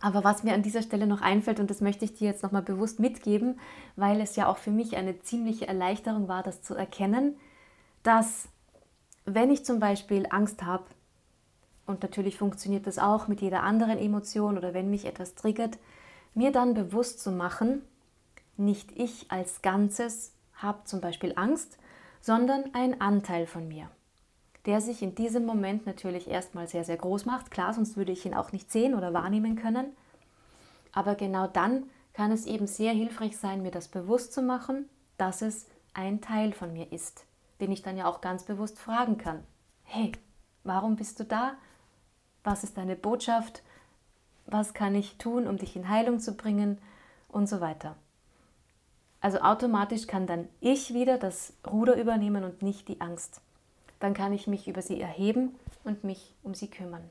Aber 0.01 0.23
was 0.23 0.43
mir 0.43 0.53
an 0.53 0.63
dieser 0.63 0.81
Stelle 0.81 1.07
noch 1.07 1.21
einfällt, 1.21 1.59
und 1.59 1.69
das 1.69 1.79
möchte 1.79 2.03
ich 2.03 2.13
dir 2.13 2.27
jetzt 2.27 2.43
nochmal 2.43 2.61
bewusst 2.61 2.99
mitgeben, 2.99 3.59
weil 3.95 4.19
es 4.19 4.35
ja 4.35 4.47
auch 4.47 4.57
für 4.57 4.71
mich 4.71 4.97
eine 4.97 5.19
ziemliche 5.19 5.67
Erleichterung 5.67 6.27
war, 6.27 6.43
das 6.43 6.61
zu 6.61 6.75
erkennen, 6.75 7.37
dass 8.03 8.49
wenn 9.25 9.51
ich 9.51 9.65
zum 9.65 9.79
Beispiel 9.79 10.27
Angst 10.29 10.63
habe, 10.63 10.85
und 11.85 12.01
natürlich 12.01 12.37
funktioniert 12.37 12.87
das 12.87 12.97
auch 12.97 13.27
mit 13.27 13.41
jeder 13.41 13.63
anderen 13.63 13.97
Emotion 13.97 14.57
oder 14.57 14.73
wenn 14.73 14.89
mich 14.89 15.05
etwas 15.05 15.35
triggert, 15.35 15.77
mir 16.33 16.51
dann 16.51 16.73
bewusst 16.73 17.19
zu 17.19 17.31
machen, 17.31 17.81
nicht 18.55 18.91
ich 18.93 19.29
als 19.31 19.61
Ganzes 19.61 20.31
habe 20.53 20.83
zum 20.85 21.01
Beispiel 21.01 21.33
Angst, 21.35 21.77
sondern 22.21 22.73
ein 22.73 23.01
Anteil 23.01 23.47
von 23.47 23.67
mir, 23.67 23.89
der 24.65 24.79
sich 24.79 25.01
in 25.01 25.15
diesem 25.15 25.45
Moment 25.45 25.85
natürlich 25.85 26.29
erstmal 26.29 26.67
sehr, 26.67 26.85
sehr 26.85 26.97
groß 26.97 27.25
macht. 27.25 27.51
Klar, 27.51 27.73
sonst 27.73 27.97
würde 27.97 28.13
ich 28.13 28.25
ihn 28.25 28.33
auch 28.33 28.53
nicht 28.53 28.71
sehen 28.71 28.95
oder 28.95 29.13
wahrnehmen 29.13 29.57
können. 29.57 29.87
Aber 30.93 31.15
genau 31.15 31.47
dann 31.47 31.83
kann 32.13 32.31
es 32.31 32.45
eben 32.45 32.67
sehr 32.67 32.93
hilfreich 32.93 33.37
sein, 33.37 33.61
mir 33.61 33.71
das 33.71 33.89
bewusst 33.89 34.31
zu 34.31 34.41
machen, 34.41 34.87
dass 35.17 35.41
es 35.41 35.67
ein 35.93 36.21
Teil 36.21 36.53
von 36.53 36.71
mir 36.71 36.91
ist, 36.91 37.25
den 37.63 37.71
ich 37.71 37.81
dann 37.81 37.95
ja 37.95 38.07
auch 38.07 38.19
ganz 38.19 38.43
bewusst 38.43 38.77
fragen 38.77 39.17
kann. 39.17 39.41
Hey, 39.85 40.11
warum 40.65 40.97
bist 40.97 41.21
du 41.21 41.23
da? 41.23 41.53
Was 42.43 42.65
ist 42.65 42.75
deine 42.75 42.97
Botschaft? 42.97 43.63
Was 44.45 44.73
kann 44.73 44.95
ich 44.95 45.17
tun, 45.17 45.47
um 45.47 45.55
dich 45.55 45.77
in 45.77 45.87
Heilung 45.87 46.19
zu 46.19 46.35
bringen? 46.35 46.77
Und 47.29 47.47
so 47.47 47.61
weiter. 47.61 47.95
Also 49.21 49.39
automatisch 49.39 50.07
kann 50.07 50.27
dann 50.27 50.49
ich 50.59 50.93
wieder 50.93 51.17
das 51.17 51.53
Ruder 51.65 51.95
übernehmen 51.95 52.43
und 52.43 52.61
nicht 52.61 52.89
die 52.89 52.99
Angst. 52.99 53.39
Dann 54.01 54.13
kann 54.13 54.33
ich 54.33 54.45
mich 54.45 54.67
über 54.67 54.81
sie 54.81 54.99
erheben 54.99 55.55
und 55.85 56.03
mich 56.03 56.35
um 56.43 56.53
sie 56.53 56.69
kümmern. 56.69 57.09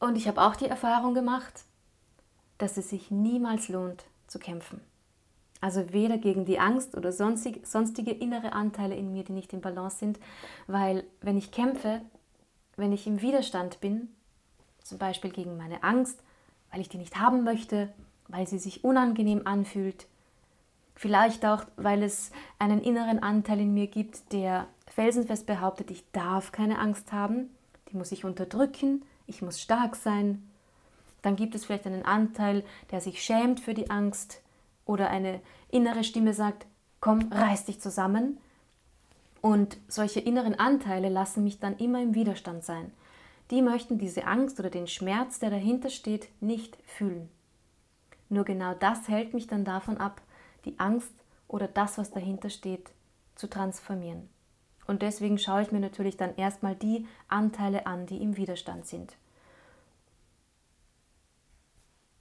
Und 0.00 0.16
ich 0.16 0.26
habe 0.26 0.42
auch 0.42 0.56
die 0.56 0.66
Erfahrung 0.66 1.14
gemacht, 1.14 1.62
dass 2.58 2.76
es 2.76 2.90
sich 2.90 3.12
niemals 3.12 3.68
lohnt 3.68 4.06
zu 4.26 4.40
kämpfen. 4.40 4.80
Also 5.62 5.92
weder 5.92 6.18
gegen 6.18 6.44
die 6.44 6.58
Angst 6.58 6.96
oder 6.96 7.12
sonstige, 7.12 7.64
sonstige 7.64 8.10
innere 8.10 8.52
Anteile 8.52 8.96
in 8.96 9.12
mir, 9.12 9.22
die 9.22 9.32
nicht 9.32 9.52
in 9.52 9.60
Balance 9.60 9.96
sind, 9.96 10.18
weil 10.66 11.04
wenn 11.20 11.38
ich 11.38 11.52
kämpfe, 11.52 12.02
wenn 12.76 12.92
ich 12.92 13.06
im 13.06 13.22
Widerstand 13.22 13.80
bin, 13.80 14.08
zum 14.82 14.98
Beispiel 14.98 15.30
gegen 15.30 15.56
meine 15.56 15.84
Angst, 15.84 16.20
weil 16.72 16.80
ich 16.80 16.88
die 16.88 16.98
nicht 16.98 17.16
haben 17.16 17.44
möchte, 17.44 17.92
weil 18.26 18.48
sie 18.48 18.58
sich 18.58 18.82
unangenehm 18.82 19.42
anfühlt, 19.46 20.08
vielleicht 20.96 21.46
auch, 21.46 21.64
weil 21.76 22.02
es 22.02 22.32
einen 22.58 22.82
inneren 22.82 23.22
Anteil 23.22 23.60
in 23.60 23.72
mir 23.72 23.86
gibt, 23.86 24.32
der 24.32 24.66
felsenfest 24.88 25.46
behauptet, 25.46 25.92
ich 25.92 26.02
darf 26.10 26.50
keine 26.50 26.80
Angst 26.80 27.12
haben, 27.12 27.50
die 27.92 27.96
muss 27.96 28.10
ich 28.10 28.24
unterdrücken, 28.24 29.04
ich 29.28 29.42
muss 29.42 29.60
stark 29.60 29.94
sein. 29.94 30.42
Dann 31.22 31.36
gibt 31.36 31.54
es 31.54 31.66
vielleicht 31.66 31.86
einen 31.86 32.04
Anteil, 32.04 32.64
der 32.90 33.00
sich 33.00 33.22
schämt 33.22 33.60
für 33.60 33.74
die 33.74 33.90
Angst 33.90 34.41
oder 34.84 35.10
eine 35.10 35.40
innere 35.70 36.04
Stimme 36.04 36.34
sagt, 36.34 36.66
komm, 37.00 37.32
reiß 37.32 37.66
dich 37.66 37.80
zusammen. 37.80 38.38
Und 39.40 39.76
solche 39.88 40.20
inneren 40.20 40.54
Anteile 40.54 41.08
lassen 41.08 41.42
mich 41.44 41.58
dann 41.58 41.76
immer 41.76 42.00
im 42.00 42.14
Widerstand 42.14 42.64
sein. 42.64 42.92
Die 43.50 43.60
möchten 43.60 43.98
diese 43.98 44.26
Angst 44.26 44.58
oder 44.60 44.70
den 44.70 44.86
Schmerz, 44.86 45.38
der 45.38 45.50
dahinter 45.50 45.90
steht, 45.90 46.28
nicht 46.40 46.78
fühlen. 46.86 47.28
Nur 48.28 48.44
genau 48.44 48.72
das 48.74 49.08
hält 49.08 49.34
mich 49.34 49.46
dann 49.46 49.64
davon 49.64 49.98
ab, 49.98 50.22
die 50.64 50.78
Angst 50.78 51.12
oder 51.48 51.68
das, 51.68 51.98
was 51.98 52.10
dahinter 52.12 52.48
steht, 52.48 52.92
zu 53.34 53.48
transformieren. 53.48 54.28
Und 54.86 55.02
deswegen 55.02 55.38
schaue 55.38 55.62
ich 55.62 55.72
mir 55.72 55.80
natürlich 55.80 56.16
dann 56.16 56.36
erstmal 56.36 56.74
die 56.74 57.06
Anteile 57.28 57.86
an, 57.86 58.06
die 58.06 58.22
im 58.22 58.36
Widerstand 58.36 58.86
sind. 58.86 59.16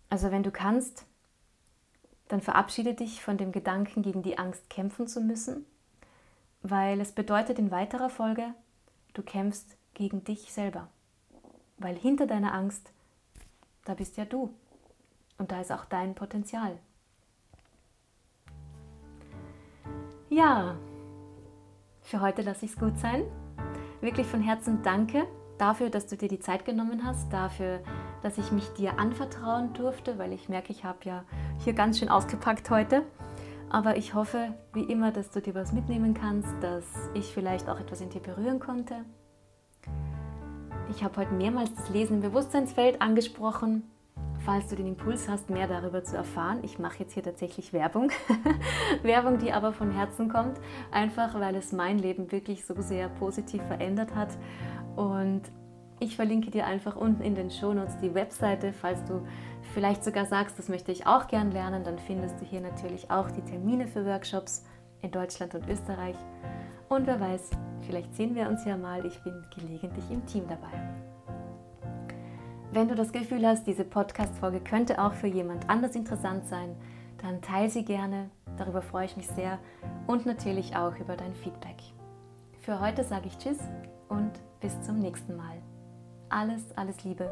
Also 0.09 0.31
wenn 0.31 0.43
du 0.43 0.51
kannst, 0.51 1.05
dann 2.31 2.39
verabschiede 2.39 2.93
dich 2.93 3.21
von 3.21 3.37
dem 3.37 3.51
Gedanken, 3.51 4.03
gegen 4.03 4.23
die 4.23 4.37
Angst 4.37 4.69
kämpfen 4.69 5.05
zu 5.05 5.19
müssen, 5.19 5.65
weil 6.61 7.01
es 7.01 7.11
bedeutet 7.11 7.59
in 7.59 7.71
weiterer 7.71 8.09
Folge, 8.09 8.53
du 9.13 9.21
kämpfst 9.21 9.75
gegen 9.93 10.23
dich 10.23 10.53
selber. 10.53 10.87
Weil 11.77 11.95
hinter 11.95 12.27
deiner 12.27 12.53
Angst, 12.53 12.93
da 13.83 13.95
bist 13.95 14.15
ja 14.15 14.23
du. 14.23 14.53
Und 15.37 15.51
da 15.51 15.59
ist 15.59 15.73
auch 15.73 15.83
dein 15.83 16.15
Potenzial. 16.15 16.77
Ja, 20.29 20.77
für 22.01 22.21
heute 22.21 22.43
lasse 22.43 22.63
ich 22.63 22.71
es 22.71 22.79
gut 22.79 22.97
sein. 22.97 23.23
Wirklich 23.99 24.27
von 24.27 24.41
Herzen 24.41 24.81
danke 24.83 25.27
dafür, 25.57 25.89
dass 25.89 26.07
du 26.07 26.15
dir 26.15 26.29
die 26.29 26.39
Zeit 26.39 26.63
genommen 26.63 27.05
hast, 27.05 27.33
dafür, 27.33 27.81
dass 28.21 28.37
ich 28.37 28.51
mich 28.51 28.67
dir 28.73 28.97
anvertrauen 28.99 29.73
durfte, 29.73 30.17
weil 30.17 30.31
ich 30.31 30.47
merke, 30.47 30.71
ich 30.71 30.85
habe 30.85 30.99
ja 31.03 31.25
hier 31.63 31.73
ganz 31.73 31.99
schön 31.99 32.09
ausgepackt 32.09 32.69
heute. 32.69 33.03
Aber 33.69 33.95
ich 33.95 34.13
hoffe, 34.13 34.53
wie 34.73 34.83
immer, 34.83 35.11
dass 35.11 35.31
du 35.31 35.41
dir 35.41 35.55
was 35.55 35.71
mitnehmen 35.71 36.13
kannst, 36.13 36.53
dass 36.61 36.85
ich 37.13 37.33
vielleicht 37.33 37.69
auch 37.69 37.79
etwas 37.79 38.01
in 38.01 38.09
dir 38.09 38.21
berühren 38.21 38.59
konnte. 38.59 39.05
Ich 40.89 41.03
habe 41.03 41.21
heute 41.21 41.33
mehrmals 41.33 41.73
das 41.75 41.89
Lesen 41.89 42.15
im 42.15 42.21
Bewusstseinsfeld 42.21 43.01
angesprochen 43.01 43.83
falls 44.45 44.67
du 44.67 44.75
den 44.75 44.87
Impuls 44.87 45.29
hast, 45.29 45.49
mehr 45.49 45.67
darüber 45.67 46.03
zu 46.03 46.15
erfahren. 46.15 46.59
Ich 46.63 46.79
mache 46.79 46.99
jetzt 46.99 47.13
hier 47.13 47.23
tatsächlich 47.23 47.73
Werbung. 47.73 48.11
Werbung, 49.03 49.37
die 49.37 49.51
aber 49.51 49.73
von 49.73 49.91
Herzen 49.91 50.29
kommt, 50.29 50.59
einfach 50.91 51.39
weil 51.39 51.55
es 51.55 51.71
mein 51.71 51.99
Leben 51.99 52.31
wirklich 52.31 52.65
so 52.65 52.73
sehr 52.81 53.09
positiv 53.09 53.61
verändert 53.63 54.15
hat. 54.15 54.29
Und 54.95 55.43
ich 55.99 56.15
verlinke 56.15 56.49
dir 56.49 56.65
einfach 56.65 56.95
unten 56.95 57.21
in 57.21 57.35
den 57.35 57.51
Shownotes 57.51 57.97
die 57.99 58.13
Webseite, 58.15 58.73
falls 58.73 59.03
du 59.05 59.21
vielleicht 59.73 60.03
sogar 60.03 60.25
sagst, 60.25 60.57
das 60.59 60.69
möchte 60.69 60.91
ich 60.91 61.07
auch 61.07 61.27
gern 61.27 61.51
lernen, 61.51 61.83
dann 61.83 61.99
findest 61.99 62.39
du 62.39 62.45
hier 62.45 62.61
natürlich 62.61 63.09
auch 63.09 63.31
die 63.31 63.41
Termine 63.41 63.87
für 63.87 64.05
Workshops 64.05 64.63
in 65.01 65.11
Deutschland 65.11 65.55
und 65.55 65.67
Österreich. 65.67 66.15
Und 66.89 67.07
wer 67.07 67.19
weiß, 67.19 67.51
vielleicht 67.81 68.13
sehen 68.15 68.35
wir 68.35 68.47
uns 68.47 68.65
ja 68.65 68.77
mal, 68.77 69.05
ich 69.05 69.17
bin 69.23 69.45
gelegentlich 69.55 70.09
im 70.11 70.25
Team 70.25 70.45
dabei. 70.47 70.71
Wenn 72.73 72.87
du 72.87 72.95
das 72.95 73.11
Gefühl 73.11 73.45
hast, 73.45 73.67
diese 73.67 73.83
Podcast-Folge 73.83 74.61
könnte 74.61 75.01
auch 75.01 75.13
für 75.13 75.27
jemand 75.27 75.69
anders 75.69 75.95
interessant 75.95 76.45
sein, 76.47 76.75
dann 77.21 77.41
teile 77.41 77.69
sie 77.69 77.83
gerne. 77.83 78.29
Darüber 78.57 78.81
freue 78.81 79.05
ich 79.05 79.17
mich 79.17 79.27
sehr 79.27 79.59
und 80.07 80.25
natürlich 80.25 80.75
auch 80.75 80.95
über 80.97 81.15
dein 81.15 81.35
Feedback. 81.35 81.77
Für 82.61 82.79
heute 82.79 83.03
sage 83.03 83.27
ich 83.27 83.37
Tschüss 83.37 83.59
und 84.07 84.31
bis 84.59 84.81
zum 84.81 84.99
nächsten 84.99 85.35
Mal. 85.35 85.61
Alles, 86.29 86.63
alles 86.77 87.03
Liebe, 87.03 87.29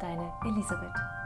deine 0.00 0.32
Elisabeth. 0.44 1.21